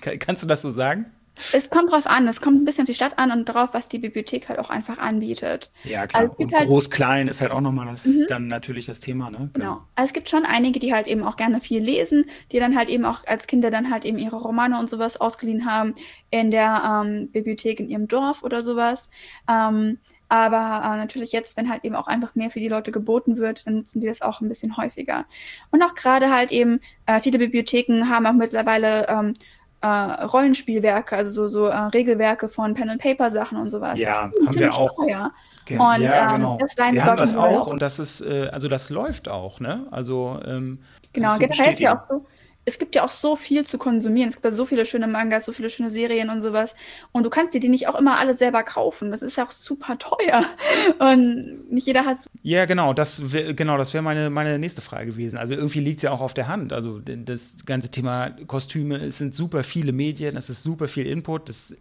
Kannst 0.00 0.42
du 0.42 0.48
das 0.48 0.62
so 0.62 0.70
sagen? 0.70 1.06
Es 1.52 1.70
kommt 1.70 1.90
drauf 1.90 2.06
an, 2.06 2.28
es 2.28 2.40
kommt 2.40 2.60
ein 2.60 2.64
bisschen 2.64 2.82
auf 2.82 2.86
die 2.86 2.94
Stadt 2.94 3.18
an 3.18 3.30
und 3.32 3.48
darauf, 3.48 3.70
was 3.72 3.88
die 3.88 3.98
Bibliothek 3.98 4.48
halt 4.48 4.58
auch 4.58 4.70
einfach 4.70 4.98
anbietet. 4.98 5.70
Ja, 5.84 6.06
klar. 6.06 6.22
Also 6.22 6.34
und 6.36 6.52
halt, 6.52 6.66
groß, 6.66 6.90
klein 6.90 7.28
ist 7.28 7.40
halt 7.40 7.50
auch 7.50 7.60
nochmal 7.60 7.86
das, 7.86 8.04
mhm. 8.04 8.26
dann 8.28 8.46
natürlich 8.46 8.86
das 8.86 9.00
Thema, 9.00 9.30
ne? 9.30 9.50
Genau. 9.52 9.52
genau. 9.52 9.72
Also 9.94 10.08
es 10.08 10.12
gibt 10.12 10.28
schon 10.28 10.44
einige, 10.44 10.78
die 10.80 10.92
halt 10.92 11.06
eben 11.06 11.24
auch 11.24 11.36
gerne 11.36 11.60
viel 11.60 11.82
lesen, 11.82 12.26
die 12.52 12.58
dann 12.58 12.76
halt 12.76 12.88
eben 12.88 13.04
auch 13.04 13.26
als 13.26 13.46
Kinder 13.46 13.70
dann 13.70 13.90
halt 13.90 14.04
eben 14.04 14.18
ihre 14.18 14.36
Romane 14.36 14.78
und 14.78 14.90
sowas 14.90 15.18
ausgeliehen 15.18 15.64
haben 15.64 15.94
in 16.30 16.50
der 16.50 17.02
ähm, 17.04 17.30
Bibliothek 17.30 17.80
in 17.80 17.88
ihrem 17.88 18.08
Dorf 18.08 18.42
oder 18.42 18.62
sowas. 18.62 19.08
Ähm, 19.48 19.98
aber 20.30 20.56
äh, 20.84 20.96
natürlich 20.96 21.32
jetzt, 21.32 21.56
wenn 21.56 21.68
halt 21.68 21.84
eben 21.84 21.96
auch 21.96 22.06
einfach 22.06 22.36
mehr 22.36 22.50
für 22.50 22.60
die 22.60 22.68
Leute 22.68 22.92
geboten 22.92 23.36
wird, 23.36 23.66
dann 23.66 23.74
nutzen 23.74 24.00
die 24.00 24.06
das 24.06 24.22
auch 24.22 24.40
ein 24.40 24.48
bisschen 24.48 24.76
häufiger. 24.76 25.26
Und 25.72 25.82
auch 25.82 25.96
gerade 25.96 26.30
halt 26.30 26.52
eben, 26.52 26.80
äh, 27.06 27.18
viele 27.18 27.38
Bibliotheken 27.38 28.08
haben 28.08 28.26
auch 28.26 28.32
mittlerweile 28.32 29.08
ähm, 29.08 29.34
äh, 29.82 29.86
Rollenspielwerke, 29.86 31.16
also 31.16 31.30
so, 31.30 31.48
so 31.48 31.66
äh, 31.66 31.76
Regelwerke 31.76 32.48
von 32.48 32.74
Pen-and-Paper-Sachen 32.74 33.58
und 33.58 33.70
sowas. 33.70 33.98
Ja, 33.98 34.30
haben 34.46 34.58
wir 34.58 34.74
auch. 34.74 34.94
Teuer. 34.94 35.32
Und 35.68 36.02
ja, 36.02 36.34
ähm, 36.34 36.36
genau. 36.36 36.58
das 36.58 36.76
wir 36.76 37.04
haben 37.04 37.16
das 37.16 37.36
auch 37.36 37.68
und 37.68 37.80
das 37.80 38.00
ist, 38.00 38.22
äh, 38.22 38.48
also 38.50 38.66
das 38.66 38.90
läuft 38.90 39.28
auch, 39.28 39.60
ne? 39.60 39.86
Also 39.92 40.40
ähm, 40.44 40.80
genau, 41.12 41.36
generell 41.38 41.70
ist 41.70 41.78
ja 41.78 41.96
auch 41.96 42.08
so, 42.08 42.26
es 42.70 42.78
gibt 42.78 42.94
ja 42.94 43.04
auch 43.04 43.10
so 43.10 43.36
viel 43.36 43.66
zu 43.66 43.78
konsumieren. 43.78 44.28
Es 44.28 44.36
gibt 44.36 44.44
ja 44.44 44.52
so 44.52 44.64
viele 44.64 44.84
schöne 44.84 45.08
Mangas, 45.08 45.44
so 45.44 45.52
viele 45.52 45.68
schöne 45.70 45.90
Serien 45.90 46.30
und 46.30 46.40
sowas. 46.40 46.74
Und 47.12 47.24
du 47.24 47.30
kannst 47.30 47.52
dir 47.52 47.60
die 47.60 47.68
nicht 47.68 47.88
auch 47.88 47.98
immer 47.98 48.18
alle 48.18 48.34
selber 48.34 48.62
kaufen. 48.62 49.10
Das 49.10 49.22
ist 49.22 49.36
ja 49.36 49.44
auch 49.44 49.50
super 49.50 49.98
teuer. 49.98 50.44
Und 50.98 51.70
nicht 51.70 51.86
jeder 51.86 52.04
hat. 52.04 52.18
Ja, 52.42 52.64
genau. 52.66 52.94
Das 52.94 53.32
wär, 53.32 53.54
genau, 53.54 53.76
das 53.76 53.92
wäre 53.92 54.02
meine, 54.02 54.30
meine 54.30 54.58
nächste 54.58 54.82
Frage 54.82 55.06
gewesen. 55.06 55.36
Also 55.36 55.54
irgendwie 55.54 55.80
liegt 55.80 55.98
es 55.98 56.02
ja 56.04 56.12
auch 56.12 56.20
auf 56.20 56.32
der 56.32 56.46
Hand. 56.46 56.72
Also 56.72 57.00
das 57.00 57.56
ganze 57.66 57.90
Thema 57.90 58.30
Kostüme, 58.46 58.96
es 58.96 59.18
sind 59.18 59.34
super 59.34 59.64
viele 59.64 59.92
Medien, 59.92 60.36
es 60.36 60.48
ist 60.48 60.62
super 60.62 60.86
viel 60.86 61.06
Input. 61.06 61.48
Das 61.48 61.76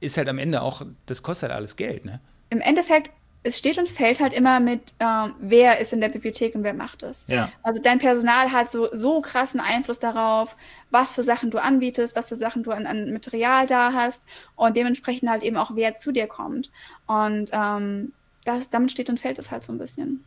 ist 0.00 0.18
halt 0.18 0.28
am 0.28 0.38
Ende 0.38 0.60
auch, 0.60 0.82
das 1.06 1.22
kostet 1.22 1.48
halt 1.48 1.56
alles 1.56 1.76
Geld, 1.76 2.04
ne? 2.04 2.20
Im 2.50 2.60
Endeffekt 2.60 3.10
es 3.44 3.58
steht 3.58 3.78
und 3.78 3.88
fällt 3.88 4.20
halt 4.20 4.32
immer 4.32 4.58
mit, 4.58 4.94
ähm, 4.98 5.34
wer 5.38 5.78
ist 5.78 5.92
in 5.92 6.00
der 6.00 6.08
Bibliothek 6.08 6.54
und 6.54 6.64
wer 6.64 6.72
macht 6.72 7.02
es. 7.02 7.24
Ja. 7.28 7.52
Also 7.62 7.80
dein 7.80 7.98
Personal 7.98 8.50
hat 8.50 8.70
so, 8.70 8.88
so 8.92 9.20
krassen 9.20 9.60
Einfluss 9.60 9.98
darauf, 9.98 10.56
was 10.90 11.14
für 11.14 11.22
Sachen 11.22 11.50
du 11.50 11.58
anbietest, 11.62 12.16
was 12.16 12.30
für 12.30 12.36
Sachen 12.36 12.62
du 12.62 12.72
an, 12.72 12.86
an 12.86 13.12
Material 13.12 13.66
da 13.66 13.92
hast 13.92 14.24
und 14.56 14.76
dementsprechend 14.76 15.28
halt 15.28 15.42
eben 15.42 15.58
auch, 15.58 15.72
wer 15.74 15.94
zu 15.94 16.10
dir 16.10 16.26
kommt. 16.26 16.70
Und 17.06 17.50
ähm, 17.52 18.12
das, 18.44 18.70
damit 18.70 18.90
steht 18.90 19.10
und 19.10 19.20
fällt 19.20 19.38
es 19.38 19.50
halt 19.50 19.62
so 19.62 19.72
ein 19.72 19.78
bisschen. 19.78 20.24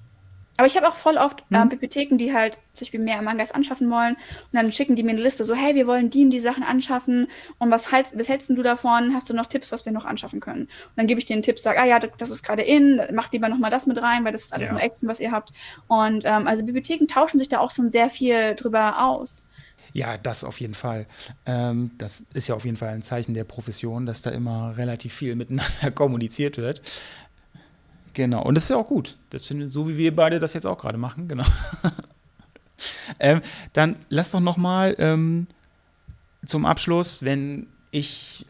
Aber 0.57 0.65
ich 0.65 0.75
habe 0.75 0.87
auch 0.87 0.95
voll 0.95 1.17
oft 1.17 1.43
äh, 1.51 1.63
mhm. 1.63 1.69
Bibliotheken, 1.69 2.17
die 2.17 2.33
halt 2.33 2.55
zum 2.73 2.85
Beispiel 2.85 2.99
mehr 2.99 3.21
Mangas 3.21 3.51
anschaffen 3.51 3.89
wollen. 3.91 4.15
Und 4.15 4.53
dann 4.53 4.71
schicken 4.71 4.95
die 4.95 5.03
mir 5.03 5.11
eine 5.11 5.21
Liste, 5.21 5.43
so, 5.43 5.53
hey, 5.53 5.75
wir 5.75 5.85
wollen 5.85 6.09
die 6.09 6.23
und 6.23 6.31
die 6.31 6.39
Sachen 6.39 6.63
anschaffen. 6.63 7.27
Und 7.59 7.69
was, 7.69 7.91
hältst, 7.91 8.17
was 8.17 8.27
hältst 8.27 8.49
du 8.49 8.63
davon? 8.63 9.13
Hast 9.13 9.29
du 9.29 9.33
noch 9.35 9.45
Tipps, 9.45 9.71
was 9.71 9.85
wir 9.85 9.91
noch 9.91 10.05
anschaffen 10.05 10.39
können? 10.39 10.63
Und 10.63 10.69
dann 10.95 11.07
gebe 11.07 11.19
ich 11.19 11.27
denen 11.27 11.43
Tipps, 11.43 11.61
sage, 11.61 11.79
ah 11.79 11.85
ja, 11.85 11.99
das 11.99 12.31
ist 12.31 12.43
gerade 12.43 12.63
in, 12.63 13.01
macht 13.13 13.33
lieber 13.33 13.49
nochmal 13.49 13.71
das 13.71 13.85
mit 13.85 14.01
rein, 14.01 14.25
weil 14.25 14.31
das 14.31 14.45
ist 14.45 14.53
alles 14.53 14.67
ja. 14.67 14.73
nur 14.73 14.81
Action, 14.81 15.07
was 15.07 15.19
ihr 15.19 15.31
habt. 15.31 15.53
Und 15.87 16.23
ähm, 16.25 16.47
also 16.47 16.63
Bibliotheken 16.63 17.07
tauschen 17.07 17.37
sich 17.37 17.49
da 17.49 17.59
auch 17.59 17.71
so 17.71 17.87
sehr 17.89 18.09
viel 18.09 18.55
drüber 18.55 19.05
aus. 19.05 19.45
Ja, 19.93 20.17
das 20.17 20.43
auf 20.43 20.59
jeden 20.59 20.73
Fall. 20.73 21.07
Ähm, 21.45 21.91
das 21.97 22.23
ist 22.33 22.47
ja 22.47 22.55
auf 22.55 22.65
jeden 22.65 22.77
Fall 22.77 22.89
ein 22.89 23.01
Zeichen 23.01 23.33
der 23.33 23.45
Profession, 23.45 24.05
dass 24.05 24.21
da 24.21 24.29
immer 24.31 24.77
relativ 24.77 25.13
viel 25.13 25.35
miteinander 25.35 25.91
kommuniziert 25.95 26.57
wird. 26.57 26.81
Genau, 28.17 28.41
und 28.41 28.55
das 28.55 28.63
ist 28.63 28.69
ja 28.69 28.77
auch 28.77 28.87
gut. 28.87 29.15
Das 29.29 29.45
finde 29.45 29.69
so 29.69 29.87
wie 29.87 29.95
wir 29.95 30.15
beide 30.15 30.39
das 30.39 30.55
jetzt 30.55 30.65
auch 30.65 30.79
gerade 30.79 30.97
machen, 30.97 31.27
genau. 31.27 31.43
ähm, 33.19 33.41
dann 33.73 33.95
lass 34.09 34.31
doch 34.31 34.39
noch 34.39 34.57
mal 34.57 34.95
ähm, 34.97 35.45
zum 36.43 36.65
Abschluss, 36.65 37.21
wenn 37.21 37.67
ich 37.91 38.43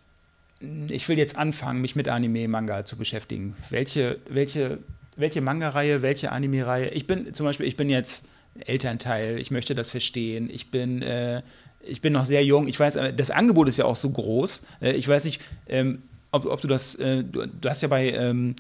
ich 0.90 1.10
will 1.10 1.18
jetzt 1.18 1.36
anfangen, 1.36 1.82
mich 1.82 1.98
mit 1.98 2.08
Anime, 2.08 2.48
Manga 2.48 2.86
zu 2.86 2.96
beschäftigen. 2.96 3.58
Welche, 3.70 4.20
welche, 4.30 4.80
welche 5.18 5.42
Manga-Reihe, 5.42 6.02
welche 6.02 6.32
Anime-Reihe? 6.32 6.92
Ich 6.92 7.06
bin 7.06 7.34
zum 7.34 7.46
Beispiel, 7.46 7.68
ich 7.68 7.76
bin 7.76 7.90
jetzt 7.90 8.30
Elternteil, 8.66 9.38
ich 9.38 9.52
möchte 9.52 9.76
das 9.76 9.90
verstehen. 9.90 10.50
Ich 10.50 10.72
bin, 10.72 11.02
äh, 11.02 11.42
ich 11.82 12.00
bin 12.00 12.14
noch 12.14 12.24
sehr 12.24 12.46
jung. 12.46 12.70
Ich 12.70 12.80
weiß, 12.80 12.96
äh, 12.96 13.14
das 13.14 13.32
Angebot 13.32 13.68
ist 13.68 13.80
ja 13.80 13.86
auch 13.86 13.98
so 13.98 14.10
groß. 14.10 14.62
Äh, 14.82 14.94
ich 14.94 15.10
weiß 15.10 15.26
nicht, 15.26 15.42
ähm, 15.68 16.04
ob, 16.32 16.46
ob, 16.46 16.62
du 16.62 16.70
das, 16.70 16.96
äh, 16.96 17.26
du, 17.26 17.46
du, 17.46 17.70
hast 17.70 17.82
ja 17.82 17.90
bei 17.90 18.12
ähm, 18.14 18.56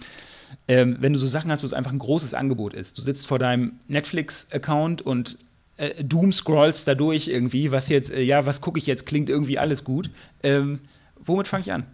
ähm, 0.68 0.98
wenn 1.00 1.14
du 1.14 1.20
so 1.20 1.28
Sachen 1.28 1.52
hast, 1.52 1.64
wo 1.64 1.68
es 1.68 1.74
einfach 1.74 1.92
ein 1.92 2.00
großes 2.00 2.34
Angebot 2.34 2.74
ist. 2.74 2.98
Du 2.98 3.02
sitzt 3.02 3.28
vor 3.28 3.40
deinem 3.40 3.80
Netflix-Account 3.88 5.02
und 5.02 5.38
äh, 5.78 6.04
Doom 6.04 6.32
scrollst 6.32 6.88
dadurch 6.88 7.28
irgendwie, 7.28 7.72
was 7.72 7.90
jetzt, 7.90 8.12
äh, 8.12 8.22
ja, 8.22 8.46
was 8.46 8.62
gucke 8.62 8.80
ich 8.80 8.88
jetzt, 8.88 9.06
klingt 9.06 9.30
irgendwie 9.30 9.60
alles 9.60 9.84
gut. 9.84 10.10
Ähm, 10.44 10.80
womit 11.20 11.48
fange 11.48 11.62
ich 11.62 11.72
an? 11.72 11.86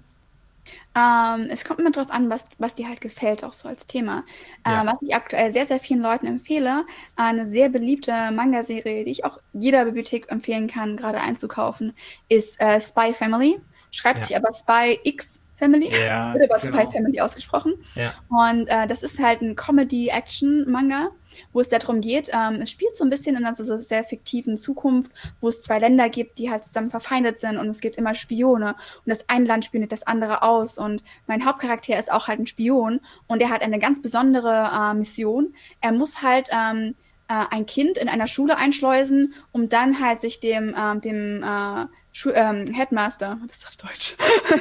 Ähm, 0.96 1.48
es 1.50 1.66
kommt 1.66 1.80
immer 1.80 1.92
darauf 1.92 2.12
an, 2.12 2.30
was, 2.30 2.46
was 2.60 2.76
dir 2.76 2.88
halt 2.88 3.02
gefällt, 3.02 3.44
auch 3.44 3.54
so 3.54 3.68
als 3.68 3.88
Thema. 3.88 4.24
Ja. 4.66 4.82
Ähm, 4.82 4.88
was 4.88 5.02
ich 5.02 5.16
aktuell 5.16 5.52
sehr, 5.52 5.66
sehr 5.66 5.80
vielen 5.80 6.02
Leuten 6.02 6.28
empfehle, 6.28 6.86
eine 7.16 7.48
sehr 7.48 7.70
beliebte 7.70 8.12
Manga-Serie, 8.32 9.04
die 9.04 9.12
ich 9.12 9.26
auch 9.26 9.40
jeder 9.54 9.86
Bibliothek 9.86 10.32
empfehlen 10.32 10.68
kann, 10.68 10.96
gerade 10.96 11.20
einzukaufen, 11.20 11.94
ist 12.30 12.60
äh, 12.62 12.80
Spy 12.80 13.14
Family. 13.14 13.60
Schreibt 13.92 14.20
ja. 14.20 14.26
sich 14.26 14.38
aber 14.38 14.54
Spy 14.54 15.00
X 15.04 15.40
Family. 15.56 15.92
Ja, 15.92 16.34
Wird 16.38 16.52
aber 16.52 16.60
genau. 16.60 16.78
Spy 16.78 16.92
Family 16.92 17.20
ausgesprochen. 17.20 17.74
Ja. 17.96 18.14
Und 18.30 18.68
äh, 18.68 18.88
das 18.88 19.04
ist 19.04 19.20
halt 19.20 19.42
ein 19.42 19.56
Comedy-Action-Manga, 19.56 21.10
wo 21.52 21.62
es 21.62 21.70
darum 21.70 22.02
geht, 22.02 22.30
ähm, 22.32 22.62
es 22.62 22.70
spielt 22.70 22.96
so 22.96 23.04
ein 23.04 23.10
bisschen 23.10 23.36
in 23.36 23.46
einer 23.46 23.54
so 23.54 23.78
sehr 23.78 24.04
fiktiven 24.04 24.58
Zukunft, 24.58 25.12
wo 25.42 25.50
es 25.50 25.62
zwei 25.62 25.80
Länder 25.80 26.10
gibt, 26.10 26.38
die 26.38 26.50
halt 26.50 26.64
zusammen 26.64 26.92
verfeindet 26.92 27.40
sind 27.40 27.58
und 27.58 27.70
es 27.70 27.82
gibt 27.82 27.98
immer 27.98 28.14
Spione 28.14 28.76
und 29.06 29.10
das 29.10 29.30
eine 29.30 29.46
Land 29.46 29.66
spielt 29.66 29.92
das 29.92 30.06
andere 30.06 30.44
aus 30.44 30.78
und 30.78 31.04
mein 31.28 31.46
Hauptcharakter 31.46 31.98
ist 31.98 32.12
auch 32.12 32.28
halt 32.28 32.40
ein 32.40 32.48
Spion 32.48 33.00
und 33.28 33.42
er 33.42 33.50
hat 33.50 33.62
eine 33.62 33.80
ganz 33.80 34.02
besondere 34.02 34.70
äh, 34.74 34.94
Mission. 34.94 35.56
Er 35.82 35.92
muss 35.92 36.22
halt 36.22 36.50
ähm, 36.52 36.96
äh, 37.28 37.46
ein 37.50 37.66
Kind 37.66 37.98
in 37.98 38.10
einer 38.10 38.28
Schule 38.28 38.58
einschleusen, 38.58 39.34
um 39.52 39.70
dann 39.70 40.00
halt 40.00 40.20
sich 40.20 40.40
dem, 40.40 40.76
ähm, 40.78 41.02
dem 41.02 41.44
äh, 41.44 41.86
ähm, 42.34 42.68
Headmaster, 42.74 43.40
das 43.48 43.58
ist 43.58 43.68
auf 43.68 43.76
Deutsch, 43.78 44.16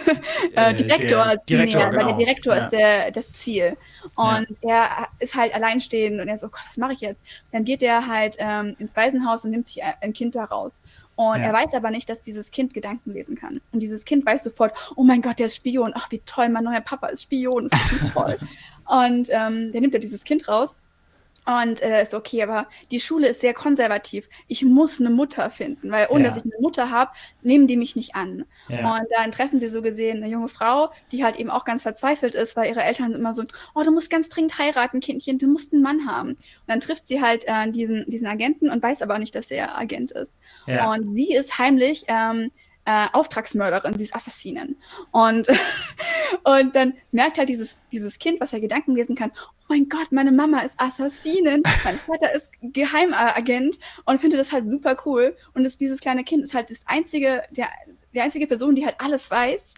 äh, 0.55 0.75
Direktor, 0.75 1.25
der, 1.25 1.37
Direktor 1.47 1.91
genau. 1.91 1.97
weil 1.97 2.07
der 2.07 2.17
Direktor 2.17 2.57
ja. 2.57 2.63
ist 2.63 2.71
der, 2.71 3.11
das 3.11 3.33
Ziel. 3.33 3.77
Und 4.17 4.49
ja. 4.63 4.69
er 4.69 5.09
ist 5.19 5.35
halt 5.35 5.55
alleinstehend 5.55 6.21
und 6.21 6.29
er 6.29 6.39
so, 6.39 6.47
oh 6.47 6.51
Gott, 6.51 6.63
was 6.67 6.77
mache 6.77 6.93
ich 6.93 7.01
jetzt? 7.01 7.25
Dann 7.53 7.65
geht 7.65 7.83
er 7.83 8.07
halt 8.07 8.37
ähm, 8.39 8.75
ins 8.79 8.97
Waisenhaus 8.97 9.45
und 9.45 9.51
nimmt 9.53 9.69
sich 9.69 9.83
ein 9.83 10.13
Kind 10.13 10.35
da 10.35 10.45
raus. 10.45 10.83
Und 11.15 11.41
ja. 11.41 11.47
er 11.47 11.53
weiß 11.53 11.75
aber 11.75 11.91
nicht, 11.91 12.09
dass 12.09 12.23
dieses 12.23 12.51
Kind 12.51 12.75
Gedanken 12.75 13.13
lesen 13.13 13.37
kann. 13.37 13.61
Und 13.73 13.81
dieses 13.81 14.05
Kind 14.05 14.25
weiß 14.25 14.45
sofort, 14.45 14.73
oh 14.97 15.05
mein 15.05 15.21
Gott, 15.21 15.39
der 15.39 15.47
ist 15.47 15.57
Spion. 15.57 15.93
Ach, 15.95 16.11
wie 16.11 16.21
toll, 16.21 16.49
mein 16.49 16.65
neuer 16.65 16.81
Papa 16.81 17.09
ist 17.09 17.23
Spion. 17.25 17.69
Das 17.69 17.81
ist 17.93 18.13
toll. 18.13 18.39
und 18.87 19.29
ähm, 19.31 19.73
der 19.73 19.81
nimmt 19.83 19.93
ja 19.93 20.01
dieses 20.01 20.25
Kind 20.25 20.49
raus 20.49 20.79
und 21.45 21.83
äh, 21.83 22.03
ist 22.03 22.15
okay, 22.15 22.43
aber 22.43 22.69
die 22.91 23.01
Schule 23.01 23.29
ist 23.29 23.41
sehr 23.41 23.53
konservativ. 23.53 24.29
Ich 24.47 24.65
muss 24.65 25.01
eine 25.01 25.11
Mutter 25.11 25.51
finden, 25.51 25.91
weil 25.91 26.07
ohne 26.09 26.25
ja. 26.25 26.29
dass 26.29 26.39
ich 26.39 26.45
eine 26.45 26.61
Mutter 26.61 26.91
habe, 26.91 27.11
nehmen 27.43 27.67
die 27.67 27.77
mich 27.77 27.97
nicht 27.97 28.15
an. 28.15 28.45
Ja. 28.69 28.95
Und 28.95 29.07
dann 29.17 29.33
treffen 29.33 29.59
sie 29.59 29.69
so 29.69 29.83
gesehen 29.83 30.19
eine 30.19 30.29
junge 30.29 30.49
Frau, 30.49 30.91
die 31.11 31.25
halt 31.25 31.37
eben 31.37 31.51
auch 31.51 31.65
ganz 31.65 31.83
verzweifelt 31.83 32.37
ist, 32.37 32.55
weil 32.55 32.69
ihre 32.69 32.85
Eltern 32.85 33.13
immer 33.13 33.35
so, 33.35 33.43
oh, 33.75 33.83
du 33.83 33.91
musst 33.91 34.09
ganz 34.09 34.29
dringend 34.29 34.57
heiraten, 34.59 35.01
Kindchen, 35.01 35.39
du 35.39 35.49
musst 35.49 35.73
einen 35.73 35.83
Mann 35.83 36.07
haben. 36.07 36.31
Und 36.31 36.39
dann 36.69 36.81
trifft 36.81 37.09
sie 37.09 37.21
halt 37.21 37.45
äh, 37.49 37.71
diesen, 37.73 38.09
diesen 38.09 38.29
Agenten 38.29 38.71
und 38.71 38.83
weiß 38.83 39.03
aber 39.03 39.19
nicht, 39.19 39.35
dass 39.35 39.51
er 39.51 39.77
Agent 39.77 40.13
ist. 40.13 40.33
Ja. 40.67 40.93
Und 40.93 41.17
sie 41.17 41.35
ist 41.35 41.59
heimlich 41.59 42.05
ähm, 42.07 42.51
äh, 42.85 43.07
Auftragsmörderin, 43.13 43.97
sie 43.97 44.05
ist 44.05 44.15
Assassinin. 44.15 44.77
Und, 45.11 45.49
und 46.45 46.75
dann 46.75 46.95
merkt 47.11 47.39
halt 47.39 47.49
dieses, 47.49 47.81
dieses 47.93 48.19
Kind, 48.19 48.41
was 48.41 48.53
ja 48.53 48.59
Gedanken 48.59 48.95
lesen 48.95 49.15
kann, 49.15 49.33
oh 49.35 49.65
mein 49.69 49.89
Gott, 49.89 50.11
meine 50.11 50.33
Mama 50.33 50.61
ist 50.61 50.79
Assassinin, 50.81 51.63
mein 51.85 51.97
Vater 51.97 52.35
ist 52.35 52.51
Geheimagent 52.61 53.79
und 54.05 54.21
finde 54.21 54.37
das 54.37 54.53
halt 54.53 54.69
super 54.69 54.97
cool. 55.07 55.37
Und 55.55 55.65
das, 55.65 55.79
dieses 55.79 56.01
kleine 56.01 56.25
Kind 56.25 56.45
ist 56.45 56.55
halt 56.55 56.71
das 56.71 56.83
einzige, 56.87 57.45
der, 57.51 57.69
die 58.15 58.21
einzige 58.21 58.47
Person, 58.47 58.75
die 58.75 58.85
halt 58.85 58.97
alles 58.99 59.31
weiß 59.31 59.75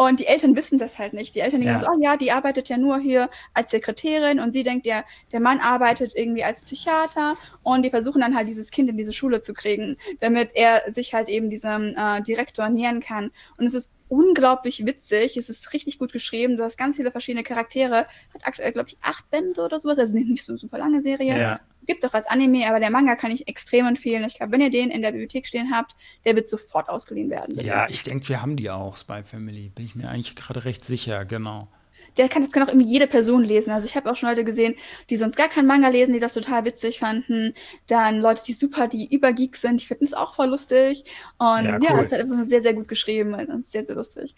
und 0.00 0.18
die 0.18 0.26
Eltern 0.26 0.56
wissen 0.56 0.78
das 0.78 0.98
halt 0.98 1.12
nicht. 1.12 1.34
Die 1.34 1.40
Eltern 1.40 1.60
denken 1.60 1.78
ja. 1.78 1.78
so, 1.78 1.86
oh 1.90 2.00
ja, 2.00 2.16
die 2.16 2.32
arbeitet 2.32 2.70
ja 2.70 2.78
nur 2.78 2.98
hier 2.98 3.28
als 3.52 3.68
Sekretärin 3.68 4.40
und 4.40 4.52
sie 4.52 4.62
denkt, 4.62 4.86
der, 4.86 5.04
der 5.30 5.40
Mann 5.40 5.60
arbeitet 5.60 6.12
irgendwie 6.14 6.42
als 6.42 6.62
Psychiater 6.62 7.36
und 7.62 7.82
die 7.82 7.90
versuchen 7.90 8.22
dann 8.22 8.34
halt 8.34 8.48
dieses 8.48 8.70
Kind 8.70 8.88
in 8.88 8.96
diese 8.96 9.12
Schule 9.12 9.42
zu 9.42 9.52
kriegen, 9.52 9.98
damit 10.20 10.52
er 10.54 10.90
sich 10.90 11.12
halt 11.12 11.28
eben 11.28 11.50
diesem 11.50 11.94
äh, 11.98 12.22
Direktor 12.22 12.70
nähern 12.70 13.00
kann. 13.00 13.30
Und 13.58 13.66
es 13.66 13.74
ist 13.74 13.90
unglaublich 14.10 14.84
witzig, 14.84 15.36
es 15.36 15.48
ist 15.48 15.72
richtig 15.72 15.98
gut 15.98 16.12
geschrieben, 16.12 16.56
du 16.56 16.64
hast 16.64 16.76
ganz 16.76 16.96
viele 16.96 17.12
verschiedene 17.12 17.44
Charaktere, 17.44 18.06
hat 18.34 18.42
aktuell, 18.42 18.72
glaube 18.72 18.88
ich, 18.88 18.98
acht 19.00 19.30
Bände 19.30 19.62
oder 19.62 19.78
sowas, 19.78 19.98
also 19.98 20.14
nicht, 20.14 20.28
nicht 20.28 20.44
so 20.44 20.56
super 20.56 20.78
lange 20.78 21.00
Serie. 21.00 21.38
Ja. 21.38 21.60
Gibt 21.86 22.02
es 22.02 22.10
auch 22.10 22.14
als 22.14 22.26
Anime, 22.26 22.68
aber 22.68 22.80
der 22.80 22.90
Manga 22.90 23.16
kann 23.16 23.30
ich 23.30 23.48
extrem 23.48 23.86
empfehlen. 23.86 24.24
Ich 24.24 24.34
glaube, 24.34 24.52
wenn 24.52 24.60
ihr 24.60 24.70
den 24.70 24.90
in 24.90 25.00
der 25.00 25.12
Bibliothek 25.12 25.46
stehen 25.46 25.72
habt, 25.72 25.96
der 26.24 26.36
wird 26.36 26.46
sofort 26.46 26.88
ausgeliehen 26.88 27.30
werden. 27.30 27.58
Ja, 27.60 27.88
ich 27.88 28.02
denke, 28.02 28.28
wir 28.28 28.42
haben 28.42 28.56
die 28.56 28.68
auch, 28.70 28.96
Spy 28.96 29.22
Family. 29.24 29.70
Bin 29.70 29.84
ich 29.84 29.94
mir 29.94 30.08
eigentlich 30.08 30.36
gerade 30.36 30.64
recht 30.64 30.84
sicher, 30.84 31.24
genau. 31.24 31.68
Der 32.16 32.28
kann, 32.28 32.42
das 32.42 32.52
kann 32.52 32.62
auch 32.62 32.68
irgendwie 32.68 32.90
jede 32.90 33.06
Person 33.06 33.44
lesen. 33.44 33.70
Also 33.70 33.86
ich 33.86 33.96
habe 33.96 34.10
auch 34.10 34.16
schon 34.16 34.28
Leute 34.28 34.44
gesehen, 34.44 34.74
die 35.08 35.16
sonst 35.16 35.36
gar 35.36 35.48
keinen 35.48 35.66
Manga 35.66 35.88
lesen, 35.88 36.12
die 36.12 36.20
das 36.20 36.34
total 36.34 36.64
witzig 36.64 36.98
fanden. 36.98 37.54
Dann 37.86 38.20
Leute, 38.20 38.42
die 38.46 38.52
super, 38.52 38.88
die 38.88 39.12
Übergeeks 39.12 39.60
sind, 39.60 39.80
die 39.80 39.86
finden 39.86 40.04
es 40.04 40.14
auch 40.14 40.34
voll 40.34 40.48
lustig. 40.48 41.04
Und 41.38 41.64
ja, 41.64 41.76
cool. 41.76 41.84
ja, 41.84 42.02
es 42.02 42.12
halt 42.12 42.22
einfach 42.22 42.44
sehr, 42.44 42.62
sehr 42.62 42.74
gut 42.74 42.88
geschrieben. 42.88 43.32
Das 43.32 43.58
ist 43.58 43.72
sehr, 43.72 43.84
sehr 43.84 43.94
lustig. 43.94 44.34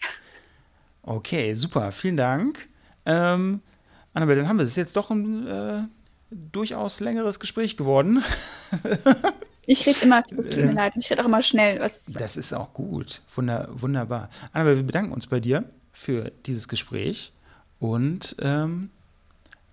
Okay, 1.01 1.55
super, 1.55 1.91
vielen 1.91 2.17
Dank. 2.17 2.67
Ähm, 3.05 3.61
Annabelle, 4.13 4.41
dann 4.41 4.49
haben 4.49 4.57
wir 4.57 4.65
es 4.65 4.75
jetzt 4.75 4.95
doch 4.95 5.09
ein 5.09 5.47
äh, 5.47 5.81
durchaus 6.29 6.99
längeres 6.99 7.39
Gespräch 7.39 7.77
geworden. 7.77 8.23
Ich 9.65 9.85
rede 9.85 9.99
immer, 10.01 10.23
es 10.29 10.49
tut 10.49 10.57
mir 10.57 10.73
leid, 10.73 10.93
ich 10.97 11.09
rede 11.09 11.21
auch 11.21 11.25
immer 11.25 11.41
schnell. 11.41 11.79
Was 11.79 12.05
das 12.05 12.35
ist 12.35 12.53
auch 12.53 12.73
gut. 12.73 13.21
Wunder, 13.33 13.69
wunderbar. 13.71 14.29
Annabelle, 14.51 14.77
wir 14.77 14.83
bedanken 14.83 15.13
uns 15.13 15.27
bei 15.27 15.39
dir 15.39 15.63
für 15.93 16.31
dieses 16.45 16.67
Gespräch. 16.67 17.31
Und 17.83 18.37
ähm, 18.41 18.91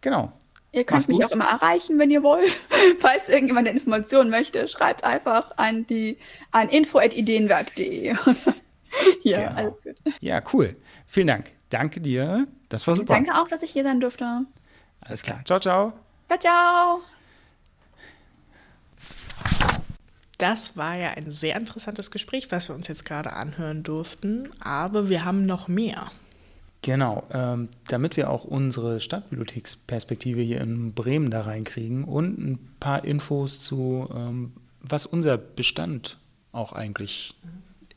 genau. 0.00 0.32
Ihr 0.72 0.82
könnt 0.82 1.06
mich 1.06 1.24
auch 1.24 1.30
immer 1.30 1.44
erreichen, 1.44 1.96
wenn 2.00 2.10
ihr 2.10 2.24
wollt. 2.24 2.58
Falls 2.98 3.28
irgendjemand 3.28 3.68
eine 3.68 3.78
Information 3.78 4.30
möchte, 4.30 4.66
schreibt 4.66 5.04
einfach 5.04 5.56
an 5.58 5.86
die 5.86 6.18
an 6.50 6.68
info@ideenwerk.de. 6.68 8.06
ja, 8.06 8.16
genau. 9.22 9.54
alles 9.54 9.74
gut. 9.84 10.14
Ja, 10.20 10.42
cool. 10.52 10.74
Vielen 11.06 11.28
Dank. 11.28 11.52
Danke 11.68 12.00
dir. 12.00 12.48
Das 12.68 12.84
war 12.88 12.96
super. 12.96 13.14
Danke 13.14 13.32
auch, 13.32 13.46
dass 13.46 13.62
ich 13.62 13.70
hier 13.70 13.84
sein 13.84 14.00
durfte. 14.00 14.44
Alles 15.04 15.22
klar. 15.22 15.44
Ciao, 15.44 15.60
ciao. 15.60 15.92
Ciao, 16.26 16.38
ciao. 16.40 17.00
Das 20.38 20.76
war 20.76 20.98
ja 20.98 21.10
ein 21.10 21.30
sehr 21.30 21.54
interessantes 21.54 22.10
Gespräch, 22.10 22.50
was 22.50 22.68
wir 22.68 22.74
uns 22.74 22.88
jetzt 22.88 23.04
gerade 23.04 23.34
anhören 23.34 23.84
durften, 23.84 24.48
aber 24.58 25.08
wir 25.08 25.24
haben 25.24 25.46
noch 25.46 25.68
mehr. 25.68 26.10
Genau, 26.82 27.24
ähm, 27.30 27.68
damit 27.88 28.16
wir 28.16 28.30
auch 28.30 28.44
unsere 28.44 29.00
Stadtbibliotheksperspektive 29.00 30.40
hier 30.40 30.62
in 30.62 30.94
Bremen 30.94 31.30
da 31.30 31.42
reinkriegen 31.42 32.04
und 32.04 32.38
ein 32.38 32.58
paar 32.80 33.04
Infos 33.04 33.60
zu, 33.60 34.08
ähm, 34.14 34.52
was 34.80 35.04
unser 35.04 35.36
Bestand 35.36 36.16
auch 36.52 36.72
eigentlich 36.72 37.34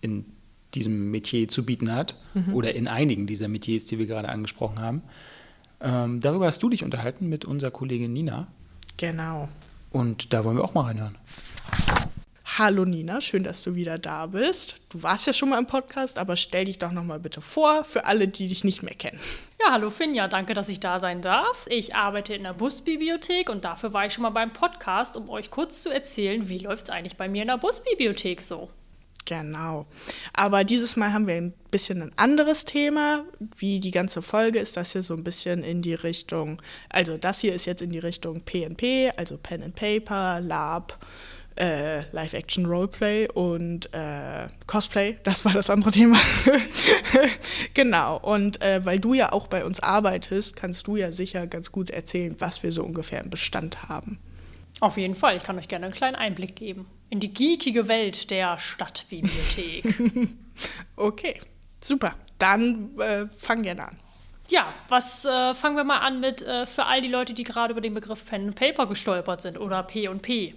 in 0.01 0.25
diesem 0.73 1.11
Metier 1.11 1.47
zu 1.47 1.65
bieten 1.65 1.93
hat 1.93 2.17
mhm. 2.33 2.53
oder 2.53 2.75
in 2.75 2.87
einigen 2.87 3.25
dieser 3.25 3.47
Metiers, 3.47 3.85
die 3.85 3.99
wir 3.99 4.05
gerade 4.07 4.27
angesprochen 4.27 4.79
haben. 4.79 5.01
Ähm, 5.79 6.19
darüber 6.19 6.47
hast 6.47 6.61
du 6.61 6.69
dich 6.69 6.83
unterhalten 6.83 7.29
mit 7.29 7.45
unserer 7.45 7.71
Kollegin 7.71 8.11
Nina. 8.11 8.47
Genau. 8.97 9.47
Und 9.91 10.33
da 10.33 10.43
wollen 10.43 10.57
wir 10.57 10.63
auch 10.63 10.73
mal 10.73 10.85
reinhören. 10.85 11.17
Hallo 12.55 12.85
Nina, 12.85 13.19
schön, 13.19 13.43
dass 13.43 13.63
du 13.63 13.73
wieder 13.73 13.97
da 13.97 14.27
bist. 14.27 14.75
Du 14.89 15.01
warst 15.01 15.25
ja 15.25 15.33
schon 15.33 15.49
mal 15.49 15.57
im 15.57 15.65
Podcast, 15.65 16.19
aber 16.19 16.35
stell 16.35 16.65
dich 16.65 16.77
doch 16.77 16.91
noch 16.91 17.03
mal 17.03 17.19
bitte 17.19 17.41
vor 17.41 17.83
für 17.83 18.05
alle, 18.05 18.27
die 18.27 18.47
dich 18.47 18.63
nicht 18.63 18.83
mehr 18.83 18.93
kennen. 18.93 19.19
Ja, 19.59 19.71
hallo 19.71 19.89
Finja, 19.89 20.27
danke, 20.27 20.53
dass 20.53 20.69
ich 20.69 20.79
da 20.79 20.99
sein 20.99 21.23
darf. 21.23 21.65
Ich 21.67 21.95
arbeite 21.95 22.35
in 22.35 22.43
der 22.43 22.53
Busbibliothek 22.53 23.49
und 23.49 23.65
dafür 23.65 23.91
war 23.93 24.05
ich 24.05 24.13
schon 24.13 24.21
mal 24.21 24.29
beim 24.29 24.53
Podcast, 24.53 25.17
um 25.17 25.31
euch 25.31 25.49
kurz 25.49 25.81
zu 25.81 25.89
erzählen, 25.89 26.47
wie 26.47 26.59
läuft 26.59 26.83
es 26.83 26.89
eigentlich 26.91 27.17
bei 27.17 27.27
mir 27.27 27.41
in 27.41 27.47
der 27.47 27.57
Busbibliothek 27.57 28.39
so. 28.43 28.69
Genau. 29.25 29.87
Aber 30.33 30.63
dieses 30.63 30.95
Mal 30.95 31.11
haben 31.11 31.25
wir 31.25 31.35
ein 31.35 31.53
bisschen 31.71 32.03
ein 32.03 32.11
anderes 32.17 32.65
Thema. 32.65 33.23
Wie 33.57 33.79
die 33.79 33.91
ganze 33.91 34.21
Folge 34.21 34.59
ist 34.59 34.77
das 34.77 34.91
hier 34.91 35.01
so 35.01 35.15
ein 35.15 35.23
bisschen 35.23 35.63
in 35.63 35.81
die 35.81 35.95
Richtung, 35.95 36.61
also 36.89 37.17
das 37.17 37.39
hier 37.39 37.55
ist 37.55 37.65
jetzt 37.65 37.81
in 37.81 37.89
die 37.89 37.99
Richtung 37.99 38.41
PNP, 38.41 39.11
also 39.17 39.37
Pen 39.37 39.63
and 39.63 39.75
Paper, 39.75 40.39
Lab, 40.39 40.99
äh, 41.55 42.01
Live-Action-Roleplay 42.11 43.29
und 43.29 43.93
äh, 43.93 44.47
Cosplay. 44.67 45.17
Das 45.23 45.45
war 45.45 45.53
das 45.53 45.69
andere 45.69 45.91
Thema. 45.91 46.17
genau. 47.73 48.17
Und 48.17 48.61
äh, 48.61 48.85
weil 48.85 48.99
du 48.99 49.13
ja 49.13 49.31
auch 49.31 49.47
bei 49.47 49.65
uns 49.65 49.79
arbeitest, 49.79 50.55
kannst 50.55 50.87
du 50.87 50.95
ja 50.95 51.11
sicher 51.11 51.47
ganz 51.47 51.71
gut 51.71 51.89
erzählen, 51.89 52.35
was 52.39 52.63
wir 52.63 52.71
so 52.71 52.83
ungefähr 52.83 53.23
im 53.23 53.29
Bestand 53.29 53.89
haben. 53.89 54.19
Auf 54.79 54.97
jeden 54.97 55.15
Fall. 55.15 55.37
Ich 55.37 55.43
kann 55.43 55.57
euch 55.57 55.67
gerne 55.67 55.85
einen 55.85 55.95
kleinen 55.95 56.15
Einblick 56.15 56.55
geben 56.55 56.87
in 57.13 57.19
die 57.19 57.31
geekige 57.31 57.87
Welt 57.87 58.31
der 58.31 58.57
Stadtbibliothek. 58.57 59.85
okay, 60.95 61.39
super. 61.79 62.15
Dann 62.39 62.97
äh, 62.99 63.27
fangen 63.27 63.63
wir 63.63 63.79
an. 63.79 63.95
Ja, 64.49 64.73
was 64.89 65.23
äh, 65.23 65.53
fangen 65.53 65.77
wir 65.77 65.85
mal 65.85 65.99
an 65.99 66.19
mit 66.19 66.41
äh, 66.41 66.65
für 66.65 66.85
all 66.85 67.01
die 67.01 67.07
Leute, 67.07 67.33
die 67.33 67.43
gerade 67.43 67.71
über 67.71 67.79
den 67.79 67.93
Begriff 67.93 68.25
Pen 68.25 68.47
and 68.47 68.55
Paper 68.55 68.87
gestolpert 68.87 69.41
sind 69.41 69.57
oder 69.57 69.83
P 69.83 70.09
und 70.09 70.21
P. 70.21 70.53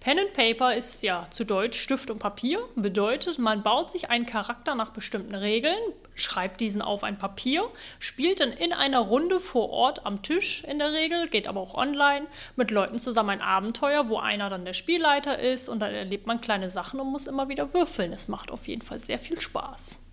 Pen 0.00 0.18
and 0.18 0.32
Paper 0.32 0.74
ist 0.74 1.04
ja 1.04 1.28
zu 1.30 1.44
Deutsch 1.44 1.78
Stift 1.78 2.10
und 2.10 2.18
Papier. 2.18 2.58
Bedeutet, 2.74 3.38
man 3.38 3.62
baut 3.62 3.88
sich 3.88 4.10
einen 4.10 4.26
Charakter 4.26 4.74
nach 4.74 4.90
bestimmten 4.90 5.36
Regeln, 5.36 5.78
schreibt 6.16 6.60
diesen 6.60 6.82
auf 6.82 7.04
ein 7.04 7.18
Papier, 7.18 7.68
spielt 8.00 8.40
dann 8.40 8.50
in 8.50 8.72
einer 8.72 8.98
Runde 8.98 9.38
vor 9.38 9.70
Ort 9.70 10.06
am 10.06 10.22
Tisch 10.22 10.64
in 10.64 10.78
der 10.78 10.92
Regel, 10.92 11.28
geht 11.28 11.46
aber 11.46 11.60
auch 11.60 11.74
online 11.74 12.26
mit 12.56 12.72
Leuten 12.72 12.98
zusammen 12.98 13.30
ein 13.30 13.42
Abenteuer, 13.42 14.08
wo 14.08 14.18
einer 14.18 14.50
dann 14.50 14.64
der 14.64 14.74
Spielleiter 14.74 15.38
ist 15.38 15.68
und 15.68 15.78
dann 15.78 15.94
erlebt 15.94 16.26
man 16.26 16.40
kleine 16.40 16.68
Sachen 16.68 16.98
und 16.98 17.12
muss 17.12 17.28
immer 17.28 17.48
wieder 17.48 17.72
würfeln. 17.74 18.12
Es 18.12 18.26
macht 18.26 18.50
auf 18.50 18.66
jeden 18.66 18.82
Fall 18.82 18.98
sehr 18.98 19.20
viel 19.20 19.40
Spaß. 19.40 20.04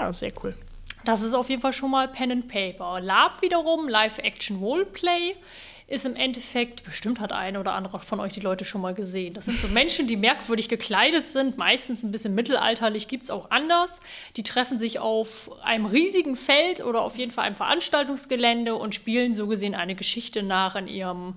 Ja, 0.00 0.12
sehr 0.12 0.32
cool. 0.42 0.56
Das 1.04 1.22
ist 1.22 1.34
auf 1.34 1.50
jeden 1.50 1.60
Fall 1.60 1.72
schon 1.72 1.90
mal 1.90 2.08
Pen 2.08 2.32
and 2.32 2.48
Paper. 2.48 3.00
Lab 3.00 3.42
wiederum, 3.42 3.88
Live-Action 3.88 4.58
Roleplay 4.58 5.34
ist 5.86 6.06
im 6.06 6.16
Endeffekt, 6.16 6.82
bestimmt 6.82 7.20
hat 7.20 7.32
ein 7.32 7.58
oder 7.58 7.74
andere 7.74 8.00
von 8.00 8.18
euch 8.18 8.32
die 8.32 8.40
Leute 8.40 8.64
schon 8.64 8.80
mal 8.80 8.94
gesehen. 8.94 9.34
Das 9.34 9.44
sind 9.44 9.60
so 9.60 9.68
Menschen, 9.68 10.06
die 10.06 10.16
merkwürdig 10.16 10.70
gekleidet 10.70 11.28
sind, 11.28 11.58
meistens 11.58 12.02
ein 12.02 12.10
bisschen 12.10 12.34
mittelalterlich, 12.34 13.06
gibt 13.06 13.24
es 13.24 13.30
auch 13.30 13.50
anders. 13.50 14.00
Die 14.36 14.42
treffen 14.42 14.78
sich 14.78 14.98
auf 14.98 15.50
einem 15.62 15.84
riesigen 15.84 16.36
Feld 16.36 16.82
oder 16.82 17.02
auf 17.02 17.16
jeden 17.16 17.32
Fall 17.32 17.44
einem 17.44 17.56
Veranstaltungsgelände 17.56 18.74
und 18.74 18.94
spielen 18.94 19.34
so 19.34 19.46
gesehen 19.46 19.74
eine 19.74 19.94
Geschichte 19.94 20.42
nach 20.42 20.74
in 20.74 20.86
ihrem 20.86 21.34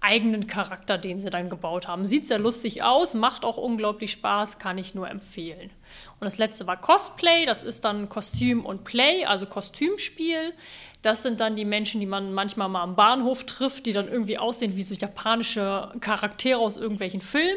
eigenen 0.00 0.46
Charakter, 0.46 0.98
den 0.98 1.20
sie 1.20 1.30
dann 1.30 1.50
gebaut 1.50 1.86
haben. 1.86 2.04
Sieht 2.04 2.26
sehr 2.26 2.38
lustig 2.38 2.82
aus, 2.82 3.14
macht 3.14 3.44
auch 3.44 3.58
unglaublich 3.58 4.12
Spaß, 4.12 4.58
kann 4.58 4.78
ich 4.78 4.94
nur 4.94 5.08
empfehlen. 5.08 5.70
Und 6.18 6.24
das 6.24 6.38
letzte 6.38 6.66
war 6.66 6.78
Cosplay, 6.78 7.46
das 7.46 7.62
ist 7.62 7.84
dann 7.84 8.08
Kostüm 8.08 8.64
und 8.64 8.84
Play, 8.84 9.24
also 9.24 9.46
Kostümspiel. 9.46 10.54
Das 11.02 11.22
sind 11.22 11.40
dann 11.40 11.56
die 11.56 11.64
Menschen, 11.64 12.00
die 12.00 12.06
man 12.06 12.32
manchmal 12.32 12.68
mal 12.68 12.82
am 12.82 12.94
Bahnhof 12.94 13.44
trifft, 13.44 13.86
die 13.86 13.92
dann 13.92 14.08
irgendwie 14.08 14.36
aussehen 14.36 14.76
wie 14.76 14.82
so 14.82 14.94
japanische 14.94 15.92
Charaktere 16.00 16.58
aus 16.58 16.76
irgendwelchen 16.76 17.22
Filmen. 17.22 17.56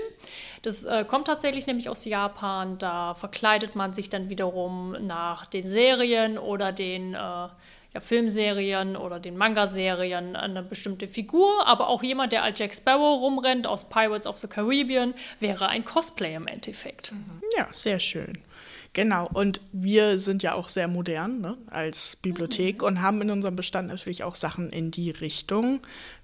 Das 0.62 0.86
äh, 0.86 1.04
kommt 1.06 1.28
tatsächlich 1.28 1.68
nämlich 1.68 1.90
aus 1.90 2.06
Japan. 2.06 2.78
Da 2.78 3.16
verkleidet 3.16 3.76
man 3.76 3.94
sich 3.94 4.10
dann 4.10 4.30
wiederum 4.30 4.96
nach 5.06 5.46
den 5.46 5.68
Serien 5.68 6.38
oder 6.38 6.72
den 6.72 7.16
äh, 7.16 7.48
ja, 7.94 8.00
Filmserien 8.00 8.96
oder 8.96 9.20
den 9.20 9.38
Manga-Serien 9.38 10.36
eine 10.36 10.64
bestimmte 10.64 11.08
Figur. 11.08 11.66
Aber 11.68 11.88
auch 11.88 12.04
jemand, 12.04 12.32
der 12.32 12.44
als 12.44 12.60
Jack 12.60 12.74
Sparrow 12.74 13.20
rumrennt 13.20 13.68
aus 13.68 13.88
Pirates 13.90 14.28
of 14.28 14.38
the 14.38 14.48
Caribbean, 14.48 15.14
wäre 15.40 15.68
ein 15.68 15.86
Cosplay 15.86 16.36
im 16.36 16.48
Endeffekt. 16.48 17.14
Ja, 17.58 17.68
sehr 17.72 18.00
schön. 18.00 18.40
Genau, 18.94 19.28
und 19.34 19.60
wir 19.72 20.20
sind 20.20 20.44
ja 20.44 20.54
auch 20.54 20.70
sehr 20.70 20.88
modern 20.88 21.42
ne, 21.42 21.58
als 21.72 22.16
Bibliothek 22.16 22.82
mhm. 22.82 22.88
und 22.88 23.02
haben 23.02 23.22
in 23.22 23.32
unserem 23.32 23.56
Bestand 23.56 23.88
natürlich 23.88 24.24
auch 24.24 24.36
Sachen 24.36 24.70
in 24.70 24.92
die 24.92 25.10
Richtung. 25.10 25.82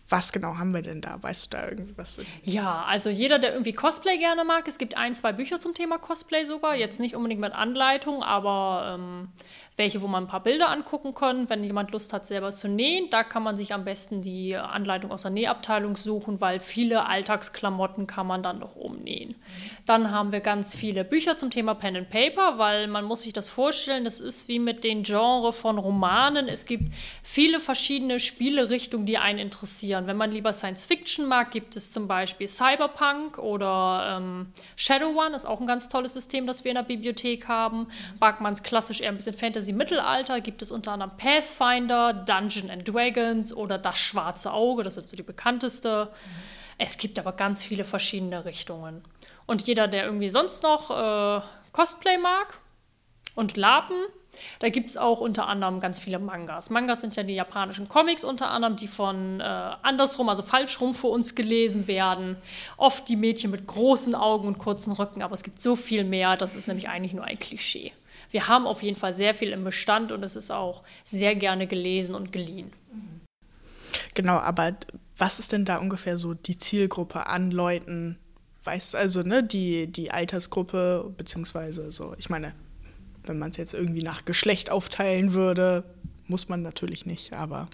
Was 0.08 0.32
genau 0.32 0.58
haben 0.58 0.74
wir 0.74 0.82
denn 0.82 1.02
da? 1.02 1.22
Weißt 1.22 1.46
du 1.46 1.58
da 1.58 1.70
irgendwas? 1.70 2.22
Ja, 2.44 2.84
also 2.88 3.10
jeder, 3.10 3.38
der 3.38 3.52
irgendwie 3.54 3.74
Cosplay 3.74 4.18
gerne 4.18 4.44
mag, 4.44 4.68
es 4.68 4.80
gibt 4.80 4.98
ein, 4.98 5.14
zwei 5.14 5.34
Bücher 5.34 5.60
zum 5.60 5.76
Thema 5.76 6.00
Cosplay 6.00 6.46
sogar. 6.46 6.76
Jetzt 6.76 7.00
nicht 7.00 7.16
unbedingt 7.16 7.42
mit 7.42 7.54
Anleitung, 7.54 8.24
aber 8.24 8.96
ähm, 8.96 9.30
welche, 9.80 10.02
wo 10.02 10.08
man 10.08 10.26
ein 10.26 10.28
paar 10.28 10.44
Bilder 10.44 10.70
angucken 10.70 11.14
kann. 11.14 11.50
Wenn 11.50 11.64
jemand 11.64 11.92
Lust 11.92 12.12
hat, 12.12 12.28
selber 12.28 12.52
zu 12.52 12.68
nähen, 12.68 13.10
da 13.10 13.24
kann 13.24 13.44
man 13.44 13.56
sich 13.56 13.74
am 13.74 13.86
besten 13.86 14.22
die 14.22 14.56
Anleitung 14.56 15.10
aus 15.10 15.22
der 15.22 15.32
Nähabteilung 15.32 15.96
suchen, 15.96 16.42
weil 16.42 16.60
viele 16.60 17.08
Alltagsklamotten 17.08 18.06
kann 18.06 18.28
man 18.28 18.44
dann 18.44 18.60
noch 18.60 18.76
umnähen. 18.76 19.36
Dann 19.86 20.12
haben 20.12 20.34
wir 20.34 20.42
ganz 20.42 20.76
viele 20.76 21.06
Bücher 21.06 21.38
zum 21.38 21.50
Thema 21.50 21.76
Pen 21.76 21.96
and 21.96 22.10
Paper, 22.10 22.58
weil 22.58 22.88
man 22.88 23.06
muss 23.06 23.22
sich 23.22 23.32
das 23.32 23.50
vorstellen, 23.50 24.04
das 24.04 24.20
ist 24.20 24.50
wie 24.50 24.60
mit 24.60 24.84
den 24.84 25.04
Genres 25.04 25.58
von 25.58 25.78
Romanen. 25.78 26.50
Es 26.50 26.66
gibt 26.66 26.94
viele 27.24 27.62
verschiedene 27.62 28.20
Spielerichtungen, 28.20 29.06
die 29.06 29.18
einen 29.18 29.40
interessieren. 29.40 30.08
Wenn 30.08 30.18
man 30.18 30.30
lieber 30.30 30.52
Science 30.52 30.86
Fiction 30.86 31.26
mag, 31.26 31.52
gibt 31.52 31.78
es 31.78 31.94
zum 31.94 32.10
Beispiel 32.10 32.50
Cyberpunk 32.50 33.38
oder 33.38 34.18
ähm, 34.18 34.48
Shadow 34.76 35.18
One, 35.18 35.34
ist 35.34 35.46
auch 35.46 35.62
ein 35.62 35.68
ganz 35.68 35.88
tolles 35.88 36.14
System, 36.14 36.48
das 36.48 36.66
wir 36.66 36.72
in 36.72 36.76
der 36.76 36.84
Bibliothek 36.84 37.48
haben. 37.48 37.88
Mag 38.20 38.42
man 38.42 38.54
es 38.54 38.62
klassisch 38.62 39.00
eher 39.00 39.08
ein 39.08 39.16
bisschen 39.16 39.34
Fantasy 39.34 39.69
Fantasy 39.70 39.74
Mittelalter 39.74 40.42
gibt 40.42 40.62
es 40.62 40.72
unter 40.72 40.94
anderem 40.94 41.12
Pathfinder, 41.18 42.14
Dungeon 42.14 42.72
and 42.72 42.88
Dragons 42.88 43.54
oder 43.54 43.78
Das 43.78 43.98
Schwarze 43.98 44.52
Auge, 44.52 44.84
das 44.84 44.98
ist 44.98 45.10
so 45.10 45.16
die 45.16 45.24
bekannteste. 45.24 46.06
Mhm. 46.06 46.30
Es 46.78 46.98
gibt 46.98 47.20
aber 47.20 47.34
ganz 47.34 47.64
viele 47.64 47.84
verschiedene 47.84 48.46
Richtungen. 48.46 49.04
Und 49.46 49.68
jeder, 49.68 49.88
der 49.88 50.06
irgendwie 50.06 50.30
sonst 50.30 50.64
noch 50.64 50.90
äh, 50.90 51.42
Cosplay 51.72 52.18
mag 52.18 52.60
und 53.36 53.58
Lapen, 53.58 53.98
da 54.60 54.70
gibt 54.70 54.90
es 54.92 54.98
auch 54.98 55.20
unter 55.20 55.48
anderem 55.48 55.80
ganz 55.80 56.00
viele 56.00 56.20
Mangas. 56.20 56.70
Mangas 56.70 57.02
sind 57.02 57.16
ja 57.16 57.24
die 57.24 57.36
japanischen 57.36 57.90
Comics 57.90 58.24
unter 58.24 58.50
anderem, 58.50 58.76
die 58.76 58.88
von 58.88 59.42
äh, 59.42 59.44
andersrum, 59.44 60.30
also 60.30 60.42
falsch 60.42 60.80
rum 60.80 60.94
für 60.94 61.08
uns 61.08 61.36
gelesen 61.36 61.88
werden. 61.88 62.38
Oft 62.78 63.10
die 63.10 63.18
Mädchen 63.18 63.52
mit 63.52 63.68
großen 63.68 64.16
Augen 64.16 64.48
und 64.48 64.58
kurzen 64.58 64.94
Rücken, 64.94 65.22
aber 65.22 65.34
es 65.34 65.44
gibt 65.44 65.62
so 65.62 65.76
viel 65.76 66.04
mehr, 66.04 66.38
das 66.38 66.56
ist 66.56 66.68
nämlich 66.68 66.88
eigentlich 66.88 67.14
nur 67.14 67.26
ein 67.26 67.38
Klischee 67.38 67.92
wir 68.32 68.48
haben 68.48 68.68
auf 68.68 68.84
jeden 68.84 68.98
Fall 68.98 69.14
sehr 69.14 69.34
viel 69.36 69.50
im 69.50 69.64
Bestand 69.64 70.12
und 70.12 70.24
es 70.24 70.36
ist 70.36 70.52
auch 70.52 70.84
sehr 71.04 71.36
gerne 71.36 71.68
gelesen 71.68 72.16
und 72.16 72.32
geliehen. 72.32 72.72
Genau, 74.14 74.38
aber 74.38 74.74
was 75.18 75.40
ist 75.40 75.52
denn 75.52 75.66
da 75.66 75.78
ungefähr 75.78 76.18
so 76.18 76.34
die 76.34 76.58
Zielgruppe 76.58 77.28
an 77.28 77.52
Leuten? 77.52 78.18
Weißt 78.64 78.96
also, 78.96 79.24
ne, 79.24 79.44
die, 79.44 79.88
die 79.88 80.12
Altersgruppe, 80.12 81.12
beziehungsweise 81.18 81.92
so, 81.92 82.14
ich 82.18 82.30
meine, 82.30 82.54
Wenn 83.24 83.38
man 83.38 83.52
es 83.52 83.58
jetzt 83.58 83.74
irgendwie 83.74 84.02
nach 84.02 84.26
Geschlecht 84.26 84.70
aufteilen 84.72 85.34
würde, 85.34 85.84
muss 86.28 86.50
man 86.50 86.62
natürlich 86.62 87.06
nicht, 87.06 87.34
aber 87.34 87.68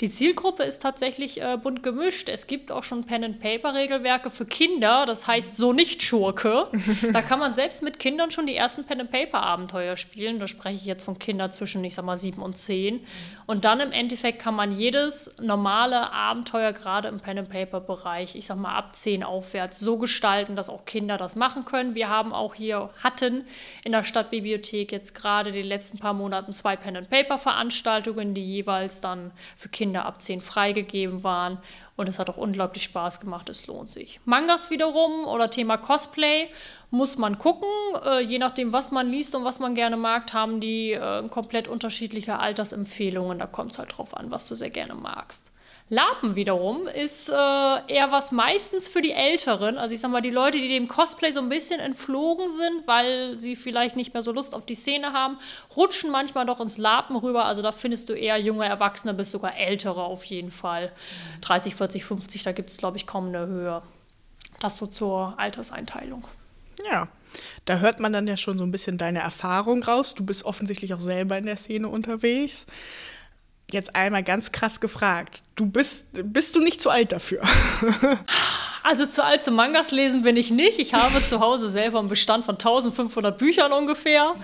die 0.00 0.10
Zielgruppe 0.10 0.62
ist 0.62 0.82
tatsächlich 0.82 1.40
äh, 1.40 1.56
bunt 1.56 1.82
gemischt. 1.82 2.28
Es 2.28 2.46
gibt 2.46 2.72
auch 2.72 2.82
schon 2.82 3.04
Pen-and-Paper-Regelwerke 3.04 4.30
für 4.30 4.46
Kinder, 4.46 5.04
das 5.06 5.26
heißt 5.26 5.56
so 5.56 5.72
nicht 5.72 6.02
Schurke. 6.02 6.68
da 7.12 7.22
kann 7.22 7.38
man 7.38 7.54
selbst 7.54 7.82
mit 7.82 7.98
Kindern 7.98 8.30
schon 8.30 8.46
die 8.46 8.56
ersten 8.56 8.84
Pen-and-Paper-Abenteuer 8.84 9.96
spielen. 9.96 10.38
Da 10.38 10.48
spreche 10.48 10.76
ich 10.76 10.84
jetzt 10.84 11.04
von 11.04 11.18
Kindern 11.18 11.52
zwischen, 11.52 11.84
ich 11.84 11.94
sag 11.94 12.04
mal, 12.04 12.16
sieben 12.16 12.42
und 12.42 12.58
zehn. 12.58 13.00
Und 13.46 13.64
dann 13.64 13.80
im 13.80 13.90
Endeffekt 13.90 14.38
kann 14.38 14.54
man 14.54 14.70
jedes 14.72 15.36
normale 15.40 16.12
Abenteuer, 16.12 16.72
gerade 16.72 17.08
im 17.08 17.18
Pen-and-Paper-Bereich, 17.18 18.36
ich 18.36 18.46
sag 18.46 18.58
mal 18.58 18.76
ab 18.76 18.94
zehn 18.94 19.24
aufwärts, 19.24 19.80
so 19.80 19.98
gestalten, 19.98 20.54
dass 20.54 20.68
auch 20.68 20.84
Kinder 20.84 21.16
das 21.16 21.34
machen 21.34 21.64
können. 21.64 21.94
Wir 21.94 22.08
haben 22.08 22.32
auch 22.32 22.54
hier, 22.54 22.90
hatten 23.02 23.44
in 23.84 23.92
der 23.92 24.04
Stadtbibliothek 24.04 24.92
jetzt 24.92 25.14
gerade 25.14 25.50
die 25.52 25.62
letzten 25.62 25.98
paar 25.98 26.14
Monaten 26.14 26.52
zwei 26.52 26.76
Pen-and-Paper-Veranstaltungen, 26.76 28.34
die 28.34 28.44
jeweils 28.44 29.00
dann 29.00 29.32
für 29.60 29.68
Kinder 29.68 30.06
ab 30.06 30.22
10 30.22 30.40
freigegeben 30.40 31.22
waren. 31.22 31.58
Und 31.96 32.08
es 32.08 32.18
hat 32.18 32.30
auch 32.30 32.38
unglaublich 32.38 32.82
Spaß 32.84 33.20
gemacht, 33.20 33.50
es 33.50 33.66
lohnt 33.66 33.90
sich. 33.90 34.20
Mangas 34.24 34.70
wiederum 34.70 35.26
oder 35.26 35.50
Thema 35.50 35.76
Cosplay 35.76 36.48
muss 36.90 37.18
man 37.18 37.36
gucken. 37.36 37.68
Äh, 38.06 38.20
je 38.20 38.38
nachdem, 38.38 38.72
was 38.72 38.90
man 38.90 39.10
liest 39.10 39.34
und 39.34 39.44
was 39.44 39.60
man 39.60 39.74
gerne 39.74 39.98
mag, 39.98 40.32
haben 40.32 40.60
die 40.60 40.92
äh, 40.92 41.28
komplett 41.28 41.68
unterschiedliche 41.68 42.38
Altersempfehlungen. 42.38 43.38
Da 43.38 43.46
kommt 43.46 43.72
es 43.72 43.78
halt 43.78 43.96
drauf 43.96 44.16
an, 44.16 44.30
was 44.30 44.48
du 44.48 44.54
sehr 44.54 44.70
gerne 44.70 44.94
magst. 44.94 45.49
Lapen 45.92 46.36
wiederum 46.36 46.86
ist 46.86 47.28
äh, 47.30 47.32
eher 47.32 48.12
was 48.12 48.30
meistens 48.30 48.88
für 48.88 49.02
die 49.02 49.10
Älteren. 49.10 49.76
Also 49.76 49.92
ich 49.92 50.00
sag 50.00 50.12
mal, 50.12 50.20
die 50.20 50.30
Leute, 50.30 50.58
die 50.58 50.68
dem 50.68 50.86
Cosplay 50.86 51.32
so 51.32 51.40
ein 51.40 51.48
bisschen 51.48 51.80
entflogen 51.80 52.48
sind, 52.48 52.86
weil 52.86 53.34
sie 53.34 53.56
vielleicht 53.56 53.96
nicht 53.96 54.14
mehr 54.14 54.22
so 54.22 54.30
Lust 54.30 54.54
auf 54.54 54.64
die 54.64 54.76
Szene 54.76 55.12
haben, 55.12 55.36
rutschen 55.76 56.12
manchmal 56.12 56.46
doch 56.46 56.60
ins 56.60 56.78
Lapen 56.78 57.16
rüber. 57.16 57.44
Also 57.44 57.60
da 57.60 57.72
findest 57.72 58.08
du 58.08 58.12
eher 58.12 58.38
junge 58.38 58.66
Erwachsene 58.66 59.14
bis 59.14 59.32
sogar 59.32 59.58
Ältere 59.58 60.04
auf 60.04 60.22
jeden 60.26 60.52
Fall. 60.52 60.92
30, 61.40 61.74
40, 61.74 62.04
50, 62.04 62.44
da 62.44 62.52
gibt 62.52 62.70
es, 62.70 62.76
glaube 62.76 62.96
ich, 62.96 63.08
kaum 63.08 63.26
eine 63.26 63.48
Höhe. 63.48 63.82
Das 64.60 64.76
so 64.76 64.86
zur 64.86 65.34
Alterseinteilung. 65.38 66.24
Ja, 66.88 67.08
da 67.64 67.78
hört 67.78 67.98
man 67.98 68.12
dann 68.12 68.28
ja 68.28 68.36
schon 68.36 68.58
so 68.58 68.64
ein 68.64 68.70
bisschen 68.70 68.96
deine 68.96 69.18
Erfahrung 69.18 69.82
raus. 69.82 70.14
Du 70.14 70.24
bist 70.24 70.44
offensichtlich 70.44 70.94
auch 70.94 71.00
selber 71.00 71.36
in 71.36 71.46
der 71.46 71.56
Szene 71.56 71.88
unterwegs 71.88 72.68
jetzt 73.72 73.94
einmal 73.96 74.22
ganz 74.22 74.52
krass 74.52 74.80
gefragt. 74.80 75.42
Du 75.60 75.66
bist, 75.66 76.32
bist 76.32 76.56
du 76.56 76.60
nicht 76.62 76.80
zu 76.80 76.88
alt 76.88 77.12
dafür? 77.12 77.42
Also 78.82 79.04
zu 79.04 79.22
alt 79.22 79.42
zum 79.42 79.56
Mangas 79.56 79.90
lesen 79.90 80.22
bin 80.22 80.38
ich 80.38 80.50
nicht. 80.50 80.78
Ich 80.78 80.94
habe 80.94 81.22
zu 81.22 81.40
Hause 81.40 81.68
selber 81.68 81.98
einen 81.98 82.08
Bestand 82.08 82.46
von 82.46 82.54
1500 82.54 83.36
Büchern 83.36 83.72
ungefähr. 83.72 84.34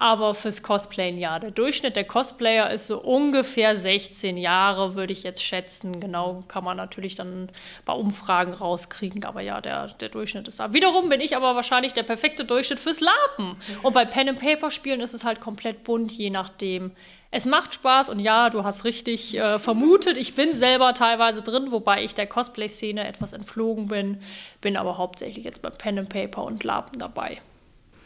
Aber 0.00 0.34
fürs 0.34 0.64
Cosplayen 0.64 1.16
ja. 1.16 1.38
Der 1.38 1.52
Durchschnitt 1.52 1.94
der 1.94 2.02
Cosplayer 2.02 2.72
ist 2.72 2.88
so 2.88 3.00
ungefähr 3.00 3.76
16 3.76 4.36
Jahre, 4.36 4.96
würde 4.96 5.12
ich 5.12 5.22
jetzt 5.22 5.44
schätzen. 5.44 6.00
Genau 6.00 6.42
kann 6.48 6.64
man 6.64 6.76
natürlich 6.76 7.14
dann 7.14 7.48
bei 7.84 7.92
Umfragen 7.92 8.52
rauskriegen. 8.52 9.24
Aber 9.24 9.42
ja, 9.42 9.60
der, 9.60 9.86
der 9.86 10.08
Durchschnitt 10.08 10.48
ist 10.48 10.58
da. 10.58 10.72
Wiederum 10.72 11.08
bin 11.08 11.20
ich 11.20 11.36
aber 11.36 11.54
wahrscheinlich 11.54 11.94
der 11.94 12.02
perfekte 12.02 12.44
Durchschnitt 12.44 12.80
fürs 12.80 12.98
Lapen. 12.98 13.56
Und 13.84 13.92
bei 13.92 14.04
Pen 14.04 14.28
and 14.28 14.40
Paper 14.40 14.72
Spielen 14.72 15.02
ist 15.02 15.14
es 15.14 15.22
halt 15.22 15.40
komplett 15.40 15.84
bunt, 15.84 16.10
je 16.10 16.30
nachdem, 16.30 16.90
es 17.36 17.46
macht 17.46 17.74
Spaß 17.74 18.10
und 18.10 18.20
ja, 18.20 18.48
du 18.48 18.62
hast 18.62 18.84
richtig 18.84 19.36
äh, 19.36 19.58
vermutet. 19.58 20.16
Ich 20.18 20.36
bin 20.36 20.54
selber 20.64 20.94
teilweise 20.94 21.42
drin, 21.42 21.72
wobei 21.72 22.02
ich 22.04 22.14
der 22.14 22.26
Cosplay-Szene 22.26 23.06
etwas 23.06 23.34
entflogen 23.34 23.88
bin, 23.88 24.16
bin 24.62 24.78
aber 24.78 24.96
hauptsächlich 24.96 25.44
jetzt 25.44 25.60
beim 25.60 25.76
Pen 25.76 25.98
and 25.98 26.08
Paper 26.08 26.42
und 26.42 26.64
Lapen 26.64 26.98
dabei. 26.98 27.42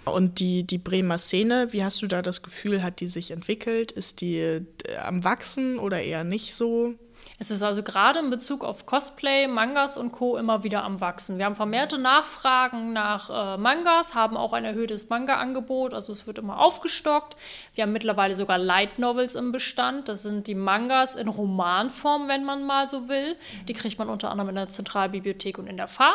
Und 0.04 0.40
die, 0.40 0.64
die 0.64 0.78
Bremer 0.78 1.18
Szene, 1.18 1.72
wie 1.72 1.84
hast 1.84 2.02
du 2.02 2.08
da 2.08 2.20
das 2.20 2.42
Gefühl, 2.42 2.82
hat 2.82 2.98
die 2.98 3.06
sich 3.06 3.30
entwickelt? 3.30 3.92
Ist 3.92 4.20
die 4.20 4.38
äh, 4.38 4.64
am 5.04 5.22
Wachsen 5.22 5.78
oder 5.78 6.02
eher 6.02 6.24
nicht 6.24 6.52
so? 6.52 6.94
Es 7.40 7.52
ist 7.52 7.62
also 7.62 7.84
gerade 7.84 8.18
in 8.18 8.30
Bezug 8.30 8.64
auf 8.64 8.84
Cosplay, 8.84 9.46
Mangas 9.46 9.96
und 9.96 10.10
Co. 10.10 10.36
immer 10.36 10.64
wieder 10.64 10.82
am 10.82 11.00
Wachsen. 11.00 11.38
Wir 11.38 11.44
haben 11.44 11.54
vermehrte 11.54 11.96
Nachfragen 11.96 12.92
nach 12.92 13.30
äh, 13.30 13.56
Mangas, 13.56 14.16
haben 14.16 14.36
auch 14.36 14.52
ein 14.52 14.64
erhöhtes 14.64 15.08
Manga-Angebot, 15.08 15.94
also 15.94 16.12
es 16.12 16.26
wird 16.26 16.38
immer 16.38 16.58
aufgestockt. 16.58 17.36
Wir 17.74 17.84
haben 17.84 17.92
mittlerweile 17.92 18.34
sogar 18.34 18.58
Light 18.58 18.98
Novels 18.98 19.36
im 19.36 19.52
Bestand. 19.52 20.08
Das 20.08 20.22
sind 20.22 20.48
die 20.48 20.56
Mangas 20.56 21.14
in 21.14 21.28
Romanform, 21.28 22.26
wenn 22.26 22.42
man 22.42 22.64
mal 22.64 22.88
so 22.88 23.08
will. 23.08 23.36
Die 23.68 23.74
kriegt 23.74 24.00
man 24.00 24.08
unter 24.08 24.32
anderem 24.32 24.48
in 24.48 24.56
der 24.56 24.66
Zentralbibliothek 24.66 25.58
und 25.58 25.68
in 25.68 25.76
der 25.76 25.86
FA. 25.86 26.14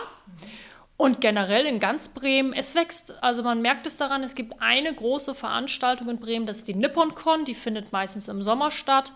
Und 0.97 1.21
generell 1.21 1.65
in 1.65 1.79
ganz 1.79 2.09
Bremen, 2.09 2.51
es 2.51 2.75
wächst, 2.75 3.23
also 3.23 3.43
man 3.43 3.61
merkt 3.61 3.87
es 3.87 3.95
daran, 3.95 4.23
es 4.23 4.35
gibt 4.35 4.61
eine 4.61 4.93
große 4.93 5.35
Veranstaltung 5.35 6.09
in 6.09 6.19
Bremen, 6.19 6.45
das 6.45 6.57
ist 6.57 6.67
die 6.67 6.75
NipponCon, 6.75 7.45
die 7.45 7.55
findet 7.55 7.93
meistens 7.93 8.27
im 8.27 8.41
Sommer 8.41 8.71
statt. 8.71 9.13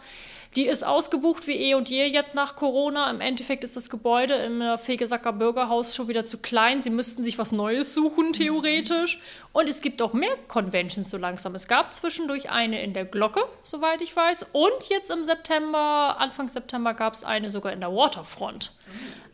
Die 0.55 0.65
ist 0.65 0.83
ausgebucht 0.83 1.45
wie 1.47 1.55
eh 1.55 1.75
und 1.75 1.89
je 1.89 2.05
jetzt 2.05 2.35
nach 2.35 2.55
Corona. 2.55 3.09
Im 3.11 3.21
Endeffekt 3.21 3.63
ist 3.63 3.75
das 3.75 3.89
Gebäude 3.89 4.33
im 4.35 4.63
Fegesacker 4.77 5.33
Bürgerhaus 5.33 5.95
schon 5.95 6.07
wieder 6.07 6.25
zu 6.25 6.37
klein. 6.37 6.81
Sie 6.81 6.89
müssten 6.89 7.23
sich 7.23 7.37
was 7.37 7.51
Neues 7.51 7.93
suchen, 7.93 8.33
theoretisch. 8.33 9.21
Und 9.53 9.69
es 9.69 9.81
gibt 9.81 10.01
auch 10.01 10.13
mehr 10.13 10.35
Conventions 10.47 11.09
so 11.09 11.17
langsam. 11.17 11.53
Es 11.55 11.67
gab 11.67 11.93
zwischendurch 11.93 12.49
eine 12.49 12.81
in 12.81 12.93
der 12.93 13.05
Glocke, 13.05 13.43
soweit 13.63 14.01
ich 14.01 14.15
weiß. 14.15 14.47
Und 14.53 14.89
jetzt 14.89 15.11
im 15.11 15.25
September, 15.25 16.15
Anfang 16.19 16.49
September, 16.49 16.93
gab 16.93 17.13
es 17.13 17.23
eine 17.23 17.51
sogar 17.51 17.73
in 17.73 17.79
der 17.79 17.93
Waterfront. 17.93 18.71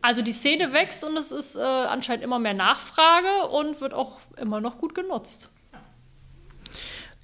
Also 0.02 0.22
die 0.22 0.34
Szene 0.34 0.74
wächst 0.74 1.04
und 1.04 1.16
es 1.16 1.32
ist 1.32 1.56
äh, 1.56 1.62
anscheinend 1.62 2.24
immer 2.26 2.40
mehr 2.40 2.54
Nachfrage 2.54 3.48
und 3.50 3.80
wird 3.80 3.94
auch 3.94 4.18
immer 4.38 4.60
noch 4.60 4.78
gut 4.78 4.96
genutzt. 4.96 5.53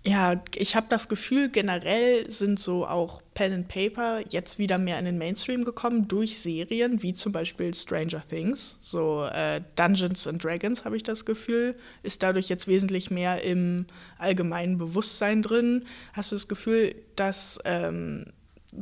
Ja, 0.03 0.41
ich 0.55 0.77
habe 0.77 0.87
das 0.89 1.09
Gefühl, 1.09 1.49
generell 1.49 2.29
sind 2.31 2.57
so 2.57 2.87
auch 2.87 3.21
Pen 3.33 3.51
and 3.51 3.67
Paper 3.67 4.21
jetzt 4.29 4.57
wieder 4.57 4.77
mehr 4.77 4.97
in 4.97 5.03
den 5.03 5.17
Mainstream 5.17 5.65
gekommen 5.65 6.07
durch 6.07 6.39
Serien 6.39 7.03
wie 7.03 7.13
zum 7.13 7.33
Beispiel 7.33 7.73
Stranger 7.73 8.25
Things. 8.25 8.77
So 8.79 9.25
äh, 9.25 9.61
Dungeons 9.75 10.25
and 10.25 10.41
Dragons 10.41 10.85
habe 10.85 10.95
ich 10.95 11.03
das 11.03 11.25
Gefühl, 11.25 11.75
ist 12.01 12.23
dadurch 12.23 12.47
jetzt 12.47 12.67
wesentlich 12.67 13.11
mehr 13.11 13.43
im 13.43 13.87
allgemeinen 14.17 14.77
Bewusstsein 14.77 15.41
drin. 15.41 15.83
Hast 16.13 16.31
du 16.31 16.37
das 16.37 16.47
Gefühl, 16.47 16.95
dass 17.17 17.59
ähm, 17.65 18.31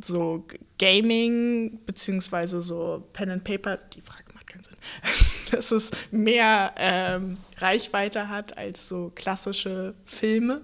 so 0.00 0.46
Gaming 0.78 1.80
beziehungsweise 1.84 2.60
so 2.60 3.08
Pen 3.12 3.30
and 3.30 3.44
Paper, 3.44 3.76
die 3.94 4.02
Frage 4.02 4.32
macht 4.34 4.46
keinen 4.46 4.62
Sinn, 4.62 4.76
dass 5.52 5.70
es 5.70 5.90
mehr 6.10 6.72
ähm, 6.76 7.38
Reichweite 7.58 8.28
hat 8.28 8.56
als 8.58 8.88
so 8.88 9.12
klassische 9.14 9.94
Filme? 10.04 10.60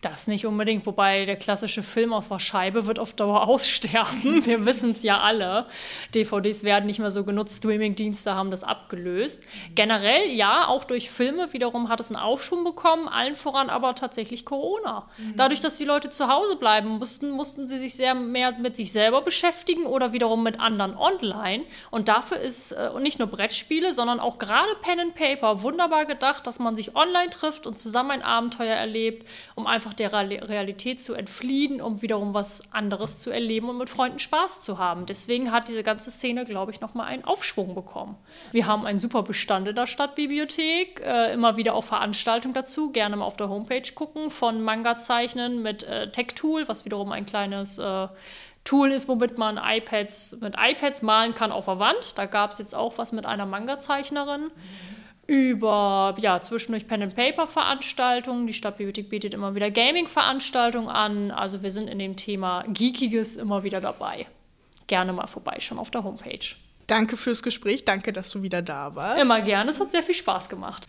Das 0.00 0.28
nicht 0.28 0.46
unbedingt, 0.46 0.86
wobei 0.86 1.24
der 1.24 1.36
klassische 1.36 1.82
Film 1.82 2.12
aus 2.12 2.28
der 2.28 2.38
Scheibe 2.38 2.86
wird 2.86 3.00
auf 3.00 3.14
Dauer 3.14 3.42
aussterben. 3.48 4.46
Wir 4.46 4.64
wissen 4.64 4.92
es 4.92 5.02
ja 5.02 5.20
alle. 5.20 5.66
DVDs 6.14 6.62
werden 6.62 6.86
nicht 6.86 7.00
mehr 7.00 7.10
so 7.10 7.24
genutzt, 7.24 7.58
Streamingdienste 7.58 8.34
haben 8.34 8.50
das 8.50 8.62
abgelöst. 8.62 9.42
Generell 9.74 10.30
ja, 10.30 10.68
auch 10.68 10.84
durch 10.84 11.10
Filme 11.10 11.52
wiederum 11.52 11.88
hat 11.88 11.98
es 12.00 12.12
einen 12.12 12.22
Aufschwung 12.22 12.62
bekommen, 12.62 13.08
allen 13.08 13.34
voran 13.34 13.70
aber 13.70 13.94
tatsächlich 13.94 14.44
Corona. 14.44 15.08
Dadurch, 15.36 15.60
dass 15.60 15.78
die 15.78 15.84
Leute 15.84 16.10
zu 16.10 16.28
Hause 16.28 16.56
bleiben 16.56 16.98
mussten, 16.98 17.30
mussten 17.30 17.66
sie 17.66 17.78
sich 17.78 17.94
sehr 17.94 18.14
mehr 18.14 18.56
mit 18.58 18.76
sich 18.76 18.92
selber 18.92 19.22
beschäftigen 19.22 19.84
oder 19.84 20.12
wiederum 20.12 20.42
mit 20.42 20.60
anderen 20.60 20.96
online. 20.96 21.64
Und 21.90 22.08
dafür 22.08 22.38
ist 22.38 22.72
äh, 22.72 22.90
nicht 23.00 23.18
nur 23.18 23.28
Brettspiele, 23.28 23.92
sondern 23.92 24.20
auch 24.20 24.38
gerade 24.38 24.74
Pen 24.82 25.00
and 25.00 25.14
Paper 25.14 25.62
wunderbar 25.62 26.06
gedacht, 26.06 26.46
dass 26.46 26.58
man 26.58 26.76
sich 26.76 26.94
online 26.94 27.30
trifft 27.30 27.66
und 27.66 27.78
zusammen 27.78 28.10
ein 28.12 28.22
Abenteuer 28.22 28.74
erlebt, 28.74 29.26
um 29.54 29.66
einfach 29.66 29.87
einfach 29.88 29.94
der 29.94 30.12
Realität 30.12 31.02
zu 31.02 31.14
entfliehen, 31.14 31.80
um 31.80 32.02
wiederum 32.02 32.34
was 32.34 32.72
anderes 32.72 33.18
zu 33.18 33.30
erleben 33.30 33.68
und 33.68 33.78
mit 33.78 33.90
Freunden 33.90 34.18
Spaß 34.18 34.60
zu 34.60 34.78
haben. 34.78 35.06
Deswegen 35.06 35.52
hat 35.52 35.68
diese 35.68 35.82
ganze 35.82 36.10
Szene, 36.10 36.44
glaube 36.44 36.72
ich, 36.72 36.80
nochmal 36.80 37.06
einen 37.06 37.24
Aufschwung 37.24 37.74
bekommen. 37.74 38.16
Wir 38.52 38.66
haben 38.66 38.86
einen 38.86 38.98
super 38.98 39.22
Bestand 39.22 39.68
in 39.68 39.76
der 39.76 39.86
Stadtbibliothek, 39.86 41.00
äh, 41.00 41.32
immer 41.32 41.56
wieder 41.56 41.74
auch 41.74 41.84
Veranstaltungen 41.84 42.54
dazu, 42.54 42.92
gerne 42.92 43.16
mal 43.16 43.24
auf 43.24 43.36
der 43.36 43.48
Homepage 43.48 43.90
gucken, 43.94 44.30
von 44.30 44.60
Manga-Zeichnen 44.62 45.62
mit 45.62 45.84
äh, 45.84 46.10
Tech-Tool, 46.10 46.68
was 46.68 46.84
wiederum 46.84 47.12
ein 47.12 47.26
kleines 47.26 47.78
äh, 47.78 48.08
Tool 48.64 48.90
ist, 48.90 49.08
womit 49.08 49.38
man 49.38 49.58
iPads 49.62 50.40
mit 50.42 50.54
iPads 50.58 51.02
malen 51.02 51.34
kann 51.34 51.52
auf 51.52 51.64
der 51.64 51.78
Wand. 51.78 52.18
Da 52.18 52.26
gab 52.26 52.52
es 52.52 52.58
jetzt 52.58 52.74
auch 52.74 52.98
was 52.98 53.12
mit 53.12 53.24
einer 53.24 53.46
Manga-Zeichnerin. 53.46 54.42
Mhm 54.42 54.97
über 55.28 56.16
ja, 56.18 56.40
zwischendurch 56.40 56.88
Pen 56.88 57.02
and 57.02 57.14
Paper 57.14 57.46
Veranstaltungen. 57.46 58.46
Die 58.46 58.54
Stadtbibliothek 58.54 59.10
bietet 59.10 59.34
immer 59.34 59.54
wieder 59.54 59.70
Gaming 59.70 60.08
Veranstaltungen 60.08 60.88
an. 60.88 61.30
Also 61.30 61.62
wir 61.62 61.70
sind 61.70 61.88
in 61.88 61.98
dem 61.98 62.16
Thema 62.16 62.64
Geekiges 62.66 63.36
immer 63.36 63.62
wieder 63.62 63.80
dabei. 63.80 64.26
Gerne 64.86 65.12
mal 65.12 65.26
vorbeischauen 65.26 65.78
auf 65.78 65.90
der 65.90 66.02
Homepage. 66.02 66.56
Danke 66.86 67.18
fürs 67.18 67.42
Gespräch, 67.42 67.84
danke, 67.84 68.14
dass 68.14 68.30
du 68.30 68.42
wieder 68.42 68.62
da 68.62 68.94
warst. 68.94 69.22
Immer 69.22 69.42
gerne, 69.42 69.70
es 69.70 69.78
hat 69.78 69.90
sehr 69.90 70.02
viel 70.02 70.14
Spaß 70.14 70.48
gemacht. 70.48 70.88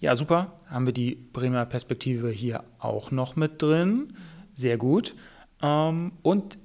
Ja, 0.00 0.16
super. 0.16 0.50
Haben 0.68 0.86
wir 0.86 0.92
die 0.92 1.14
Bremer 1.14 1.64
Perspektive 1.64 2.28
hier 2.28 2.64
auch 2.80 3.12
noch 3.12 3.36
mit 3.36 3.62
drin. 3.62 4.16
Sehr 4.54 4.76
gut. 4.76 5.14
Ähm, 5.62 6.10
und 6.22 6.58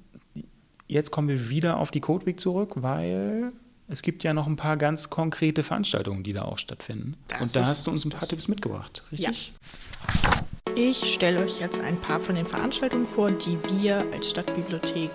jetzt 0.88 1.12
kommen 1.12 1.28
wir 1.28 1.50
wieder 1.50 1.78
auf 1.78 1.92
die 1.92 2.02
Codeweg 2.02 2.40
zurück, 2.40 2.74
weil 2.78 3.52
es 3.88 4.02
gibt 4.02 4.24
ja 4.24 4.34
noch 4.34 4.48
ein 4.48 4.56
paar 4.56 4.78
ganz 4.78 5.10
konkrete 5.10 5.64
Veranstaltungen, 5.64 6.24
die 6.24 6.34
da 6.34 6.44
auch 6.44 6.58
stattfinden. 6.58 7.16
Das 7.28 7.42
und 7.42 7.56
da 7.56 7.66
hast 7.66 7.88
du 7.88 7.92
uns 7.92 8.06
ein 8.06 8.10
paar 8.10 8.28
Tipps 8.28 8.48
mitgebracht, 8.48 9.04
richtig? 9.12 9.54
Ja. 9.54 10.44
Ich 10.76 11.14
stelle 11.14 11.44
euch 11.44 11.60
jetzt 11.60 11.80
ein 11.80 12.00
paar 12.00 12.20
von 12.20 12.36
den 12.36 12.46
Veranstaltungen 12.46 13.08
vor, 13.08 13.32
die 13.32 13.58
wir 13.72 14.06
als 14.14 14.30
Stadtbibliothek 14.30 15.12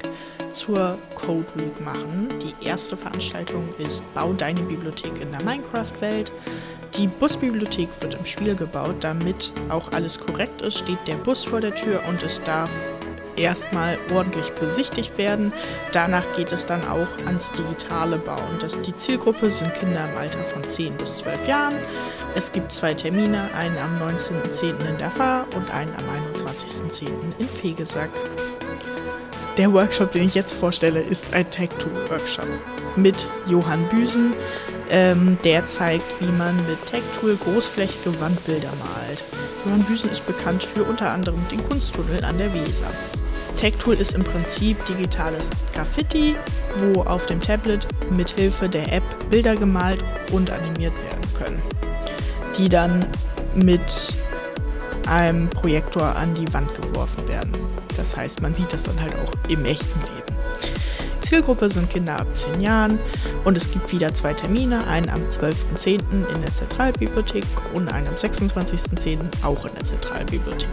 zur 0.51 0.99
Code 1.14 1.47
Week 1.55 1.81
machen. 1.81 2.29
Die 2.43 2.66
erste 2.66 2.97
Veranstaltung 2.97 3.68
ist 3.79 4.03
Bau 4.14 4.33
deine 4.33 4.62
Bibliothek 4.62 5.20
in 5.20 5.31
der 5.31 5.43
Minecraft-Welt. 5.45 6.33
Die 6.97 7.07
Busbibliothek 7.07 7.89
wird 8.01 8.14
im 8.14 8.25
Spiel 8.25 8.57
gebaut, 8.57 8.97
damit 9.01 9.53
auch 9.68 9.93
alles 9.93 10.18
korrekt 10.18 10.62
ist, 10.62 10.79
steht 10.79 11.07
der 11.07 11.16
Bus 11.16 11.45
vor 11.45 11.61
der 11.61 11.75
Tür 11.75 12.03
und 12.09 12.23
es 12.23 12.43
darf 12.43 12.70
erstmal 13.37 13.99
ordentlich 14.14 14.51
besichtigt 14.53 15.18
werden. 15.18 15.53
Danach 15.93 16.24
geht 16.37 16.53
es 16.53 16.66
dann 16.66 16.87
auch 16.89 17.09
ans 17.26 17.53
digitale 17.53 18.18
Bauen. 18.18 18.59
Das, 18.61 18.80
die 18.80 18.97
Zielgruppe 18.97 19.51
sind 19.51 19.74
Kinder 19.74 20.09
im 20.11 20.18
Alter 20.18 20.39
von 20.41 20.64
10 20.64 20.97
bis 20.97 21.18
12 21.18 21.49
Jahren. 21.49 21.74
Es 22.35 22.53
gibt 22.53 22.72
zwei 22.72 22.95
Termine, 22.95 23.51
einen 23.55 23.76
am 23.78 24.09
19.10. 24.09 24.70
in 24.89 24.99
der 24.99 25.11
Fahr 25.11 25.47
und 25.55 25.70
einen 25.70 25.93
am 25.95 26.05
21.10. 26.35 27.09
in 27.39 27.49
Fegesack. 27.49 28.11
Der 29.59 29.70
Workshop, 29.72 30.12
den 30.12 30.24
ich 30.24 30.35
jetzt 30.35 30.55
vorstelle, 30.55 31.01
ist 31.01 31.35
ein 31.35 31.51
Tech-Tool-Workshop 31.51 32.47
mit 32.97 33.28
Johann 33.47 33.87
Büsen. 33.89 34.33
Ähm, 34.89 35.37
der 35.45 35.66
zeigt, 35.66 36.20
wie 36.20 36.33
man 36.33 36.57
mit 36.66 36.85
Tech-Tool 36.87 37.37
großflächige 37.37 38.18
Wandbilder 38.18 38.72
malt. 38.78 39.24
Johann 39.64 39.83
Büsen 39.85 40.11
ist 40.11 40.26
bekannt 40.26 40.64
für 40.64 40.85
unter 40.85 41.11
anderem 41.11 41.41
den 41.51 41.62
Kunsttunnel 41.68 42.24
an 42.24 42.39
der 42.39 42.53
Weser. 42.55 42.91
TechTool 43.57 43.94
ist 43.94 44.14
im 44.14 44.24
Prinzip 44.24 44.84
digitales 44.86 45.50
Graffiti, 45.72 46.34
wo 46.78 47.03
auf 47.03 47.26
dem 47.26 47.40
Tablet 47.40 47.86
mit 48.11 48.30
Hilfe 48.30 48.68
der 48.68 48.92
App 48.92 49.03
Bilder 49.30 49.57
gemalt 49.57 50.05
und 50.30 50.50
animiert 50.50 50.94
werden 51.05 51.34
können, 51.34 51.62
die 52.57 52.68
dann 52.68 53.07
mit 53.55 54.14
einem 55.07 55.48
Projektor 55.50 56.16
an 56.16 56.34
die 56.34 56.53
Wand 56.53 56.74
geworfen 56.74 57.28
werden. 57.28 57.53
Das 57.96 58.16
heißt, 58.16 58.40
man 58.40 58.55
sieht 58.55 58.72
das 58.72 58.84
dann 58.84 59.00
halt 59.00 59.14
auch 59.16 59.32
im 59.48 59.64
echten 59.64 60.00
Leben. 60.00 60.36
Zielgruppe 61.23 61.70
sind 61.70 61.89
Kinder 61.89 62.18
ab 62.18 62.27
10 62.35 62.61
Jahren 62.61 62.99
und 63.45 63.57
es 63.57 63.70
gibt 63.70 63.91
wieder 63.93 64.12
zwei 64.14 64.35
Termine, 64.35 64.87
einen 64.87 65.09
am 65.09 65.23
12.10. 65.23 66.01
in 66.35 66.43
der 66.43 66.55
Zentralbibliothek 66.55 67.45
und 67.73 67.89
einen 67.89 68.09
am 68.09 68.14
26.10. 68.14 69.18
auch 69.43 69.64
in 69.64 69.75
der 69.75 69.85
Zentralbibliothek. 69.85 70.68